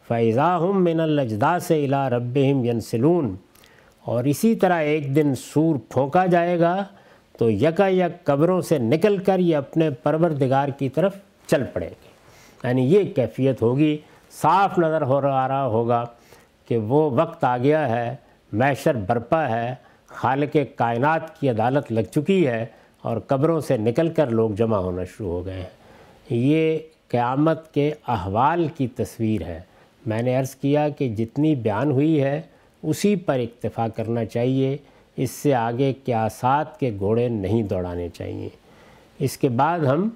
[0.08, 3.36] فیضا ہم من الجدا سے الا رب ینسلون
[4.06, 6.84] اور اسی طرح ایک دن سور پھونکا جائے گا
[7.40, 11.16] تو یکا یک قبروں سے نکل کر یہ اپنے پروردگار کی طرف
[11.48, 12.16] چل پڑیں گے
[12.64, 13.98] یعنی یہ کیفیت ہوگی،
[14.42, 16.04] صاف نظر ہو رہا رہا ہوگا
[16.68, 18.16] کہ وہ وقت آ گیا ہے
[18.52, 19.76] میشر برپا ہے،
[20.08, 22.66] خالق کائنات کی عدالت لگ چکی ہے
[23.02, 25.70] اور قبروں سے نکل کر لوگ جمع ہونا شروع ہو گئے ہیں۔
[26.30, 26.78] یہ
[27.08, 29.60] قیامت کے احوال کی تصویر ہے۔
[30.08, 32.42] میں نے عرض کیا کہ جتنی بیان ہوئی ہے،
[32.84, 34.78] اسی پر اکتفا کرنا چاہیے۔
[35.16, 38.50] اس سے آگے قیاسات کے گھوڑے نہیں دوڑانے چاہیے۔
[39.20, 40.10] اس کے بعد ہم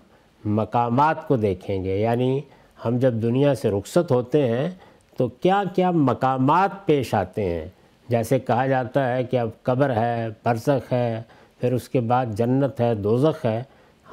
[0.45, 2.41] مقامات کو دیکھیں گے۔ یعنی
[2.85, 4.69] ہم جب دنیا سے رخصت ہوتے ہیں،
[5.17, 7.65] تو کیا کیا مقامات پیش آتے ہیں؟
[8.09, 11.21] جیسے کہا جاتا ہے کہ اب قبر ہے، برزخ ہے،
[11.61, 13.63] پھر اس کے بعد جنت ہے، دوزخ ہے۔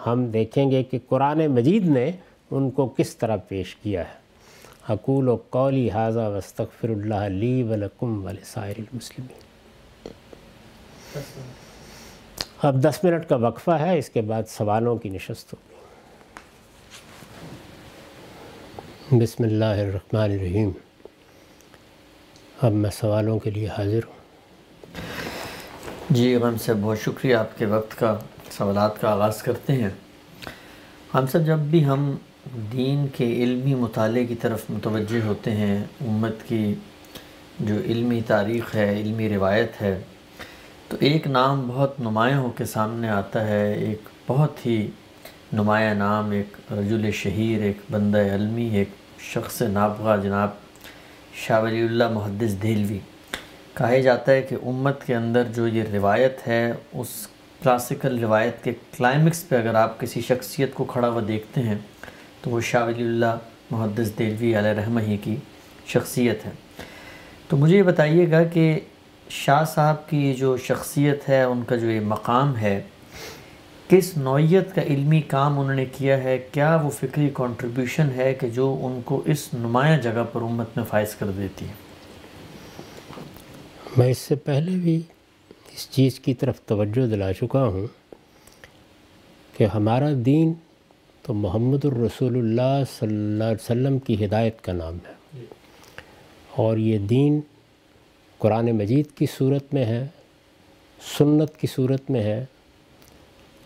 [0.06, 2.10] ہم دیکھیں گے کہ قرآن مجید نے
[2.50, 4.17] ان کو کس طرح پیش کیا ہے۔
[4.88, 9.38] اقول و قولی حاضہ وستغفر اللہ لی ولکم ولسائر المسلمین۔
[12.62, 15.68] اب دس منٹ کا وقفہ ہے، اس کے بعد سوالوں کی نشست ہوگی۔
[19.22, 20.70] بسم اللہ الرحمن الرحیم۔
[22.62, 24.18] اب میں سوالوں کے لیے حاضر ہوں۔
[26.10, 28.18] جی ہم سے بہت شکریہ آپ کے وقت کا،
[28.50, 29.90] سوالات کا آغاز کرتے ہیں۔
[31.14, 32.16] ہم سب جب بھی ہم
[32.72, 36.74] دین کے علمی مطالعے کی طرف متوجہ ہوتے ہیں۔ امت کی
[37.60, 40.00] جو علمی تاریخ ہے، علمی روایت ہے،
[40.88, 44.88] تو ایک نام بہت نمایاں ہو کے سامنے آتا ہے۔ ایک بہت ہی
[45.52, 48.88] نمایاں نام، ایک رجل شہیر، ایک بندہ علمی، ایک
[49.18, 50.50] شخص نابغہ جناب
[51.34, 52.98] شاہ ولی اللہ محدث دہلوی۔
[53.74, 57.28] کہا جاتا ہے کہ امت کے اندر جو یہ روایت ہے، اس
[57.62, 61.78] کلاسیکل روایت کے کلائمکس پہ اگر آپ کسی شخصیت کو کھڑا ہوا دیکھتے ہیں
[62.42, 63.38] تو وہ شاہ ولی اللہ
[63.70, 65.36] محدث دہلوی علیہ رحمہ ہی کی
[65.86, 66.50] شخصیت ہے۔
[67.48, 68.80] تو مجھے یہ بتائیے گا کہ
[69.30, 72.82] شاہ صاحب کی جو شخصیت ہے، ان کا جو یہ مقام ہے،
[73.88, 78.48] کس نوعیت کا علمی کام انہوں نے کیا ہے؟ کیا وہ فکری کنٹریبیوشن ہے کہ
[78.48, 81.72] جو ان کو اس نمایاں جگہ پر امت میں فائز کر دیتی ہے؟
[83.96, 85.00] میں اس سے پہلے بھی
[85.74, 87.86] اس چیز کی طرف توجہ دلا چکا ہوں
[89.56, 90.52] کہ ہمارا دین
[91.28, 95.44] تو محمد الرسول اللہ صلی اللہ علیہ وسلم کی ہدایت کا نام ہے۔
[96.56, 97.40] اور یہ دین
[98.38, 100.06] قرآن مجید کی صورت میں ہے،
[101.18, 102.44] سنت کی صورت میں ہے۔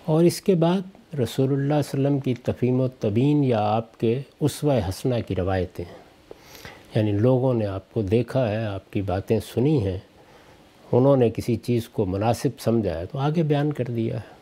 [0.05, 4.21] اور اس کے بعد رسول اللہ علیہ وسلم کی تفیم و تبین یا آپ کے
[4.41, 5.99] اسوہ حسنہ کی روایتیں ہیں۔
[6.95, 9.99] یعنی لوگوں نے آپ کو دیکھا ہے، آپ کی باتیں سنی ہیں۔
[10.93, 14.42] انہوں نے کسی چیز کو مناسب سمجھا ہے تو آگے بیان کر دیا ہے۔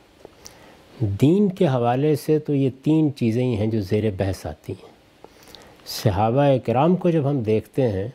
[1.01, 4.91] دین کے حوالے سے تو یہ تین چیزیں ہی ہیں جو زیر بحث آتی ہیں۔
[5.87, 8.09] صحابہ کرام کو جب ہم دیکھتے ہیں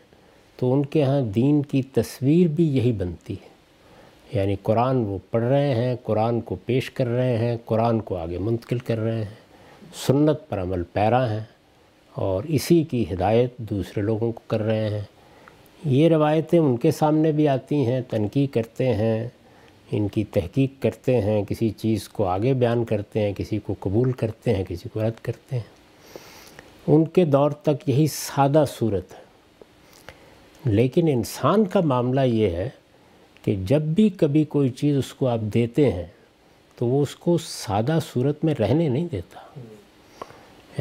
[0.57, 3.55] تو ان کے ہاں دین کی تصویر بھی یہی بنتی ہے۔
[4.37, 8.37] یعنی قرآن وہ پڑھ رہے ہیں، قرآن کو پیش کر رہے ہیں، قرآن کو آگے
[8.37, 9.33] منتقل کر رہے ہیں،
[10.07, 11.43] سنت پر عمل پیرا ہیں
[12.13, 15.01] اور اسی کی ہدایت دوسرے لوگوں کو کر رہے ہیں۔
[15.85, 19.27] یہ روایتیں ان کے سامنے بھی آتی ہیں، تنقید کرتے ہیں
[19.91, 24.11] ان کی تحقیق کرتے ہیں، کسی چیز کو آگے بیان کرتے ہیں، کسی کو قبول
[24.11, 25.63] کرتے ہیں، کسی کو رد کرتے ہیں۔
[26.87, 29.25] ان کے دور تک یہی سادہ صورت ہے۔
[30.65, 32.69] لیکن انسان کا معاملہ یہ ہے
[33.41, 36.05] کہ جب بھی کبھی کوئی چیز اس کو آپ دیتے ہیں،
[36.77, 39.59] تو وہ اس کو سادہ صورت میں رہنے نہیں دیتا۔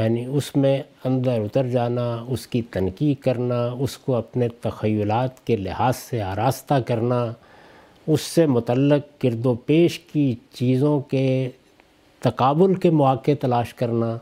[0.03, 5.57] یعنی اس میں اندر اتر جانا، اس کی تنقید کرنا، اس کو اپنے تخیلات کے
[5.57, 7.33] لحاظ سے آراستہ کرنا
[8.07, 11.51] اس سے متعلق کرد و پیش کی چیزوں کے
[12.21, 14.19] تقابل کے مواقع تلاش کرنا،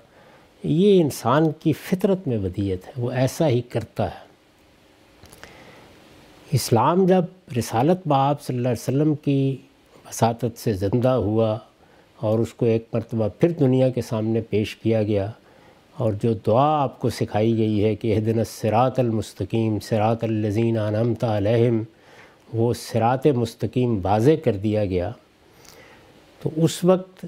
[0.64, 4.32] یہ انسان کی فطرت میں ودیت ہے، وہ ایسا ہی کرتا ہے۔
[6.52, 7.24] اسلام جب
[7.58, 9.56] رسالت باب صلی اللہ علیہ وسلم کی
[10.08, 11.58] وساطت سے زندہ ہوا
[12.16, 15.30] اور اس کو ایک مرتبہ پھر دنیا کے سامنے پیش کیا گیا
[15.96, 21.36] اور جو دعا آپ کو سکھائی گئی ہے کہ دن سرات المستقیم سرات الزین انمتا
[21.36, 21.82] علیہم
[22.52, 25.10] وہ سرات مستقیم واضح کر دیا گیا۔
[26.42, 27.26] تو اس وقت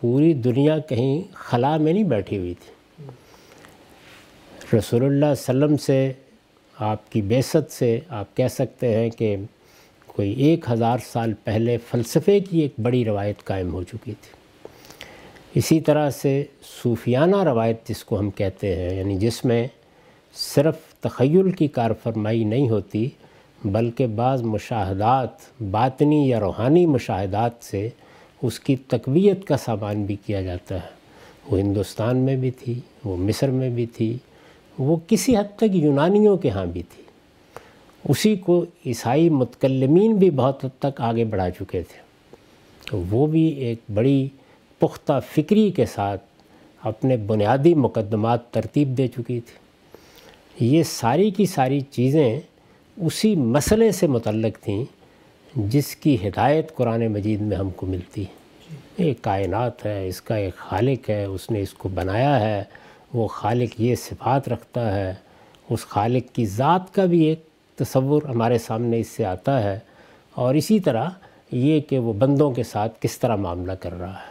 [0.00, 2.72] پوری دنیا کہیں خلا میں نہیں بیٹھی ہوئی تھی۔
[4.78, 6.12] رسول اللہ علیہ وسلم سے،
[6.78, 9.36] آپ کی بیست سے آپ کہہ سکتے ہیں کہ
[10.06, 14.42] کوئی ایک ہزار سال پہلے فلسفے کی ایک بڑی روایت قائم ہو چکی تھی۔
[15.54, 16.44] اسی طرح سے
[16.82, 19.66] صوفیانہ روایت جس کو ہم کہتے ہیں یعنی جس میں
[20.34, 23.08] صرف تخیل کی کار فرمائی نہیں ہوتی
[23.64, 27.88] بلکہ بعض مشاہدات، باطنی یا روحانی مشاہدات سے
[28.42, 31.02] اس کی تقویت کا سامان بھی کیا جاتا ہے۔
[31.50, 34.18] وہ ہندوستان میں بھی تھی، وہ مصر میں بھی تھی،
[34.78, 37.02] وہ کسی حد تک یونانیوں کے ہاں بھی تھی۔
[38.08, 42.02] اسی کو عیسائی متکلمین بھی بہت حد تک آگے بڑھا چکے تھے۔
[42.90, 44.28] تو وہ بھی ایک بڑی
[44.78, 46.22] پختہ فکری کے ساتھ
[46.82, 49.62] اپنے بنیادی مقدمات ترتیب دے چکی تھی۔
[50.60, 52.40] یہ ساری کی ساری چیزیں
[52.96, 54.84] اسی مسئلے سے متعلق تھیں
[55.56, 58.42] جس کی ہدایت قرآن مجید میں ہم کو ملتی ہے۔
[58.96, 62.64] ایک کائنات ہے اس کا ایک خالق ہے اس نے اس کو بنایا ہے
[63.14, 65.14] وہ خالق یہ صفات رکھتا ہے۔
[65.70, 69.78] اس خالق کی ذات کا بھی ایک تصور ہمارے سامنے اس سے آتا ہے۔
[70.34, 71.08] اور اسی طرح
[71.52, 74.30] یہ کہ وہ بندوں کے ساتھ کس طرح معاملہ کر رہا ہے۔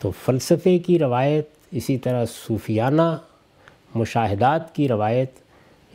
[0.00, 3.18] تو فلسفے کی روایت اسی طرح صوفیانہ
[3.94, 5.30] مشاہدات کی روایت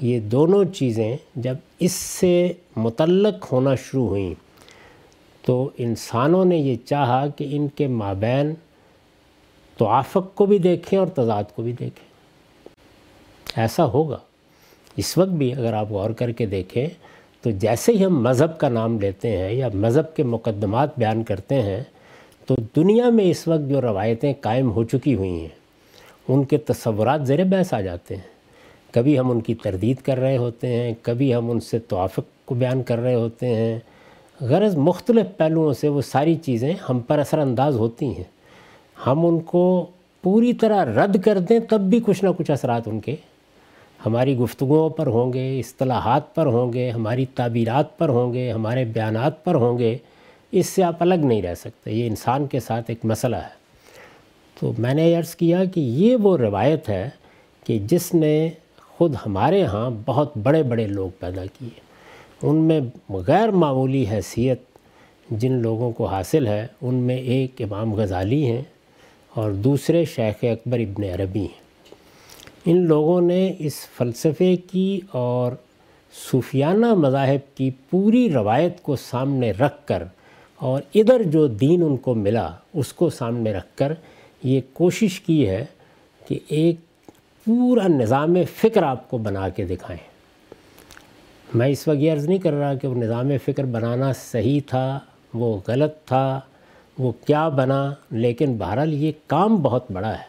[0.02, 4.34] یہ دونوں چیزیں جب اس سے متعلق ہونا شروع ہوئیں۔
[5.46, 8.54] تو انسانوں نے یہ چاہا کہ ان کے مابین
[9.78, 12.10] تو آفق کو بھی دیکھیں اور تضاد کو بھی دیکھیں۔
[13.56, 14.18] ایسا ہوگا۔
[14.98, 16.88] اس وقت بھی اگر آپ غور کر کے دیکھیں،
[17.42, 21.62] تو جیسے ہی ہم مذہب کا نام لیتے ہیں یا مذہب کے مقدمات بیان کرتے
[21.62, 21.84] ہیں،
[22.46, 25.56] تو دنیا میں اس وقت جو روایتیں قائم ہو چکی ہوئی ہیں،
[26.28, 28.33] ان کے تصورات زیر بحث آ جاتے ہیں۔
[28.94, 32.56] کبھی ہم ان کی تردید کر رہے ہوتے ہیں، کبھی ہم ان سے توافق کو
[32.56, 33.80] بیان کر رہے ہوتے ہیں۔
[34.42, 38.24] غرض مختلف پہلوؤں سے وہ ساری چیزیں ہم پر اثر انداز ہوتی ہیں۔
[39.08, 39.86] ہم ان کو
[40.22, 43.16] پوری طرح رد کر دیں تب بھی کچھ نہ کچھ اثرات ان کے
[44.06, 48.86] ہماری گفتگوؤں پر ہوں گے، اصطلاحات پر ہوں گے، ہماری تعبیرات پر ہوں گے، ہمارے
[48.86, 49.98] بیانات پر ہوں گے۔
[50.52, 53.64] اس سے آپ الگ نہیں رہ سکتے، یہ انسان کے ساتھ ایک مسئلہ ہے۔
[54.60, 57.10] تو میں نے عرض کیا کہ یہ وہ روایت ہے
[57.66, 58.50] کہ جس نے
[58.98, 61.80] خود ہمارے ہاں بہت بڑے بڑے لوگ پیدا کیے۔
[62.44, 64.62] ان میں غیر معمولی حیثیت
[65.30, 68.62] جن لوگوں کو حاصل ہے، ان میں ایک امام غزالی ہیں
[69.36, 71.62] اور دوسرے شیخ اکبر ابن عربی ہیں۔
[72.66, 75.52] ان لوگوں نے اس فلسفے کی اور
[76.32, 80.04] صوفیانہ مذاہب کی پوری روایت کو سامنے رکھ کر
[80.56, 83.94] اور ادھر جو دین ان کو ملا، اس کو سامنے رکھ کر
[84.44, 85.66] یہ کوشش کی ہے
[86.28, 86.76] کہ ایک
[87.46, 90.14] پورا نظام فکر آپ کو بنا کے دکھائیں۔
[91.54, 95.00] میں اس وقت یہ عرض نہیں کر رہا کہ وہ نظام فکر بنانا صحیح تھا،
[95.34, 96.40] وہ غلط تھا،
[96.98, 100.24] وہ کیا بنا، لیکن بہرحال یہ کام بہت بڑا ہے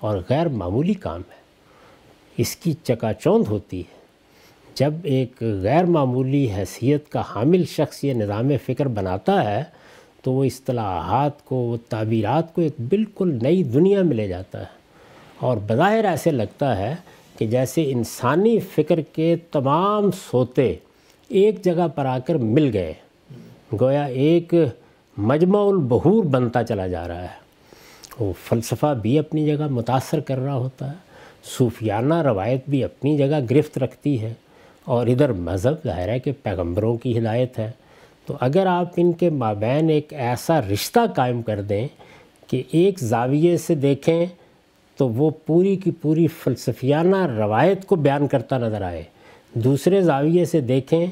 [0.00, 1.42] اور غیر معمولی کام ہے۔
[2.36, 3.98] اس کی چکا چوند ہوتی ہے۔
[4.74, 9.64] جب ایک غیر معمولی حیثیت کا حامل شخص یہ نظام فکر بناتا ہے،
[10.22, 14.81] تو وہ اصطلاحات کو، وہ تعبیرات کو ایک بالکل نئی دنیا میں لے جاتا ہے۔
[15.42, 16.94] اور بظاہر ایسے لگتا ہے
[17.38, 20.74] کہ جیسے انسانی فکر کے تمام سوتے
[21.28, 22.94] ایک جگہ پر آ کر مل گئے۔
[23.80, 24.54] گویا ایک
[25.16, 27.42] مجمع البہور بنتا چلا جا رہا ہے۔
[28.20, 30.96] وہ فلسفہ بھی اپنی جگہ متاثر کر رہا ہوتا ہے۔
[31.58, 34.34] صوفیانہ روایت بھی اپنی جگہ گرفت رکھتی ہے۔
[34.84, 37.70] اور ادھر مذہب ظاہر ہے کہ پیغمبروں کی ہدایت ہے۔
[38.26, 41.88] تو اگر آپ ان کے مابین ایک ایسا رشتہ قائم کر دیں
[42.46, 44.26] کہ ایک زاویے سے دیکھیں
[45.02, 49.02] تو وہ پوری کی پوری فلسفیانہ روایت کو بیان کرتا نظر آئے۔
[49.54, 51.06] دوسرے زاویے سے دیکھیں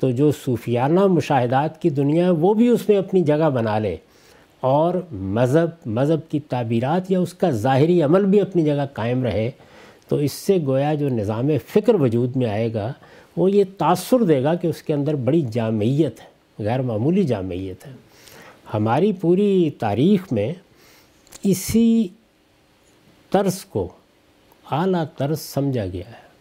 [0.00, 3.96] تو جو صوفیانہ مشاہدات کی دنیا ہے، وہ بھی اس میں اپنی جگہ بنا لے۔
[4.60, 9.50] اور مذہب مذہب کی تعبیرات یا اس کا ظاہری عمل بھی اپنی جگہ قائم رہے۔
[10.08, 12.92] تو اس سے گویا جو نظام فکر وجود میں آئے گا،
[13.36, 16.26] وہ یہ تاثر دے گا کہ اس کے اندر بڑی جامعیت ہے،
[16.58, 17.92] غیر معمولی جامعیت ہے۔
[18.74, 20.52] ہماری پوری تاریخ میں
[21.44, 22.08] اسی
[23.32, 23.88] طرز کو،
[24.70, 26.32] اعلیٰ طرز سمجھا گیا ہے۔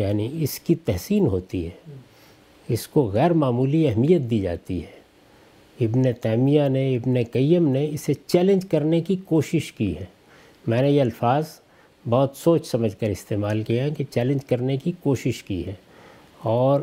[0.00, 1.96] یعنی اس کی تحسین ہوتی ہے۔
[2.68, 4.98] اس کو غیر معمولی اہمیت دی جاتی ہے۔
[5.84, 10.04] ابن تیمیہ نے، ابن قیم نے اسے چیلنج کرنے کی کوشش کی ہے۔
[10.66, 11.46] میں نے یہ الفاظ
[12.08, 15.74] بہت سوچ سمجھ کر استعمال کیا ہے کہ چیلنج کرنے کی کوشش کی ہے۔
[16.38, 16.80] اور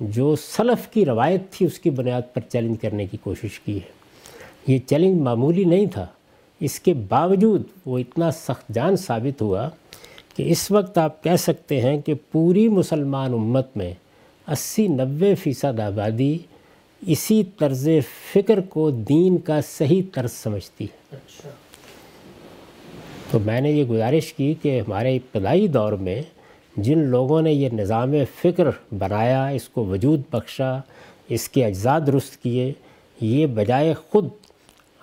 [0.00, 3.92] جو سلف کی روایت تھی، اس کی بنیاد پر چیلنج کرنے کی کوشش کی ہے۔
[4.66, 6.06] یہ چیلنج معمولی نہیں تھا۔
[6.60, 9.68] اس کے باوجود وہ اتنا سخت جان ثابت ہوا
[10.36, 13.92] کہ اس وقت آپ کہہ سکتے ہیں کہ پوری مسلمان امت میں
[14.46, 16.36] اسی نوے فیصد آبادی
[17.02, 17.88] اسی طرز
[18.32, 21.50] فکر کو دین کا صحیح طرز سمجھتی ہے اچھا۔
[23.32, 26.20] تو میں نے یہ گزارش کی کہ ہمارے ابتدائی دور میں
[26.76, 30.78] جن لوگوں نے یہ نظام فکر بنایا اس کو وجود بخشا
[31.28, 32.72] اس کے اجزاء درست کیے
[33.18, 34.28] یہ بجائے خود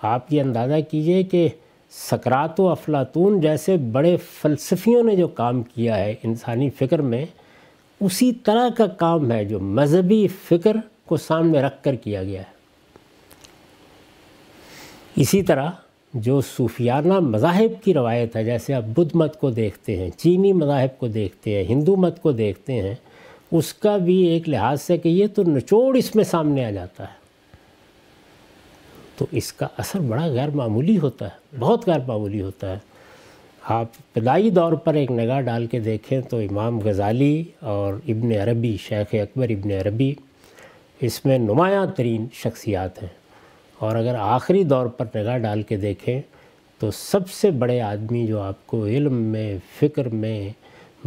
[0.04, 1.48] آپ یہ اندازہ کیجیے کہ
[1.90, 7.26] سکرات و افلاطون جیسے بڑے فلسفیوں نے جو کام کیا ہے انسانی فکر میں،
[8.00, 10.76] اسی طرح کا کام ہے جو مذہبی فکر
[11.06, 12.52] کو سامنے رکھ کر کیا گیا ہے۔
[15.16, 15.70] اسی طرح
[16.14, 20.98] جو صوفیانہ مذاہب کی روایت ہے، جیسے آپ بدھ مت کو دیکھتے ہیں، چینی مذاہب
[20.98, 22.94] کو دیکھتے ہیں، ہندو مت کو دیکھتے ہیں،
[23.52, 27.04] اس کا بھی ایک لحاظ سے کہ یہ تو نچوڑ اس میں سامنے آ جاتا
[27.04, 27.23] ہے۔
[29.16, 32.78] تو اس کا اثر بڑا غیر معمولی ہوتا ہے، بہت غیر معمولی ہوتا ہے۔
[33.64, 38.76] آپ ابتدائی دور پر ایک نگاہ ڈال کے دیکھیں تو امام غزالی اور ابن عربی،
[38.80, 40.14] شیخ اکبر ابن عربی،
[41.00, 43.24] اس میں نمایاں ترین شخصیات ہیں۔
[43.78, 46.20] اور اگر آخری دور پر نگاہ ڈال کے دیکھیں
[46.78, 50.48] تو سب سے بڑے آدمی جو آپ کو علم میں، فکر میں،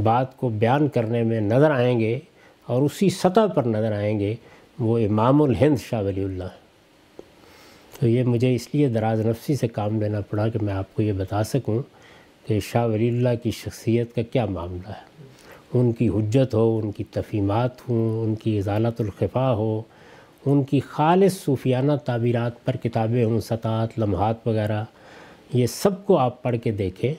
[0.03, 2.19] بات کو بیان کرنے میں نظر آئیں گے
[2.65, 4.35] اور اسی سطح پر نظر آئیں گے
[4.79, 6.66] وہ امام الہند شاہ ولی اللہ
[7.99, 11.01] تو یہ مجھے اس لیے دراز نفسی سے کام لینا پڑا کہ میں آپ کو
[11.01, 11.81] یہ بتا سکوں
[12.47, 15.25] کہ شاہ ولی اللہ کی شخصیت کا کیا معاملہ ہے۔
[15.73, 19.81] ان کی حجت ہو، ان کی تفیمات ہوں، ان کی اضالت الخفا ہو،
[20.45, 24.83] ان کی خالص صوفیانہ تعبیرات پر کتابیں ہوں، سطحات، لمحات وغیرہ،
[25.53, 27.13] یہ سب کو آپ پڑھ کے دیکھیں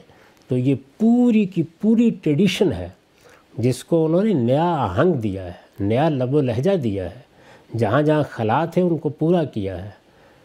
[0.49, 2.89] تو یہ پوری کی پوری ٹریڈیشن ہے
[3.59, 7.29] جس کو انہوں نے نیا آہنگ دیا ہے، نیا لب و لہجہ دیا ہے۔
[7.79, 9.98] جہاں جہاں خلات ہیں ان کو پورا کیا ہے۔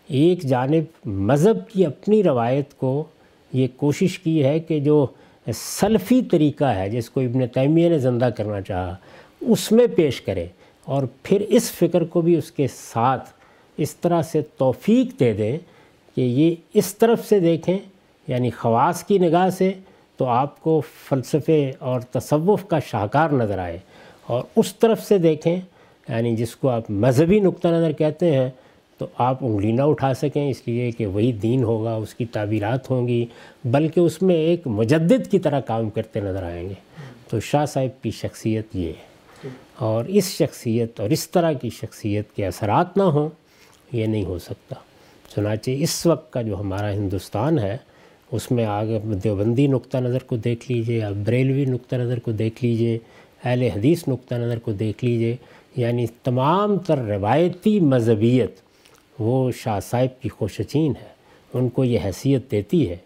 [0.10, 3.04] ایک جانب مذہب کی اپنی روایت کو
[3.51, 5.06] یہ کوشش کی ہے کہ جو
[5.47, 8.95] سلفی طریقہ ہے، جس کو ابن تیمیہ نے زندہ کرنا چاہا،
[9.41, 10.45] اس میں پیش کرے
[10.88, 13.30] اور پھر اس فکر کو بھی اس کے ساتھ
[13.78, 15.58] اس طرح سے توفیق دے دیں
[16.18, 17.78] کہ یہ اس طرف سے دیکھیں
[18.28, 19.72] یعنی خواص کی نگاہ سے
[20.18, 23.78] تو آپ کو فلسفے اور تصوف کا شاہکار نظر آئے
[24.28, 28.49] اور اس طرف سے دیکھیں یعنی جس کو آپ مذہبی نقطہ نظر کہتے ہیں
[29.04, 32.89] تو آپ انگلی نہ اٹھا سکیں، اس لیے کہ وہی دین ہوگا، اس کی تعبیرات
[32.89, 33.26] ہوں گی،
[33.66, 36.74] بلکہ اس میں ایک مجدد کی طرح کام کرتے نظر آئیں گے۔
[37.30, 42.32] تو شاہ صاحب کی شخصیت یہ ہے۔ اور اس شخصیت اور اس طرح کی شخصیت
[42.32, 43.30] کے اثرات نہ ہوں،
[43.91, 44.76] یہ نہیں ہو سکتا۔
[45.36, 47.78] چنانچہ اس وقت کا جو ہمارا ہندوستان ہے،
[48.32, 52.64] اس میں آگے دیوبندی نقطہ نظر کو دیکھ لیجیے یا بریلوی نقطہ نظر کو دیکھ
[52.66, 52.97] لیجیے،
[53.43, 55.36] اہل حدیث نقطہ نظر کو دیکھ لیجیے۔
[55.76, 58.51] یعنی تمام تر روایتی مذہبیت
[59.20, 61.07] وہ شاہ صاحب کی خوشچین ہے،
[61.53, 62.97] ان کو یہ حیثیت دیتی ہے،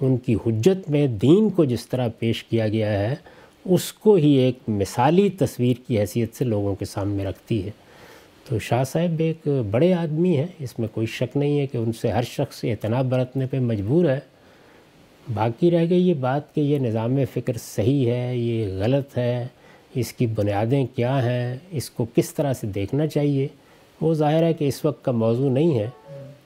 [0.00, 3.14] ان کی حجت میں دین کو جس طرح پیش کیا گیا ہے،
[3.64, 7.70] اس کو ہی ایک مثالی تصویر کی حیثیت سے لوگوں کے سامنے رکھتی ہے۔
[8.48, 11.92] تو شاہ صاحب ایک بڑے آدمی ہیں، اس میں کوئی شک نہیں ہے کہ ان
[11.92, 14.20] سے ہر شخص اعتناب برتنے پہ مجبور ہے۔
[15.34, 19.46] باقی رہ گئی یہ بات کہ یہ نظام فکر صحیح ہے، یہ غلط ہے،
[19.94, 23.48] اس کی بنیادیں کیا ہیں، اس کو کس طرح سے دیکھنا چاہیے۔
[24.00, 25.90] وہ ظاہر ہے کہ اس وقت کا موضوع نہیں ہے۔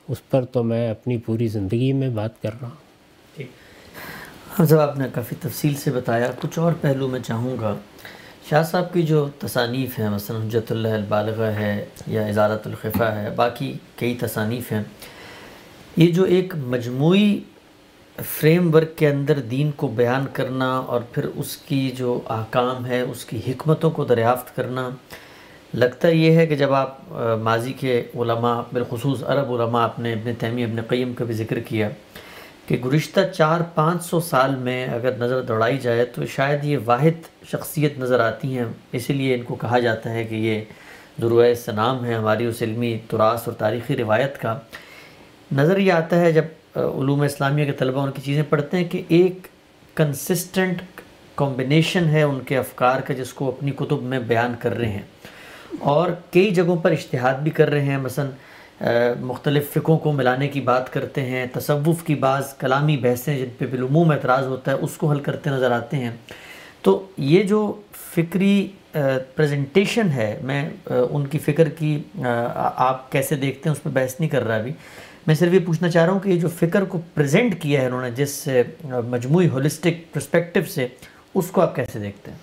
[0.09, 2.90] اس پر تو میں اپنی پوری زندگی میں بات کر رہا ہوں۔
[4.59, 7.74] ہم صاحب آپ نے کافی تفصیل سے بتایا، کچھ اور پہلو میں چاہوں گا۔
[8.51, 13.30] شاہ صاحب کی جو تصانیف ہیں، مثلا حجت اللہ البالغہ ہے یا اضالت الخفہ ہے،
[13.30, 14.82] باقی کئی تصانیف ہیں۔
[15.96, 17.40] یہ جو ایک مجموعی
[18.24, 23.01] فریم ورک کے اندر دین کو بیان کرنا اور پھر اس کی جو احکام ہے،
[23.01, 24.88] اس کی حکمتوں کو دریافت کرنا
[25.75, 26.99] لگتا یہ ہے کہ جب آپ
[27.43, 31.59] ماضی کے علماء، بالخصوص عرب علماء آپ اپنے ابن تیمی ابن قیم کا بھی ذکر
[31.59, 31.89] کیا
[32.66, 37.47] کہ گزشتہ چار پانچ سو سال میں اگر نظر دوڑائی جائے تو شاید یہ واحد
[37.51, 40.61] شخصیت نظر آتی ہیں۔ اسی لیے ان کو کہا جاتا ہے کہ یہ
[41.21, 44.59] ضرور سنام ہے ہماری اس علمی تراث اور تاریخی روایت کا۔
[45.53, 46.45] نظر یہ آتا ہے جب
[46.75, 49.47] علوم اسلامیہ کے طلبہ ان کی چیزیں پڑھتے ہیں کہ ایک
[49.95, 50.83] کنسسٹنٹ
[51.37, 55.03] کمبینیشن ہے ان کے افکار کا جس کو اپنی کتب میں بیان کر رہے ہیں۔
[55.79, 58.25] اور کئی جگہوں پر اشتہاد بھی کر رہے ہیں۔ مثلا
[59.21, 63.66] مختلف فقوں کو ملانے کی بات کرتے ہیں، تصوف کی بعض کلامی بحثیں جن پہ
[63.71, 66.11] بالعموم اعتراض ہوتا ہے، اس کو حل کرتے نظر آتے ہیں۔
[66.83, 67.61] تو یہ جو
[68.14, 68.68] فکری
[69.35, 74.31] پریزنٹیشن ہے، میں ان کی فکر کی آپ کیسے دیکھتے ہیں، اس پہ بحث نہیں
[74.31, 74.73] کر رہا ابھی۔
[75.27, 77.87] میں صرف یہ پوچھنا چاہ رہا ہوں کہ یہ جو فکر کو پریزنٹ کیا ہے
[77.87, 78.49] انہوں نے، جس
[79.09, 80.87] مجموعی ہولسٹک پرسپیکٹو سے،
[81.35, 82.39] اس کو آپ کیسے دیکھتے ہیں؟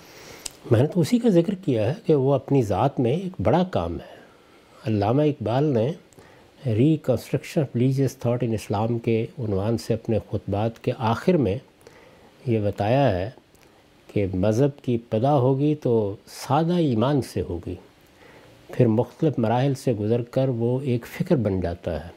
[0.70, 3.64] میں نے تو اسی کا ذکر کیا ہے کہ وہ اپنی ذات میں ایک بڑا
[3.70, 4.16] کام ہے۔
[4.86, 5.92] علامہ اقبال نے
[7.02, 11.58] reconstruction of religious thought in Islam کے عنوان سے اپنے خطبات کے آخر میں
[12.46, 13.30] یہ بتایا ہے
[14.12, 17.74] کہ مذہب کی پدا ہوگی تو سادہ ایمان سے ہوگی،
[18.68, 22.10] پھر مختلف مراحل سے گزر کر وہ ایک فکر بن جاتا ہے۔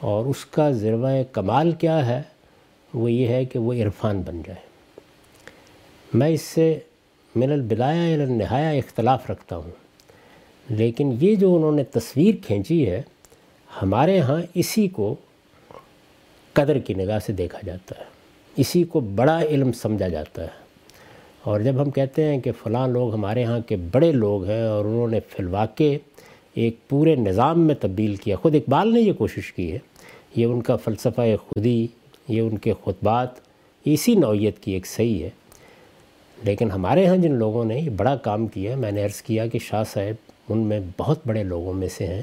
[0.00, 2.22] اور اس کا ذروہ کمال کیا ہے؟
[2.94, 4.60] وہ یہ ہے کہ وہ عرفان بن جائے۔
[6.14, 6.78] میں اس سے
[7.38, 9.70] من البدایہ النہایا اختلاف رکھتا ہوں۔
[10.70, 13.02] لیکن یہ جو انہوں نے تصویر کھینچی ہے،
[13.82, 15.14] ہمارے ہاں اسی کو
[16.52, 18.04] قدر کی نگاہ سے دیکھا جاتا ہے۔
[18.56, 20.68] اسی کو بڑا علم سمجھا جاتا ہے۔
[21.42, 24.84] اور جب ہم کہتے ہیں کہ فلاں لوگ ہمارے ہاں کے بڑے لوگ ہیں اور
[24.84, 25.96] انہوں نے فی الواقع
[26.54, 29.78] ایک پورے نظام میں تبدیل کیا، خود اقبال نے یہ کوشش کی ہے۔
[30.36, 31.86] یہ ان کا فلسفہ خودی،
[32.28, 33.28] یہ ان کے خطبات،
[33.84, 35.30] اسی نوعیت کی ایک صحیح ہے۔
[36.42, 39.58] لیکن ہمارے ہاں جن لوگوں نے یہ بڑا کام کیا میں نے عرض کیا کہ
[39.58, 42.22] شاہ صاحب ان میں بہت بڑے لوگوں میں سے ہیں۔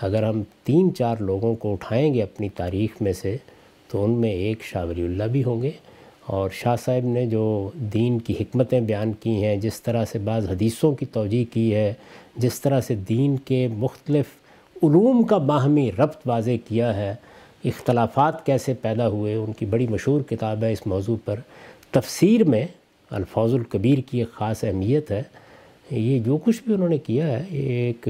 [0.00, 3.36] اگر ہم تین چار لوگوں کو اٹھائیں گے اپنی تاریخ میں سے،
[3.88, 5.70] تو ان میں ایک شاہ ولی اللہ بھی ہوں گے۔
[6.26, 10.50] اور شاہ صاحب نے جو دین کی حکمتیں بیان کی ہیں، جس طرح سے بعض
[10.50, 11.94] حدیثوں کی توجہ کی ہے،
[12.36, 14.24] جس طرح سے دین کے مختلف
[14.82, 17.14] علوم کا باہمی ربط واضح کیا ہے،
[17.64, 21.40] اختلافات کیسے پیدا ہوئے، ان کی بڑی مشہور کتاب ہے اس موضوع پر۔
[21.90, 22.66] تفسیر میں
[23.10, 25.22] الفاظ القبیر کی ایک خاص اہمیت ہے۔
[25.90, 28.08] یہ جو کچھ بھی انہوں نے کیا ہے، یہ ایک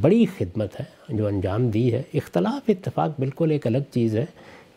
[0.00, 4.24] بڑی خدمت ہے جو انجام دی ہے۔ اختلاف، اتفاق بالکل ایک الگ چیز ہے۔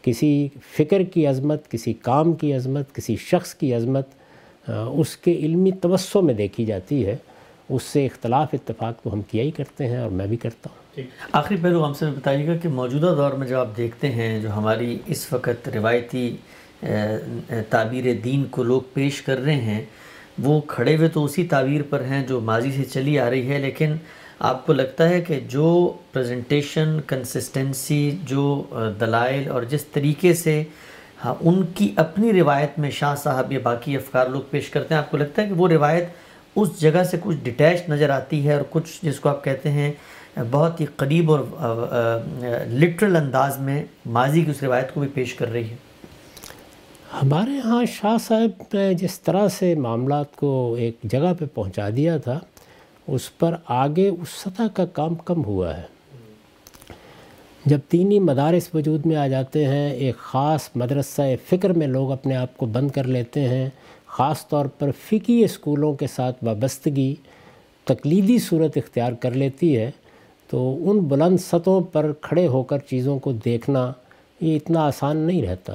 [0.01, 0.47] کسی
[0.77, 4.05] فکر کی عظمت، کسی کام کی عظمت، کسی شخص کی عظمت
[4.69, 7.15] اس کے علمی توسع میں دیکھی جاتی ہے۔
[7.69, 11.03] اس سے اختلاف، اتفاق تو ہم کیا ہی کرتے ہیں اور میں بھی کرتا ہوں۔
[11.31, 14.51] آخری پہلو ہم سے بتائیے گا کہ موجودہ دور میں جو آپ دیکھتے ہیں، جو
[14.51, 16.35] ہماری اس وقت روایتی
[17.69, 19.81] تعبیر دین کو لوگ پیش کر رہے ہیں،
[20.43, 23.59] وہ کھڑے ہوئے تو اسی تعبیر پر ہیں جو ماضی سے چلی آ رہی ہے،
[23.59, 23.95] لیکن
[24.41, 25.67] آپ کو لگتا ہے کہ جو
[26.13, 28.63] پریزنٹیشن کنسسٹنسی جو
[28.99, 30.63] دلائل اور جس طریقے سے
[31.23, 35.01] ہاں ان کی اپنی روایت میں شاہ صاحب یا باقی افکار لوگ پیش کرتے ہیں،
[35.01, 36.07] آپ کو لگتا ہے کہ وہ روایت
[36.55, 39.91] اس جگہ سے کچھ ڈیٹیچ نظر آتی ہے اور کچھ جس کو آپ کہتے ہیں
[40.51, 41.39] بہت ہی قریب اور
[42.69, 43.83] لٹرل انداز میں
[44.17, 45.75] ماضی کی اس روایت کو بھی پیش کر رہی ہے۔
[47.21, 52.17] ہمارے ہاں شاہ صاحب نے جس طرح سے معاملات کو ایک جگہ پہ پہنچا دیا
[52.17, 52.39] تھا،
[53.07, 55.81] اس پر آگے اس سطح کا کام کم ہوا ہے۔
[57.65, 62.35] جب تینی مدارس وجود میں آ جاتے ہیں، ایک خاص مدرسہ فکر میں لوگ اپنے
[62.35, 63.69] آپ کو بند کر لیتے ہیں،
[64.05, 67.15] خاص طور پر فقی اسکولوں کے ساتھ وابستگی،
[67.83, 69.91] تقلیدی صورت اختیار کر لیتی ہے۔
[70.47, 73.91] تو ان بلند سطحوں پر کھڑے ہو کر چیزوں کو دیکھنا
[74.41, 75.73] یہ اتنا آسان نہیں رہتا۔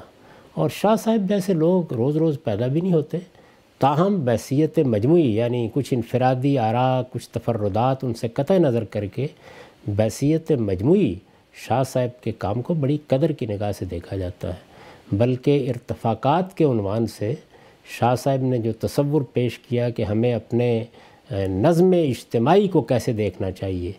[0.54, 3.18] اور شاہ صاحب جیسے لوگ روز روز پیدا بھی نہیں ہوتے،
[3.80, 9.26] تاہم بحثیت مجموعی یعنی کچھ انفرادی آراء کچھ تفردات ان سے قطع نظر کر کے
[9.96, 11.14] بحثیت مجموعی
[11.66, 16.56] شاہ صاحب کے کام کو بڑی قدر کی نگاہ سے دیکھا جاتا ہے۔ بلکہ ارتفاقات
[16.56, 17.34] کے عنوان سے
[17.98, 20.84] شاہ صاحب نے جو تصور پیش کیا کہ ہمیں اپنے
[21.32, 23.92] نظم اجتماعی کو کیسے دیکھنا چاہیے،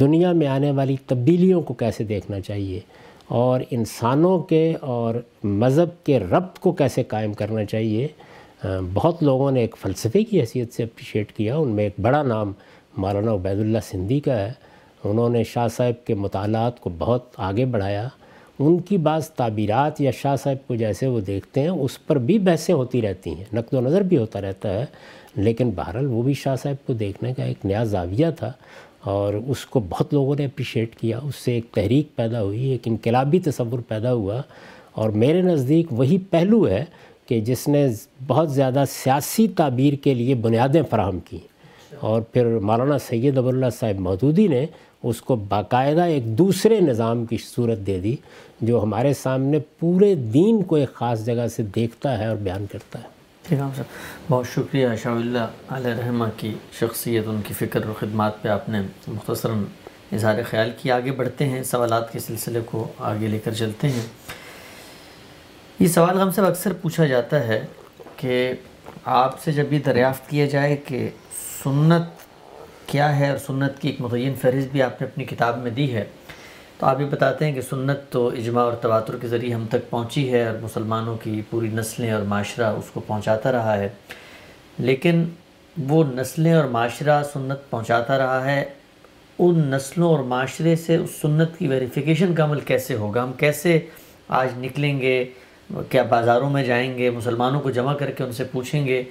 [0.00, 2.80] دنیا میں آنے والی تبدیلیوں کو کیسے دیکھنا چاہیے
[3.28, 5.14] اور انسانوں کے اور
[5.44, 8.08] مذہب کے ربط کو کیسے قائم کرنا چاہیے
[8.94, 12.52] بہت لوگوں نے ایک فلسفے کی حیثیت سے اپریشیٹ کیا۔ ان میں ایک بڑا نام
[12.96, 14.52] مولانا عبید اللہ سندھی کا ہے۔
[15.04, 18.08] انہوں نے شاہ صاحب کے مطالعات کو بہت آگے بڑھایا۔
[18.58, 22.38] ان کی بعض تعبیرات یا شاہ صاحب کو جیسے وہ دیکھتے ہیں، اس پر بھی
[22.38, 24.84] بحثیں ہوتی رہتی ہیں۔ نقد و نظر بھی ہوتا رہتا ہے۔
[25.34, 28.52] لیکن بہرحال وہ بھی شاہ صاحب کو دیکھنے کا ایک نیا زاویہ تھا۔
[29.04, 32.80] اور اس کو بہت لوگوں نے اپریشیٹ کیا، اس سے ایک تحریک پیدا ہوئی، ایک
[32.84, 34.42] انقلابی تصور پیدا ہوا۔
[34.92, 36.84] اور میرے نزدیک وہی پہلو ہے
[37.26, 37.88] کہ جس نے
[38.26, 41.38] بہت زیادہ سیاسی تعبیر کے لیے بنیادیں فراہم کی۔
[42.00, 44.66] اور پھر مولانا سید ابو صاحب مودودی نے
[45.02, 48.16] اس کو باقاعدہ ایک دوسرے نظام کی صورت دے دی،
[48.60, 52.98] جو ہمارے سامنے پورے دین کو ایک خاص جگہ سے دیکھتا ہے اور بیان کرتا
[52.98, 53.82] ہے۔ ٹھیک ہے
[54.28, 55.38] بہت شکریہ شاہ اللہ
[55.68, 59.64] علیہ رحمہ کی شخصیت، ان کی فکر و خدمات پہ آپ نے مختصراً
[60.12, 64.02] اظہار خیال کی۔ آگے بڑھتے ہیں سوالات کے سلسلے کو، آگے لے کر چلتے ہیں۔
[65.78, 67.66] یہ سوال ہم سے اکثر پوچھا جاتا ہے
[68.16, 68.52] کہ
[69.04, 71.08] آپ سے جب یہ دریافت کیا جائے کہ
[71.64, 72.02] سنت
[72.86, 75.94] کیا ہے اور سنت کی ایک متعین فہرست بھی آپ نے اپنی کتاب میں دی
[75.94, 76.04] ہے
[76.82, 79.90] تو آپ یہ بتاتے ہیں کہ سنت تو اجماع اور تواتر کے ذریعے ہم تک
[79.90, 83.88] پہنچی ہے اور مسلمانوں کی پوری نسلیں اور معاشرہ اس کو پہنچاتا رہا ہے۔
[84.78, 85.24] لیکن
[85.88, 88.64] وہ نسلیں اور معاشرہ سنت پہنچاتا رہا ہے۔
[89.38, 93.80] ان نسلوں اور معاشرے سے اس سنت کی ویریفیکیشن کا عمل کیسے ہوگا؟ ہم کیسے
[94.28, 95.24] آج نکلیں گے؟
[95.88, 99.02] کیا بازاروں میں جائیں گے؟ مسلمانوں کو جمع کر کے ان سے پوچھیں گے؟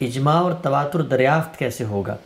[0.00, 2.16] اجماع اور تواتر دریافت کیسے ہوگا؟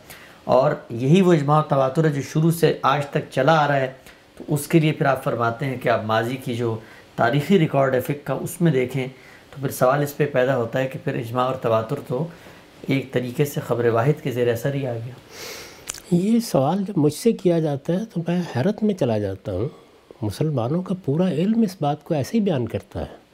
[0.43, 3.75] اور یہی وہ اجماع و تواتر ہے جو شروع سے آج تک چلا آ رہا
[3.75, 3.93] ہے۔
[4.37, 6.77] تو اس کے لیے پھر آپ فرماتے ہیں کہ آپ ماضی کی جو
[7.15, 9.07] تاریخی ریکارڈ ہے فک کا اس میں دیکھیں
[9.49, 12.27] تو پھر سوال اس پہ پیدا ہوتا ہے کہ پھر اجماع اور تواتر تو
[12.87, 15.13] ایک طریقے سے خبر واحد کے زیر اثر ہی آ گیا۔
[16.11, 19.69] یہ سوال جب مجھ سے کیا جاتا ہے تو میں حیرت میں چلا جاتا ہوں۔
[20.21, 23.25] مسلمانوں کا پورا علم اس بات کو ایسے ہی بیان کرتا ہے۔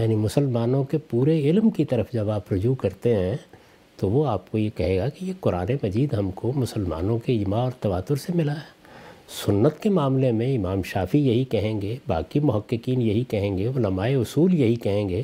[0.00, 3.36] یعنی مسلمانوں کے پورے علم کی طرف جب آپ رجوع کرتے ہیں
[3.96, 7.32] تو وہ آپ کو یہ کہے گا کہ یہ قرآن مجید ہم کو مسلمانوں کے
[7.32, 8.79] ایما اور تواتر سے ملا ہے۔
[9.30, 14.08] سنت کے معاملے میں امام شافی یہی کہیں گے، باقی محققین یہی کہیں گے، علماء
[14.08, 15.22] اصول یہی کہیں گے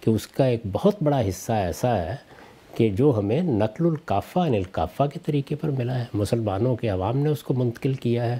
[0.00, 2.16] کہ اس کا ایک بہت بڑا حصہ ایسا ہے
[2.74, 7.16] کہ جو ہمیں نقل القافہ ان القافہ کے طریقے پر ملا ہے۔ مسلمانوں کے عوام
[7.16, 8.38] نے اس کو منتقل کیا ہے۔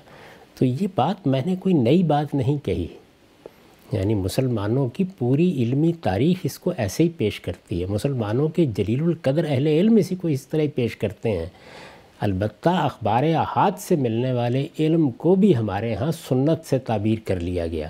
[0.58, 2.86] تو یہ بات میں نے کوئی نئی بات نہیں کہی۔
[3.92, 8.66] یعنی مسلمانوں کی پوری علمی تاریخ اس کو ایسے ہی پیش کرتی ہے۔ مسلمانوں کے
[8.76, 11.46] جلیل القدر اہل علم اسی کو اس طرح ہی پیش کرتے ہیں۔
[12.24, 17.40] البتہ اخبار احاد سے ملنے والے علم کو بھی ہمارے ہاں سنت سے تعبیر کر
[17.40, 17.88] لیا گیا۔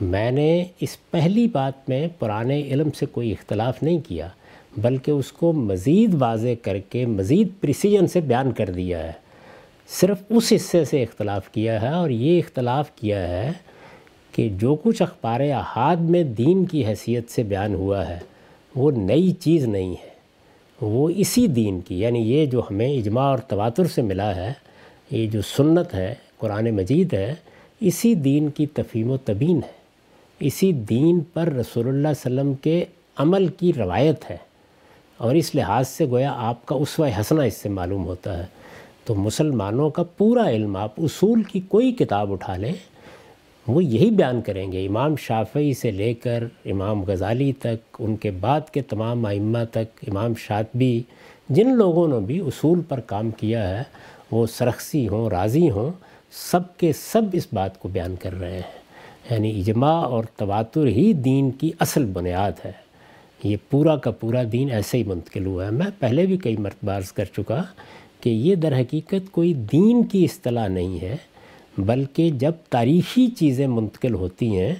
[0.00, 4.28] میں نے اس پہلی بات میں پرانے علم سے کوئی اختلاف نہیں کیا،
[4.76, 9.12] بلکہ اس کو مزید واضح کر کے مزید پریسیجن سے بیان کر دیا ہے۔
[9.88, 13.52] صرف اس حصے سے اختلاف کیا ہے اور یہ اختلاف کیا ہے
[14.32, 18.18] کہ جو کچھ اخبار احاد میں دین کی حیثیت سے بیان ہوا ہے،
[18.74, 20.11] وہ نئی چیز نہیں ہے۔
[20.84, 24.52] وہ اسی دین کی یعنی یہ جو ہمیں اجماع اور تواتر سے ملا ہے،
[25.10, 27.34] یہ جو سنت ہے، قرآن مجید ہے،
[27.80, 29.72] اسی دین کی تفہیم و تبین ہے۔
[30.40, 32.84] اسی دین پر رسول اللہ علیہ وسلم کے
[33.16, 34.36] عمل کی روایت ہے۔
[35.16, 38.46] اور اس لحاظ سے گویا آپ کا اسوہ حسنہ اس سے معلوم ہوتا ہے۔
[39.04, 42.72] تو مسلمانوں کا پورا علم، آپ اصول کی کوئی کتاب اٹھا لیں
[43.66, 48.30] وہ یہی بیان کریں گے، امام شافعی سے لے کر امام غزالی تک، ان کے
[48.30, 51.02] بعد کے تمام ائمہ تک، امام شاطبی،
[51.48, 53.82] جن لوگوں نے بھی اصول پر کام کیا ہے،
[54.30, 55.90] وہ سرخسی ہوں، راضی ہوں،
[56.32, 58.82] سب کے سب اس بات کو بیان کر رہے ہیں۔
[59.30, 62.72] یعنی اجماع اور تواتر ہی دین کی اصل بنیاد ہے۔
[63.44, 66.92] یہ پورا کا پورا دین ایسے ہی منتقل ہوا ہے۔ میں پہلے بھی کئی مرتبہ
[66.92, 67.62] عرض کر چکا
[68.20, 71.16] کہ یہ در حقیقت کوئی دین کی اصطلاح نہیں ہے۔
[71.78, 74.74] بلکہ جب تاریخی چیزیں منتقل ہوتی ہیں،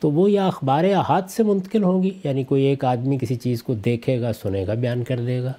[0.00, 3.62] تو وہ یا اخبار احاد سے منتقل ہوں گی یعنی کوئی ایک آدمی کسی چیز
[3.62, 5.52] کو دیکھے گا، سنے گا، بیان کر دے گا،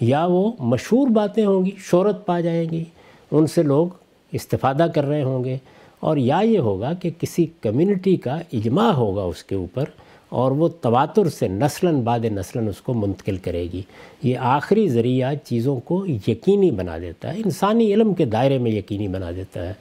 [0.00, 2.84] یا وہ مشہور باتیں ہوں گی، شہرت پا جائیں گی،
[3.30, 3.86] ان سے لوگ
[4.32, 5.56] استفادہ کر رہے ہوں گے،
[6.00, 9.84] اور یا یہ ہوگا کہ کسی کمیونٹی کا اجماع ہوگا اس کے اوپر،
[10.28, 13.82] اور وہ تواتر سے نسلاً بعد نسلاً اس کو منتقل کرے گی۔
[14.22, 19.08] یہ آخری ذریعہ چیزوں کو یقینی بنا دیتا ہے، انسانی علم کے دائرے میں یقینی
[19.08, 19.72] بنا دیتا ہے۔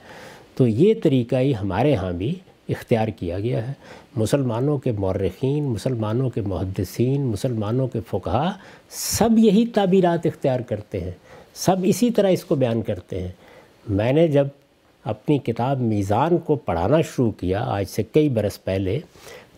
[0.56, 2.36] تو یہ طریقہ ہی ہمارے ہاں بھی
[2.70, 3.74] اختیار کیا گیا ہے۔
[4.16, 8.58] مسلمانوں کے مورخین، مسلمانوں کے محدثین، مسلمانوں کے فقہ
[8.90, 11.12] سب یہی تعبیرات اختیار کرتے ہیں۔
[11.54, 13.32] سب اسی طرح اس کو بیان کرتے ہیں۔
[13.90, 14.48] میں نے جب
[15.04, 19.00] اپنی کتاب میزان کو پڑھانا شروع کیا آج سے کئی برس پہلے،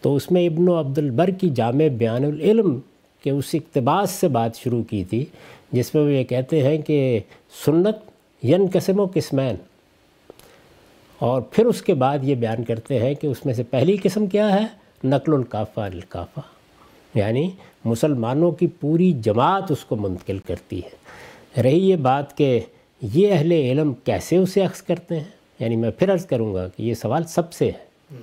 [0.02, 2.80] تو اس میں ابن و عبد البر کی جامع بیان العلم
[3.24, 5.26] کے اس اقتباس سے بات شروع کی تھی،
[5.72, 7.20] جس میں وہ یہ کہتے ہیں کہ
[7.66, 7.96] سنت
[8.44, 9.56] ین قسم و قسمین
[11.20, 14.28] اور پھر اس کے بعد یہ بیان کرتے ہیں کہ اس میں سے پہلی قسم
[14.28, 14.66] کیا ہے؟
[15.04, 16.40] نقل القافہ القافہ
[17.16, 17.50] یعنی
[17.86, 20.90] مسلمانوں کی پوری جماعت اس کو منتقل کرتی ہے۔
[21.62, 22.60] رہی یہ بات کہ
[23.02, 25.24] یہ اہل علم کیسے اسے عکس کرتے ہیں؟
[25.60, 28.18] یعنی میں پھر عرض کروں گا کہ یہ سوال سب سے ہے۔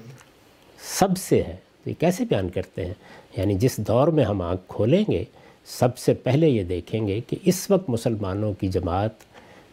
[0.99, 2.95] سب سے ہے۔ تو یہ کیسے بیان کرتے ہیں؟
[3.37, 5.25] یعنی جس دور میں ہم آنکھ کھولیں گے،
[5.65, 9.11] سب سے پہلے یہ دیکھیں گے کہ اس وقت مسلمانوں کی جماعت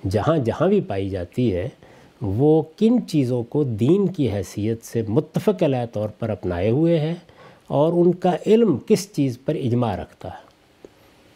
[0.09, 1.69] جہاں جہاں بھی پائی جاتی ہے
[2.21, 7.15] وہ کن چیزوں کو دین کی حیثیت سے متفق علیہ طور پر اپنائے ہوئے ہیں
[7.67, 10.49] اور ان کا علم کس چیز پر اجماع رکھتا ہے؟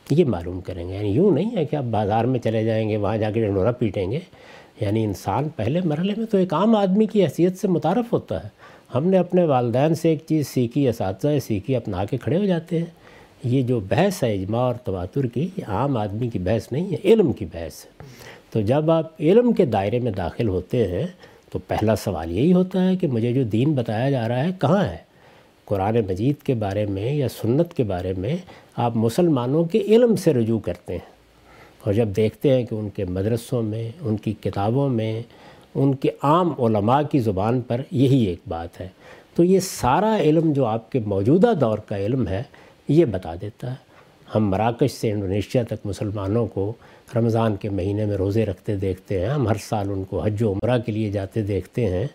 [0.10, 2.98] یہ معلوم کریں گے یعنی یوں نہیں ہے کہ آپ بازار میں چلے جائیں گے،
[2.98, 4.20] وہاں جا کے ڈنڈورا پیٹیں گے۔
[4.82, 8.50] یعنی انسان پہلے مرحلے میں تو ایک عام آدمی کی حیثیت سے متعارف ہوتا ہے۔
[8.96, 12.80] ہم نے اپنے والدین سے ایک چیز سیکھی، اساتذہ سیکھی، اپنا کے کھڑے ہو جاتے
[12.80, 12.86] ہیں۔
[13.44, 16.98] یہ جو بحث ہے اجماع اور تواتر کی، یہ عام آدمی کی بحث نہیں ہے،
[17.04, 18.04] علم کی بحث ہے۔
[18.54, 21.08] تو جب آپ علم کے دائرے میں داخل ہوتے ہیں،
[21.52, 24.86] تو پہلا سوال یہی ہوتا ہے کہ مجھے جو دین بتایا جا رہا ہے کہاں
[24.86, 24.98] ہے؟
[25.66, 28.38] قرآن مجید کے بارے میں یا سنت کے بارے میں
[28.76, 31.12] آپ مسلمانوں کے علم سے رجوع کرتے ہیں۔
[31.84, 35.22] اور جب دیکھتے ہیں کہ ان کے مدرسوں میں، ان کی کتابوں میں،
[35.76, 38.88] ان کے عام علماء کی زبان پر یہی ایک بات ہے۔
[39.36, 42.44] تو یہ سارا علم جو آپ کے موجودہ دور کا علم ہے،
[42.88, 43.94] یہ بتا دیتا ہے۔
[44.36, 46.74] ہم مراکش سے انڈونیشیا تک مسلمانوں کو
[47.16, 50.54] رمضان کے مہینے میں روزے رکھتے دیکھتے ہیں، ہم ہر سال ان کو حج و
[50.54, 52.08] عمرہ کے لیے جاتے دیکھتے ہیں۔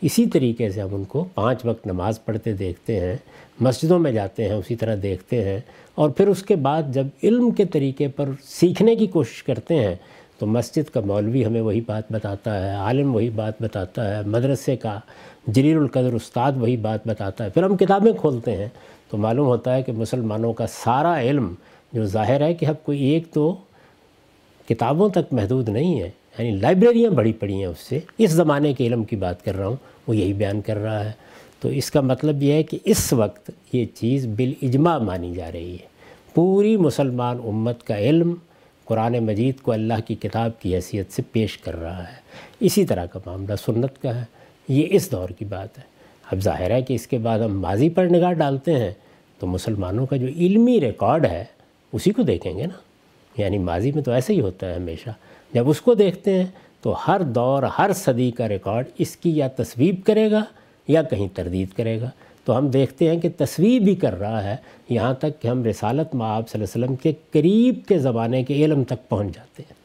[0.00, 3.16] اسی طریقے سے ہم ان کو پانچ وقت نماز پڑھتے دیکھتے ہیں،
[3.60, 5.60] مسجدوں میں جاتے ہیں، اسی طرح دیکھتے ہیں۔
[5.94, 9.94] اور پھر اس کے بعد جب علم کے طریقے پر سیکھنے کی کوشش کرتے ہیں،
[10.38, 14.76] تو مسجد کا مولوی ہمیں وہی بات بتاتا ہے، عالم وہی بات بتاتا ہے، مدرسے
[14.76, 15.00] کا
[15.46, 18.68] جلیل القدر استاد وہی بات بتاتا ہے۔ پھر ہم کتابیں کھولتے ہیں،
[19.10, 21.54] تو معلوم ہوتا ہے کہ مسلمانوں کا سارا علم
[21.92, 23.56] جو ظاہر ہے کہ اب کوئی ایک تو
[24.68, 28.86] کتابوں تک محدود نہیں ہے یعنی لائبریریاں بڑی پڑی ہیں اس سے۔ اس زمانے کے
[28.86, 31.12] علم کی بات کر رہا ہوں، وہ یہی بیان کر رہا ہے۔
[31.60, 35.72] تو اس کا مطلب یہ ہے کہ اس وقت یہ چیز بالاجماع مانی جا رہی
[35.72, 35.92] ہے۔
[36.34, 38.34] پوری مسلمان امت کا علم
[38.84, 42.16] قرآن مجید کو اللہ کی کتاب کی حیثیت سے پیش کر رہا ہے۔
[42.60, 44.24] اسی طرح کا معاملہ سنت کا ہے۔
[44.68, 45.82] یہ اس دور کی بات ہے۔
[46.30, 48.90] اب ظاہر ہے کہ اس کے بعد ہم ماضی پر نگاہ ڈالتے ہیں،
[49.38, 51.44] تو مسلمانوں کا جو علمی ریکارڈ ہے،
[51.92, 52.91] اسی کو دیکھیں گے نا۔
[53.36, 55.10] یعنی ماضی میں تو ایسے ہی ہوتا ہے ہمیشہ۔
[55.54, 56.46] جب اس کو دیکھتے ہیں
[56.82, 60.44] تو ہر دور، ہر صدی کا ریکارڈ اس کی یا تصویب کرے گا
[60.88, 62.10] یا کہیں تردید کرے گا۔
[62.44, 64.56] تو ہم دیکھتے ہیں کہ تصویب بھی کر رہا ہے
[64.88, 68.54] یہاں تک کہ ہم رسالت معاب صلی اللہ علیہ وسلم کے قریب کے زمانے کے
[68.54, 69.82] علم تک پہنچ جاتے ہیں۔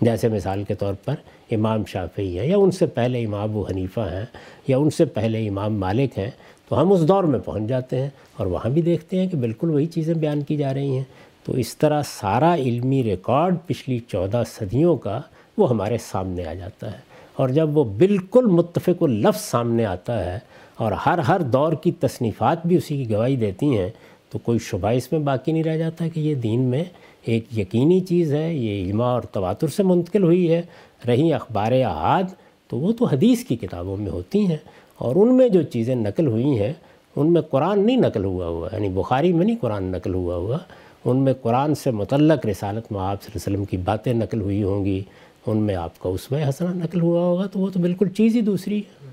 [0.00, 1.14] جیسے مثال کے طور پر
[1.50, 4.24] امام شافعی ہیں یا ان سے پہلے امام ابو حنیفہ ہیں
[4.68, 6.30] یا ان سے پہلے امام مالک ہیں
[6.68, 9.70] تو ہم اس دور میں پہنچ جاتے ہیں اور وہاں بھی دیکھتے ہیں کہ بالکل
[9.70, 11.04] وہی چیزیں بیان کی جا رہی ہیں۔
[11.50, 15.18] تو اس طرح سارا علمی ریکارڈ پچھلی چودہ صدیوں کا
[15.58, 16.98] وہ ہمارے سامنے آ جاتا ہے
[17.36, 20.38] اور جب وہ بالکل متفق لفظ سامنے آتا ہے
[20.76, 23.88] اور ہر ہر دور کی تصنیفات بھی اسی کی گواہی دیتی ہیں،
[24.30, 26.84] تو کوئی شبہ اس میں باقی نہیں رہ جاتا کہ یہ دین میں
[27.22, 30.62] ایک یقینی چیز ہے، یہ اجماع اور تواتر سے منتقل ہوئی ہے،
[31.06, 32.34] رہی اخبار احاد،
[32.70, 34.56] تو وہ تو حدیث کی کتابوں میں ہوتی ہیں
[34.98, 36.72] اور ان میں جو چیزیں نقل ہوئی ہیں،
[37.16, 40.58] ان میں قرآن نہیں نقل ہوا ہوا یعنی بخاری میں نہیں قرآن نقل ہوا ہوا
[41.04, 44.40] ان میں قرآن سے متعلق رسالت میں آپ صلی اللہ علیہ وسلم کی باتیں نقل
[44.40, 45.02] ہوئی ہوں گی
[45.46, 48.36] ان میں آپ کا اس میں حسنہ نقل ہوا ہوگا تو وہ تو بالکل چیز
[48.36, 49.08] ہی دوسری ہے۔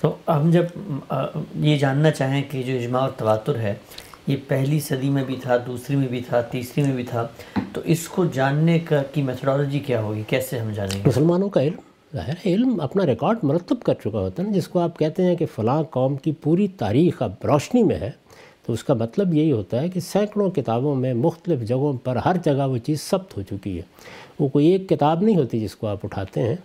[0.00, 0.64] تو ہم جب
[1.54, 3.74] یہ جاننا چاہیں کہ جو اجماع اور تواتر ہے
[4.26, 7.26] یہ پہلی صدی میں بھی تھا دوسری میں بھی تھا تیسری میں بھی تھا
[7.72, 11.62] تو اس کو جاننے کا کی میتھڈالوجی کیا ہوگی؟ کیسے ہم جانیں گے؟ مسلمانوں کا
[11.62, 11.80] علم
[12.14, 15.36] ظاہر علم اپنا ریکارڈ مرتب کر چکا ہوتا ہے نا جس کو آپ کہتے ہیں
[15.36, 18.10] کہ فلاں قوم کی پوری تاریخ اب روشنی میں ہے۔
[18.66, 22.36] تو اس کا مطلب یہی ہوتا ہے کہ سینکڑوں کتابوں میں مختلف جگہوں پر ہر
[22.44, 23.82] جگہ وہ چیز ثبت ہو چکی ہے۔
[24.38, 26.56] وہ کوئی ایک کتاب نہیں ہوتی جس کو آپ اٹھاتے ہیں۔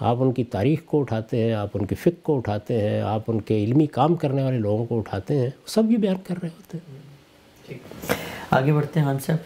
[0.00, 3.22] آپ ان کی تاریخ کو اٹھاتے ہیں، آپ ان کی فکر کو اٹھاتے ہیں، آپ
[3.26, 6.48] ان کے علمی کام کرنے والے لوگوں کو اٹھاتے ہیں۔ سب یہ بیان کر رہے
[6.48, 7.04] ہوتے ہیں۔
[8.50, 9.38] آگے بڑھتے ہیں ہم صاحب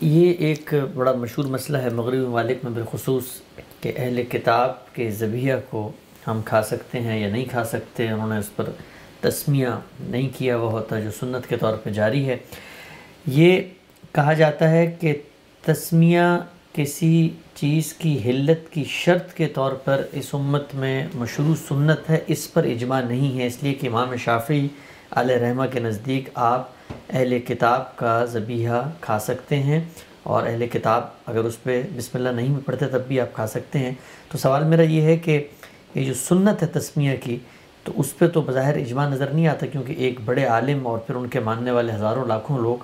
[0.00, 3.24] یہ ایک بڑا مشہور مسئلہ ہے مغربی ممالک میں بالخصوص
[3.80, 5.92] کہ اہل کتاب کے ذبیحہ کو
[6.26, 8.64] ہم کھا سکتے ہیں یا نہیں کھا سکتے۔ انہوں نے اس پر
[9.20, 9.68] تسمیہ
[10.00, 12.36] نہیں کیا وہ ہوتا جو سنت کے طور پہ جاری ہے۔
[13.26, 13.60] یہ
[14.12, 15.14] کہا جاتا ہے کہ
[15.62, 16.20] تسمیہ
[16.72, 22.18] کسی چیز کی حلت کی شرط کے طور پر اس امت میں مشروع سنت ہے،
[22.26, 24.68] اس پر اجماع نہیں ہے۔ اس لیے کہ امام شافعی
[25.10, 26.70] علیہ رحمہ کے نزدیک آپ
[27.10, 29.80] اہل کتاب کا ذبیحہ کھا سکتے ہیں
[30.22, 33.78] اور اہل کتاب اگر اس پہ بسم اللہ نہیں پڑھتے تب بھی آپ کھا سکتے
[33.78, 33.92] ہیں۔
[34.32, 35.46] تو سوال میرا یہ ہے کہ
[35.94, 37.38] یہ جو سنت ہے تسمیہ کی
[37.88, 41.14] تو اس پہ تو بظاہر اجماع نظر نہیں آتا کیونکہ ایک بڑے عالم اور پھر
[41.14, 42.76] ان کے ماننے والے ہزاروں لاکھوں لوگ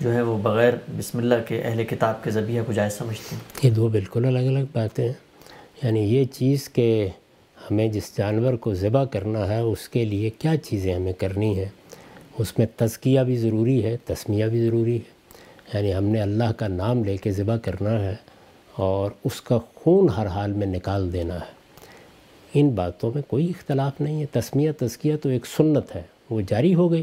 [0.00, 3.42] جو ہے وہ بغیر بسم اللہ کے اہل کتاب کے ذبیحہ کو جائز سمجھتے ہیں۔
[3.62, 5.12] یہ دو بالکل الگ الگ باتیں ہیں۔
[5.82, 7.08] یعنی یہ چیز کہ
[7.70, 11.68] ہمیں جس جانور کو ذبح کرنا ہے، اس کے لیے کیا چیزیں ہمیں کرنی ہیں،
[12.38, 15.20] اس میں تزکیہ بھی ضروری ہے، تسمیہ بھی ضروری ہے۔
[15.74, 18.14] یعنی ہم نے اللہ کا نام لے کے ذبح کرنا ہے
[18.76, 21.59] اور اس کا خون ہر حال میں نکال دینا ہے۔
[22.54, 26.74] ان باتوں میں کوئی اختلاف نہیں ہے۔ تسمیہ، تزکیہ تو ایک سنت ہے، وہ جاری
[26.74, 27.02] ہو گئی۔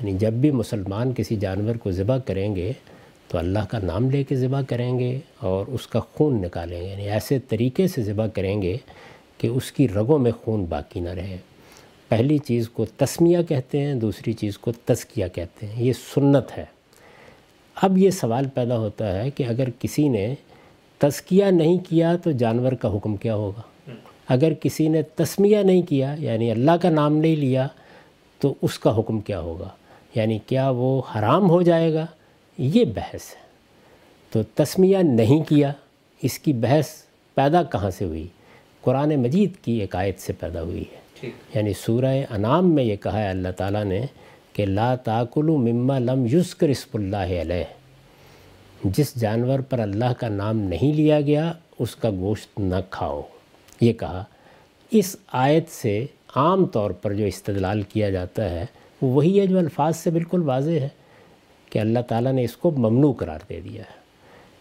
[0.00, 2.72] یعنی جب بھی مسلمان کسی جانور کو ذبح کریں گے
[3.28, 6.86] تو اللہ کا نام لے کے ذبح کریں گے اور اس کا خون نکالیں گے۔
[6.86, 8.76] یعنی ایسے طریقے سے ذبح کریں گے
[9.38, 11.36] کہ اس کی رگوں میں خون باقی نہ رہے۔
[12.08, 16.64] پہلی چیز کو تسمیہ کہتے ہیں، دوسری چیز کو تزکیہ کہتے ہیں۔ یہ سنت ہے۔
[17.82, 20.34] اب یہ سوال پیدا ہوتا ہے کہ اگر کسی نے
[20.98, 23.60] تزکیہ نہیں کیا تو جانور کا حکم کیا ہوگا؟
[24.30, 27.66] اگر کسی نے تسمیہ نہیں کیا یعنی اللہ کا نام نہیں لیا
[28.40, 29.68] تو اس کا حکم کیا ہوگا؟
[30.14, 32.06] یعنی کیا وہ حرام ہو جائے گا؟
[32.58, 33.40] یہ بحث ہے۔
[34.30, 35.72] تو تسمیہ نہیں کیا
[36.22, 36.88] اس کی بحث
[37.34, 38.26] پیدا کہاں سے ہوئی؟
[38.80, 43.22] قرآن مجید کی ایک آیت سے پیدا ہوئی ہے۔ یعنی سورہ انعام میں یہ کہا
[43.22, 44.06] ہے اللہ تعالیٰ نے
[44.52, 47.64] کہ لا تاکلو مما لم یذکر اسم اللہ علیہ۔
[48.84, 53.22] جس جانور پر اللہ کا نام نہیں لیا گیا اس کا گوشت نہ کھاؤ۔
[53.80, 54.24] یہ کہا،
[54.90, 56.06] اس آیت سے
[56.36, 58.64] عام طور پر جو استدلال کیا جاتا ہے
[59.02, 60.88] وہ وہی ہے جو الفاظ سے بالکل واضح ہے
[61.70, 64.00] کہ اللہ تعالیٰ نے اس کو ممنوع قرار دے دیا ہے۔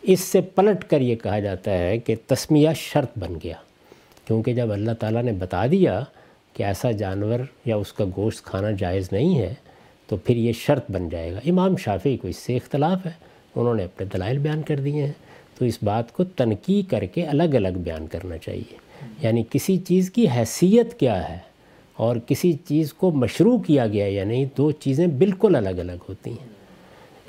[0.01, 3.55] اس سے پلٹ کر یہ کہا جاتا ہے کہ تسمیہ شرط بن گیا۔
[4.25, 6.03] کیونکہ جب اللہ تعالیٰ نے بتا دیا
[6.53, 9.53] کہ ایسا جانور یا اس کا گوشت کھانا جائز نہیں ہے،
[10.07, 13.11] تو پھر یہ شرط بن جائے گا۔ امام شافی کو اس سے اختلاف ہے۔
[13.55, 15.13] انہوں نے اپنے دلائل بیان کر دیے ہیں۔
[15.57, 18.88] تو اس بات کو تنقید کر کے الگ الگ بیان کرنا چاہیے۔
[19.21, 21.37] یعنی کسی چیز کی حیثیت کیا ہے
[21.95, 25.91] اور کسی چیز کو مشروع کیا گیا یا یعنی نہیں دو چیزیں بالکل الگ الگ
[26.09, 26.47] ہوتی ہیں۔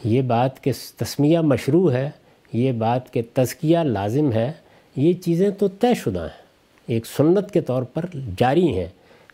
[0.05, 2.11] یہ بات کہ تسمیہ مشروع ہے،
[2.53, 4.53] یہ بات کہ تزکیہ لازم ہے،
[4.97, 6.43] یہ چیزیں تو طے شدہ ہیں۔
[6.87, 8.07] ایک سنت کے طور پر
[8.39, 8.87] جاری ہیں۔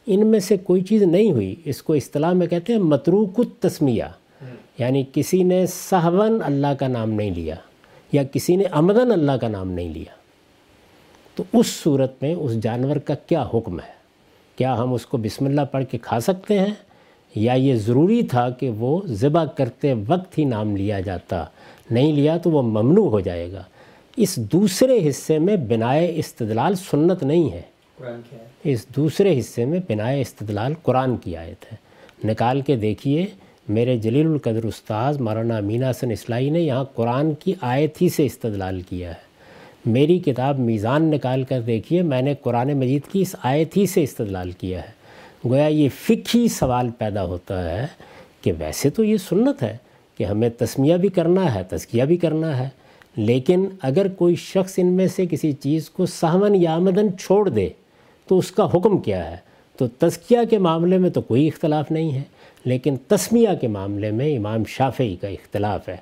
[0.06, 4.04] ان میں سے کوئی چیز نہیں ہوئی۔ اس کو اصطلاح میں کہتے ہیں متروک التسمیہ۔
[4.78, 7.54] یعنی کسی نے صحون اللہ کا نام نہیں لیا
[8.12, 10.15] یا کسی نے امدن اللہ کا نام نہیں لیا۔
[11.36, 13.96] تو اس صورت میں اس جانور کا کیا حکم ہے؟
[14.56, 16.74] کیا ہم اس کو بسم اللہ پڑھ کے کھا سکتے ہیں؟
[17.34, 21.44] یا یہ ضروری تھا کہ وہ ذبح کرتے وقت ہی نام لیا جاتا
[21.90, 23.62] نہیں لیا تو وہ ممنوع ہو جائے گا۔
[24.16, 27.62] اس دوسرے حصے میں بنائے استدلال سنت نہیں ہے۔
[28.64, 31.76] اس دوسرے حصے میں بنا استدلال قرآن کی آیت ہے۔
[32.24, 33.26] نکال کے دیکھیے
[33.68, 38.26] میرے جلیل القدر استاذ مولانا امین حسن اسلائی نے یہاں قرآن کی آیت ہی سے
[38.26, 39.25] استدلال کیا ہے۔
[39.86, 44.02] میری کتاب میزان نکال کر دیکھیے، میں نے قرآن مجید کی اس آیت ہی سے
[44.02, 44.90] استدلال کیا ہے۔
[45.44, 47.86] گویا یہ فکھی سوال پیدا ہوتا ہے
[48.42, 49.76] کہ ویسے تو یہ سنت ہے
[50.18, 52.68] کہ ہمیں تسمیہ بھی کرنا ہے، تزکیہ بھی کرنا ہے،
[53.16, 57.68] لیکن اگر کوئی شخص ان میں سے کسی چیز کو سہمن یا آمدن چھوڑ دے،
[58.28, 59.36] تو اس کا حکم کیا ہے؟
[59.76, 62.22] تو تزکیہ کے معاملے میں تو کوئی اختلاف نہیں ہے،
[62.64, 65.96] لیکن تسمیہ کے معاملے میں امام شافعی کا اختلاف ہے۔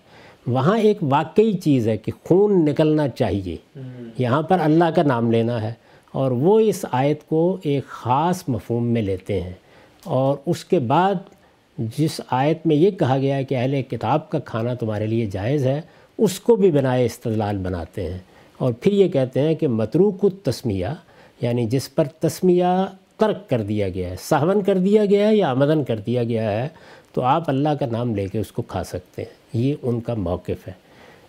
[0.47, 3.57] وہاں ایک واقعی چیز ہے کہ خون نکلنا چاہیے۔
[4.19, 5.73] یہاں پر اللہ کا نام لینا ہے
[6.13, 9.53] اور وہ اس آیت کو ایک خاص مفہوم میں لیتے ہیں۔
[10.05, 11.15] اور اس کے بعد
[11.79, 15.67] جس آیت میں یہ کہا گیا ہے کہ اہل کتاب کا کھانا تمہارے لیے جائز
[15.67, 15.81] ہے
[16.19, 18.19] اس کو بھی بنائے استدلال بناتے ہیں۔
[18.59, 20.87] اور پھر یہ کہتے ہیں کہ متروک التسمیہ
[21.41, 25.51] یعنی جس پر تسمیہ ترک کر دیا گیا ہے سہون کر دیا گیا ہے یا
[25.51, 26.69] آمدن کر دیا گیا ہے
[27.15, 30.15] تو آپ اللہ کا نام لے کے اس کو کھا سکتے ہیں۔ یہ ان کا
[30.15, 30.73] موقف ہے۔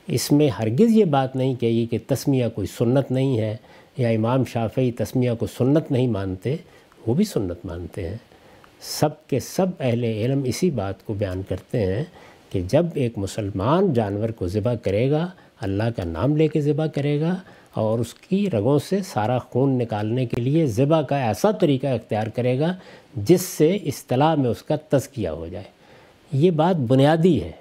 [0.07, 3.57] اس میں ہرگز یہ بات نہیں کہی کہ تسمیہ کوئی سنت نہیں ہے
[3.97, 6.55] یا امام شافعی تسمیہ کو سنت نہیں مانتے،
[7.07, 8.17] وہ بھی سنت مانتے ہیں۔
[8.81, 12.03] سب کے سب اہل علم اسی بات کو بیان کرتے ہیں
[12.49, 15.27] کہ جب ایک مسلمان جانور کو ذبح کرے گا،
[15.61, 17.35] اللہ کا نام لے کے ذبح کرے گا
[17.73, 22.27] اور اس کی رگوں سے سارا خون نکالنے کے لیے ذبح کا ایسا طریقہ اختیار
[22.27, 22.75] کرے گا
[23.15, 25.74] جس سے اصطلاح میں اس کا تزکیہ ہو جائے۔
[26.35, 27.51] یہ بات بنیادی ہے۔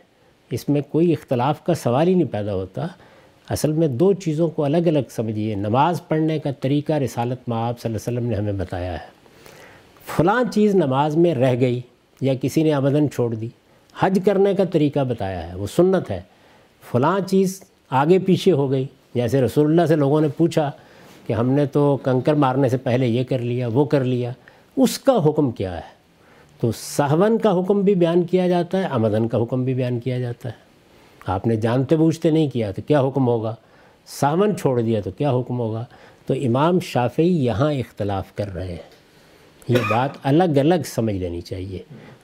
[0.51, 2.86] اس میں کوئی اختلاف کا سوال ہی نہیں پیدا ہوتا۔
[3.51, 7.94] اصل میں دو چیزوں کو الگ الگ سمجھیے۔ نماز پڑھنے کا طریقہ رسالت معاب صلی
[7.94, 9.06] اللہ علیہ وسلم نے ہمیں بتایا ہے۔
[10.05, 11.80] فلاں چیز نماز میں رہ گئی
[12.20, 13.48] یا کسی نے آمدن چھوڑ دی۔
[14.01, 16.20] حج کرنے کا طریقہ بتایا ہے۔ وہ سنت ہے۔
[16.90, 20.70] فلاں چیز آگے پیچھے ہو گئی۔ جیسے رسول اللہ سے لوگوں نے پوچھا
[21.26, 24.32] کہ ہم نے تو کنکر مارنے سے پہلے یہ کر لیا، وہ کر لیا۔
[24.76, 25.94] اس کا حکم کیا ہے؟
[26.65, 30.19] تو سہون کا حکم بھی بیان کیا جاتا ہے، آمدن کا حکم بھی بیان کیا
[30.19, 30.55] جاتا ہے۔
[31.27, 33.55] آپ نے جانتے بوجھتے نہیں کیا تو کیا حکم ہوگا؟
[34.07, 35.85] ساون چھوڑ دیا تو کیا حکم ہوگا؟
[36.27, 38.77] تو امام شافعی یہاں اختلاف کر رہے ہیں۔
[39.69, 41.78] یہ بات الگ الگ سمجھ لینی چاہیے۔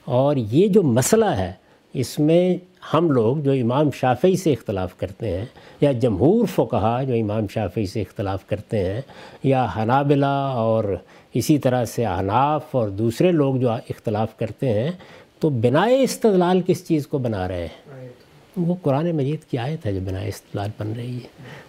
[0.04, 1.52] اور یہ جو مسئلہ ہے،
[1.94, 2.56] اس میں
[2.94, 5.44] ہم لوگ جو امام شافعی سے اختلاف کرتے ہیں،
[5.80, 9.00] یا جمہور فقہا جو امام شافعی سے اختلاف کرتے ہیں،
[9.42, 10.96] یا حنابلہ اور
[11.34, 14.90] اسی طرح سے احناف اور دوسرے لوگ جو اختلاف کرتے ہیں،
[15.38, 18.08] تو بنائے استدلال کس چیز کو بنا رہے ہیں؟
[18.56, 21.28] وہ قرآن مجید کی آیت ہے جو بنائے استدلال بن رہی ہے۔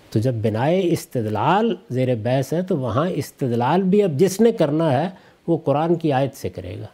[0.09, 5.03] تو جب بنائے استدلال زیر بحث ہے، تو وہاں استدلال بھی اب جس نے کرنا
[5.03, 5.09] ہے،
[5.47, 6.85] وہ قرآن کی آیت سے کرے گا۔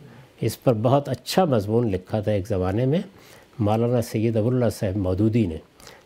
[0.41, 3.02] اس پر بہت اچھا مضمون لکھا تھا ایک زمانے میں،
[3.60, 5.57] مولانا سید ابواللہ صاحب مودودی نے۔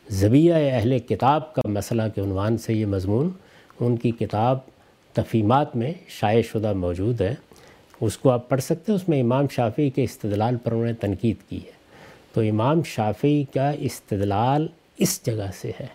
[0.09, 3.29] زبیہ اہل کتاب کا مسئلہ کے عنوان سے یہ مضمون،
[3.79, 4.57] ان کی کتاب
[5.13, 7.35] تفیمات میں شائع شدہ موجود ہے۔
[8.01, 10.93] اس کو آپ پڑھ سکتے ہیں۔ اس میں امام شافعی کے استدلال پر انہوں نے
[10.93, 11.71] تنقید کی ہے۔
[12.33, 14.67] تو امام شافعی کا استدلال
[14.97, 15.87] اس جگہ سے ہے۔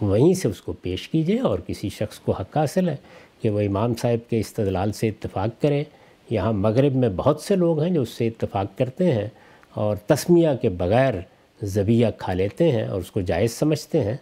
[0.00, 2.96] وہیں سے اس کو پیش کیجیے اور کسی شخص کو حق حاصل ہے
[3.42, 5.84] کہ وہ امام صاحب کے استدلال سے اتفاق کرے۔
[6.30, 9.28] یہاں مغرب میں بہت سے لوگ ہیں جو اس سے اتفاق کرتے ہیں
[9.74, 11.14] اور تسمیہ کے بغیر
[11.62, 14.16] زبیہ کھا لیتے ہیں اور اس کو جائز سمجھتے ہیں۔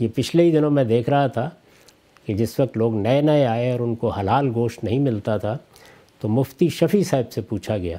[0.00, 1.50] یہ پچھلے ہی دنوں میں دیکھ رہا تھا
[2.28, 5.58] کہ جس وقت لوگ نئے نئے آئے اور ان کو حلال گوشت نہیں ملتا تھا،
[6.20, 7.96] تو مفتی شفیع صاحب سے پوچھا گیا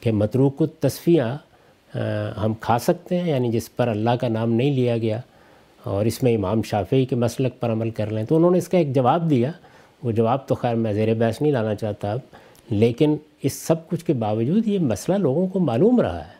[0.00, 1.22] کہ متروک التصفیہ
[2.44, 5.20] ہم کھا سکتے ہیں؟ یعنی جس پر اللہ کا نام نہیں لیا گیا
[5.84, 8.68] اور اس میں امام شافعی کے مسلک پر عمل کر لیں۔ تو انہوں نے اس
[8.68, 9.52] کا ایک جواب دیا۔
[10.02, 12.18] وہ جواب تو خیر میں زیر بحث نہیں لانا چاہتا اب،
[12.70, 16.34] لیکن اس سب کچھ کے باوجود یہ مسئلہ لوگوں کو معلوم رہا ہے۔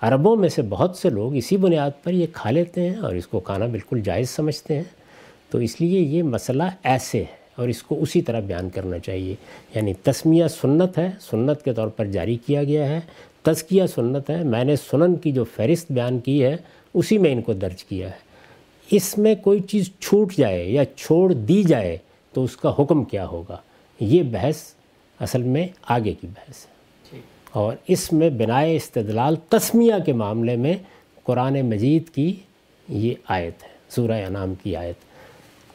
[0.00, 3.26] عربوں میں سے بہت سے لوگ اسی بنیاد پر یہ کھا لیتے ہیں اور اس
[3.26, 5.03] کو کھانا بالکل جائز سمجھتے ہیں۔
[5.54, 9.34] تو اس لیے یہ مسئلہ ایسے ہے اور اس کو اسی طرح بیان کرنا چاہیے۔
[9.74, 13.00] یعنی تسمیہ سنت ہے سنت کے طور پر جاری کیا گیا ہے۔
[13.42, 16.56] تزکیہ سنت ہے میں نے سنن کی جو فہرست بیان کی ہے
[16.94, 18.18] اسی میں ان کو درج کیا ہے۔
[18.90, 21.96] اس میں کوئی چیز چھوٹ جائے یا چھوڑ دی جائے
[22.32, 23.56] تو اس کا حکم کیا ہوگا؟
[24.00, 24.56] یہ بحث
[25.20, 27.20] اصل میں آگے کی بحث ہے۔
[27.52, 30.74] اور اس میں بنائے استدلال تسمیہ کے معاملے میں
[31.24, 32.34] قرآن مجید کی
[32.88, 35.13] یہ آیت ہے سورہ انعام کی آیت۔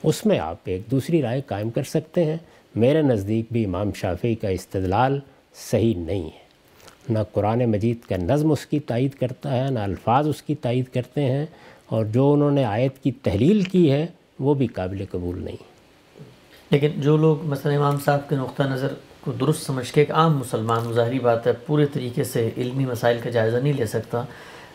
[0.04, 2.38] اس میں آپ ایک دوسری رائے قائم کر سکتے ہیں۔
[2.76, 5.20] میرے نزدیک بھی امام شافعی کا استدلال
[5.72, 6.50] صحیح نہیں ہے۔
[7.10, 10.86] نہ قرآن مجید کا نظم اس کی تائید کرتا ہے، نہ الفاظ اس کی تائید
[10.94, 11.46] کرتے ہیں۔
[11.86, 14.08] اور جو انہوں نے آیت کی تحلیل کی ہے،
[14.40, 15.56] وہ بھی قابل قبول نہیں۔
[16.72, 18.88] لیکن جو لوگ مثلا امام صاحب کے نقطہ نظر
[19.22, 23.18] کو درست سمجھ کے ایک عام مسلمان، ظاہری بات ہے، پورے طریقے سے علمی مسائل
[23.24, 24.24] کا جائزہ نہیں لے سکتا۔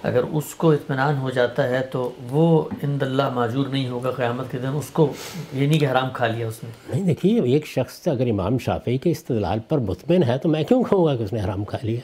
[0.04, 4.50] اگر اس کو اطمینان ہو جاتا ہے تو وہ اند اللہ معجور نہیں ہوگا قیامت
[4.50, 5.12] کے دن، اس کو
[5.52, 8.98] یہ نہیں کہ حرام کھا لیا اس نے۔ نہیں، دیکھیے ایک شخص اگر امام شافعی
[8.98, 11.78] کے استدلال پر مطمئن ہے تو میں کیوں کہوں گا کہ اس نے حرام کھا
[11.82, 12.00] لیا؟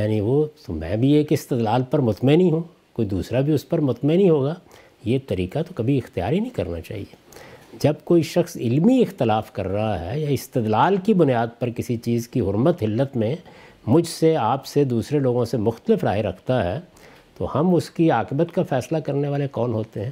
[0.00, 2.60] یعنی وہ تو میں بھی ایک استدلال پر مطمئن ہی ہوں،
[2.92, 4.54] کوئی دوسرا بھی اس پر مطمئن ہی ہوگا۔
[5.04, 7.16] یہ طریقہ تو کبھی اختیار ہی نہیں کرنا چاہیے۔
[7.80, 12.28] جب کوئی شخص علمی اختلاف کر رہا ہے یا استدلال کی بنیاد پر کسی چیز
[12.28, 13.36] کی حرمت، حلت میں
[13.86, 16.80] مجھ سے، آپ سے، دوسرے لوگوں سے مختلف رائے رکھتا ہے
[17.38, 20.10] تو ہم اس کی عاقبت کا فیصلہ کرنے والے کون ہوتے ہیں؟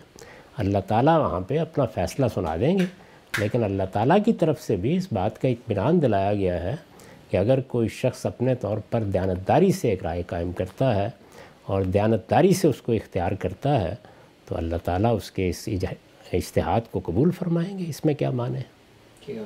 [0.56, 2.84] اللہ تعالیٰ وہاں پہ اپنا فیصلہ سنا دیں گے۔
[3.38, 6.76] لیکن اللہ تعالیٰ کی طرف سے بھی اس بات کا اطمینان دلایا گیا ہے
[7.30, 11.08] کہ اگر کوئی شخص اپنے طور پر دیانتداری سے ایک رائے قائم کرتا ہے
[11.62, 13.94] اور دیانتداری سے اس کو اختیار کرتا ہے،
[14.48, 15.68] تو اللہ تعالیٰ اس کے اس
[16.32, 18.60] اشتہاد کو قبول فرمائیں گے۔ اس میں کیا مانے
[19.28, 19.38] جی۔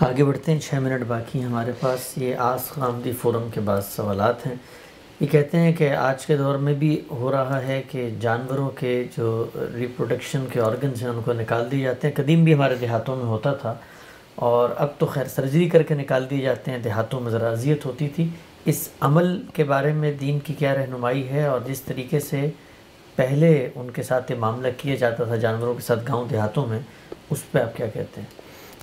[0.00, 4.46] آگے بڑھتے ہیں، چھ منٹ باقی ہمارے پاس۔ یہ آس خامدی فورم کے بعد سوالات
[4.46, 4.54] ہیں۔
[5.20, 9.04] یہ کہتے ہیں کہ آج کے دور میں بھی ہو رہا ہے کہ جانوروں کے
[9.16, 13.16] جو ریپروڈکشن کے آرگنز ہیں، ان کو نکال دیے جاتے ہیں۔ قدیم بھی ہمارے دیہاتوں
[13.16, 13.74] میں ہوتا تھا۔
[14.34, 17.86] اور اب تو خیر سرجری کر کے نکال دیے جاتے ہیں۔ دیہاتوں میں ذرا اذیت
[17.86, 18.28] ہوتی تھی۔
[18.64, 22.50] اس عمل کے بارے میں دین کی کیا رہنمائی ہے؟ اور جس طریقے سے
[23.16, 26.80] پہلے ان کے ساتھ یہ معاملہ کیا جاتا تھا جانوروں کے ساتھ گاؤں دیہاتوں میں،
[27.30, 28.28] اس پہ آپ کیا کہتے ہیں؟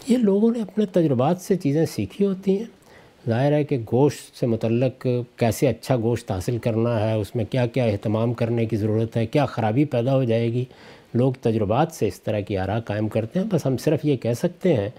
[0.08, 2.85] یہ لوگوں نے اپنے تجربات سے چیزیں سیکھی ہوتی ہیں۔
[3.30, 7.66] ظاہر ہے کہ گوشت سے متعلق کیسے اچھا گوشت حاصل کرنا ہے، اس میں کیا
[7.66, 10.66] کیا اہتمام کرنے کی ضرورت ہے، کیا خرابی پیدا ہو جائے گی۔
[11.14, 14.34] لوگ تجربات سے اس طرح کی آراہ قائم کرتے ہیں۔ بس ہم صرف یہ کہہ
[14.34, 14.90] سکتے ہیں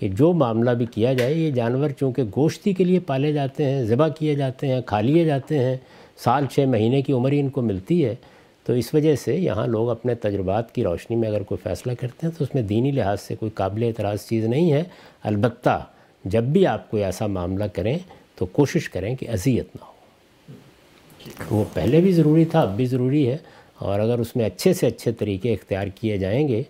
[0.00, 3.84] کہ جو معاملہ بھی کیا جائے، یہ جانور چونکہ گوشتی کے لیے پالے جاتے ہیں،
[3.84, 5.76] ذبح کیے جاتے ہیں، کھا لیے جاتے ہیں،
[6.16, 8.14] سال چھ مہینے کی عمر ہی ان کو ملتی ہے۔
[8.64, 12.26] تو اس وجہ سے یہاں لوگ اپنے تجربات کی روشنی میں اگر کوئی فیصلہ کرتے
[12.26, 14.82] ہیں تو اس میں دینی لحاظ سے کوئی قابل اعتراض چیز نہیں ہے۔
[15.22, 15.86] البتہ
[16.24, 17.98] جب بھی آپ کوئی ایسا معاملہ کریں
[18.34, 19.94] تو کوشش کریں کہ اذیت نہ ہو۔
[21.50, 23.36] وہ پہلے بھی ضروری تھا، اب بھی ضروری ہے۔
[23.74, 26.62] اور اگر اس میں اچھے سے اچھے طریقے اختیار کیے جائیں گے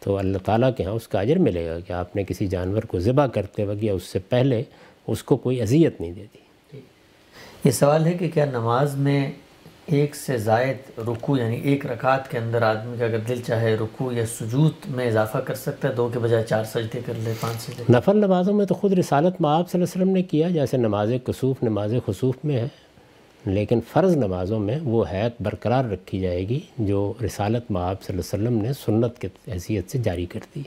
[0.00, 2.82] تو اللہ تعالیٰ کے ہاں اس کا اجر ملے گا کہ آپ نے کسی جانور
[2.82, 4.62] کو ذبح کرتے وقت یا اس سے پہلے
[5.06, 6.38] اس کو کوئی اذیت نہیں دے دی۔
[7.64, 9.30] یہ سوال ہے کہ کیا نماز میں
[9.90, 14.10] ایک سے زائد رکو یعنی ایک رکعت کے اندر آدمی کا اگر دل چاہے رکو
[14.12, 17.60] یا سجود میں اضافہ کر سکتا ہے دو کے بجائے چار سجدے کر لے پانچ
[17.60, 20.76] سجدے نفل نمازوں میں تو خود رسالت معاب صلی اللہ علیہ وسلم نے کیا جیسے
[20.78, 22.66] نماز کسوف نماز خصوف میں ہے
[23.44, 28.34] لیکن فرض نمازوں میں وہ حیت برقرار رکھی جائے گی جو رسالت معاب صلی اللہ
[28.34, 30.62] علیہ وسلم نے سنت کے حیثیت سے جاری کر دی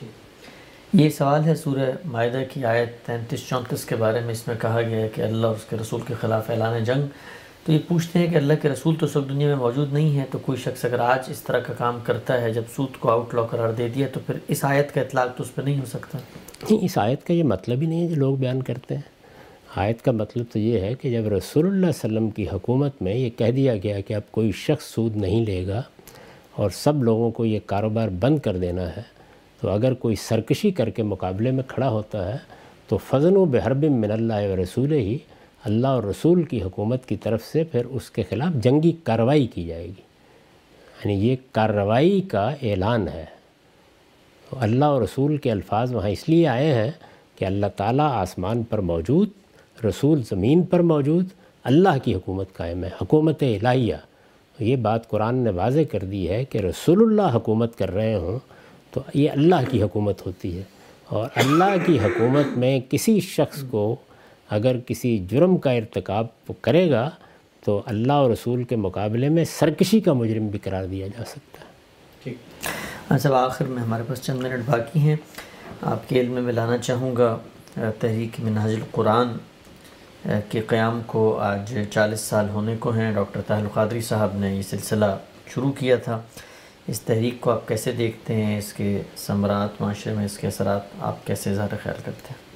[0.00, 0.06] جی۔
[0.92, 4.80] یہ سوال ہے سورہ معاہدہ کی آیت تینتیس چونتیس کے بارے میں اس میں کہا
[4.80, 7.06] گیا ہے کہ اللہ اور اس کے رسول کے خلاف اعلان جنگ
[7.66, 10.24] تو یہ پوچھتے ہیں کہ اللہ کے رسول تو سب دنیا میں موجود نہیں ہے
[10.30, 13.34] تو کوئی شخص اگر آج اس طرح کا کام کرتا ہے، جب سود کو آؤٹ
[13.34, 15.84] لا قرار دے دیا، تو پھر اس آیت کا اطلاق تو اس پہ نہیں ہو
[15.86, 16.18] سکتا۔
[16.70, 19.02] نہیں، اس آیت کا یہ مطلب ہی نہیں ہے جو لوگ بیان کرتے ہیں۔
[19.76, 23.14] آیت کا مطلب تو یہ ہے کہ جب رسول اللہ علیہ وسلم کی حکومت میں
[23.14, 25.82] یہ کہہ دیا گیا کہ اب کوئی شخص سود نہیں لے گا
[26.52, 29.02] اور سب لوگوں کو یہ کاروبار بند کر دینا ہے،
[29.60, 32.38] تو اگر کوئی سرکشی کر کے مقابلے میں کھڑا ہوتا ہے،
[32.88, 35.18] تو فضن و بحرب من اللہ و رسول ہی
[35.64, 39.64] اللہ اور رسول کی حکومت کی طرف سے پھر اس کے خلاف جنگی کارروائی کی
[39.64, 40.02] جائے گی۔
[41.04, 43.24] یعنی یہ کارروائی کا اعلان ہے۔
[44.50, 46.90] تو اللہ اور رسول کے الفاظ وہاں اس لیے آئے ہیں
[47.36, 49.28] کہ اللہ تعالیٰ آسمان پر موجود،
[49.84, 51.26] رسول زمین پر موجود،
[51.64, 53.94] اللہ کی حکومت قائم ہے، حکومت الہیہ۔
[54.58, 58.38] یہ بات قرآن نے واضح کر دی ہے کہ رسول اللہ حکومت کر رہے ہوں
[58.90, 60.62] تو یہ اللہ کی حکومت ہوتی ہے۔
[61.08, 63.96] اور اللہ کی حکومت میں کسی شخص کو
[64.52, 66.26] اگر کسی جرم کا ارتکاب
[66.60, 67.10] کرے گا
[67.64, 71.60] تو اللہ اور رسول کے مقابلے میں سرکشی کا مجرم بھی قرار دیا جا سکتا
[71.60, 71.70] ہے۔
[72.22, 72.36] ٹھیک۔
[73.08, 75.16] اچھا آخر میں ہمارے پاس چند منٹ باقی ہیں۔
[75.82, 77.38] آپ کے علم میں لانا چاہوں گا
[77.74, 79.28] تحریک مناج القرآن
[80.48, 84.62] کے قیام کو آج چالیس سال ہونے کو ہیں۔ ڈاکٹر طاہر القادری صاحب نے یہ
[84.62, 85.18] سلسلہ
[85.54, 86.20] شروع کیا تھا۔
[86.88, 90.80] اس تحریک کو آپ کیسے دیکھتے ہیں؟ اس کے ثمرات، معاشرے میں اس کے اثرات،
[91.00, 92.51] آپ کیسے اظہار خیال کرتے ہیں؟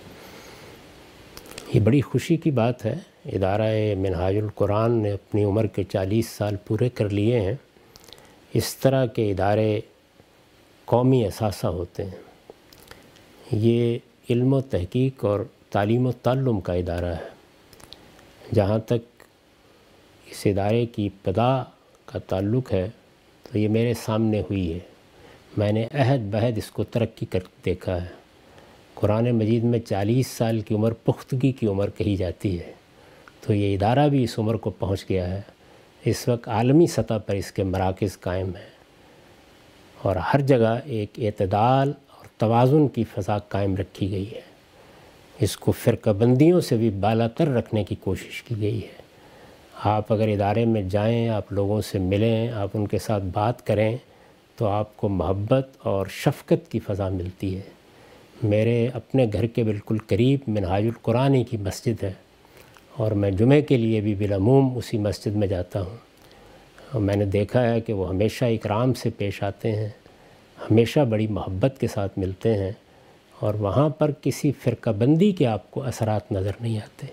[1.75, 2.95] یہ بڑی خوشی کی بات ہے۔
[3.25, 7.55] ادارہ منہاج القرآن نے اپنی عمر کے چالیس سال پورے کر لیے ہیں۔
[8.55, 9.81] اس طرح کے ادارے
[10.85, 12.17] قومی اثاثہ ہوتے ہیں۔
[13.53, 13.99] یہ
[14.31, 15.41] علم و تحقیق اور
[15.71, 17.29] تعلیم و تعلم کا ادارہ ہے۔
[18.55, 19.23] جہاں تک
[20.31, 21.63] اس ادارے کی ابتدا
[22.07, 22.91] کا تعلق ہے،
[23.43, 24.79] تو یہ میرے سامنے ہوئی ہے۔
[25.57, 28.26] میں نے عہد بہد اس کو ترقی کر دیکھا ہے۔
[28.97, 32.73] قرآن مجید میں چالیس سال کی عمر پختگی کی عمر کہی جاتی ہے۔
[33.41, 35.41] تو یہ ادارہ بھی اس عمر کو پہنچ گیا ہے۔
[36.05, 38.71] اس وقت عالمی سطح پر اس کے مراکز قائم ہیں۔
[40.03, 44.41] اور ہر جگہ ایک اعتدال اور توازن کی فضا قائم رکھی گئی ہے۔
[45.41, 49.03] اس کو فرقہ بندیوں سے بھی بالا تر رکھنے کی کوشش کی گئی ہے۔
[49.85, 53.97] آپ اگر ادارے میں جائیں، آپ لوگوں سے ملیں، آپ ان کے ساتھ بات کریں،
[54.57, 57.76] تو آپ کو محبت اور شفقت کی فضا ملتی ہے۔
[58.43, 62.13] میرے اپنے گھر کے بالکل قریب منہاج القرآن کی مسجد ہے
[62.97, 65.97] اور میں جمعہ کے لیے بھی بالعموم اسی مسجد میں جاتا ہوں۔
[66.93, 69.89] اور میں نے دیکھا ہے کہ وہ ہمیشہ اکرام سے پیش آتے ہیں،
[70.71, 72.73] ہمیشہ بڑی محبت کے ساتھ ملتے ہیں
[73.41, 77.07] اور وہاں پر کسی فرقہ بندی کے آپ کو اثرات نظر نہیں آتے۔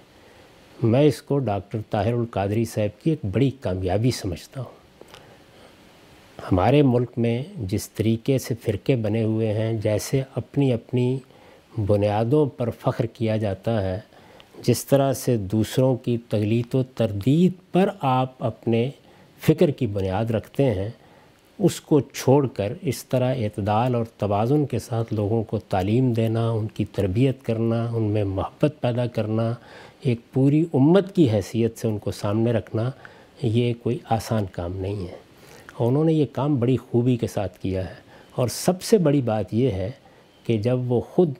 [0.84, 4.83] میں اس کو ڈاکٹر طاہر القادری صاحب کی ایک بڑی کامیابی سمجھتا ہوں۔
[6.52, 11.18] ہمارے ملک میں جس طریقے سے فرقے بنے ہوئے ہیں، جیسے اپنی اپنی
[11.88, 13.99] بنیادوں پر فخر کیا جاتا ہے،
[14.64, 18.90] جس طرح سے دوسروں کی تغلیط و تردید پر آپ اپنے
[19.41, 20.90] فکر کی بنیاد رکھتے ہیں،
[21.60, 26.49] اس کو چھوڑ کر اس طرح اعتدال اور توازن کے ساتھ لوگوں کو تعلیم دینا،
[26.49, 29.53] ان کی تربیت کرنا، ان میں محبت پیدا کرنا،
[30.02, 32.91] ایک پوری امت کی حیثیت سے ان کو سامنے رکھنا،
[33.44, 35.23] یہ کوئی آسان کام نہیں ہے۔
[35.78, 37.95] اور انہوں نے یہ کام بڑی خوبی کے ساتھ کیا ہے۔
[38.36, 39.91] اور سب سے بڑی بات یہ ہے
[40.44, 41.34] کہ جب وہ خود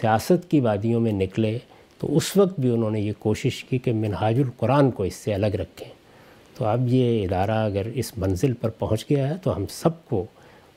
[0.00, 1.58] سیاست کی وادیوں میں نکلے،
[1.98, 5.34] تو اس وقت بھی انہوں نے یہ کوشش کی کہ منہاج القرآن کو اس سے
[5.34, 5.88] الگ رکھیں۔
[6.56, 10.24] تو اب یہ ادارہ اگر اس منزل پر پہنچ گیا ہے، تو ہم سب کو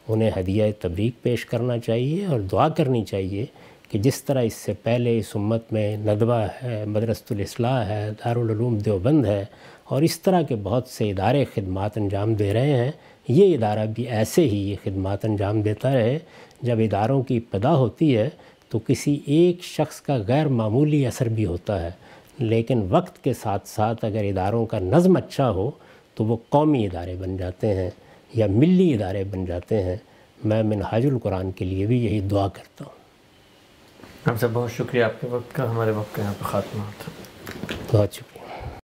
[0.07, 3.45] انہیں ہدیہ تبریک پیش کرنا چاہیے اور دعا کرنی چاہیے
[3.91, 8.77] کہ جس طرح اس سے پہلے اس امت میں ندوہ ہے، مدرسۃ الاصلاح ہے، دارالعلوم
[8.77, 9.45] دیوبند ہے
[9.87, 12.91] اور اس طرح کے بہت سے ادارے خدمات انجام دے رہے ہیں۔
[13.27, 16.19] یہ ادارہ بھی ایسے ہی یہ خدمات انجام دیتا رہے۔
[16.61, 18.29] جب اداروں کی ابتدا ہوتی ہے
[18.69, 21.91] تو کسی ایک شخص کا غیر معمولی اثر بھی ہوتا ہے۔
[22.39, 25.71] لیکن وقت کے ساتھ ساتھ اگر اداروں کا نظم اچھا ہو
[26.15, 27.89] تو وہ قومی ادارے بن جاتے ہیں
[28.33, 29.95] یا ملی ادارے بن جاتے ہیں۔
[30.45, 32.97] میں منہاج القرآن کے لیے بھی یہی دعا کرتا ہوں۔
[34.29, 36.83] ہم سے بہت شکریہ آپ کے وقت کا ہمارے وقت کا یہاں پہ خاتمہ
[37.91, 38.36] بہت شکریہ۔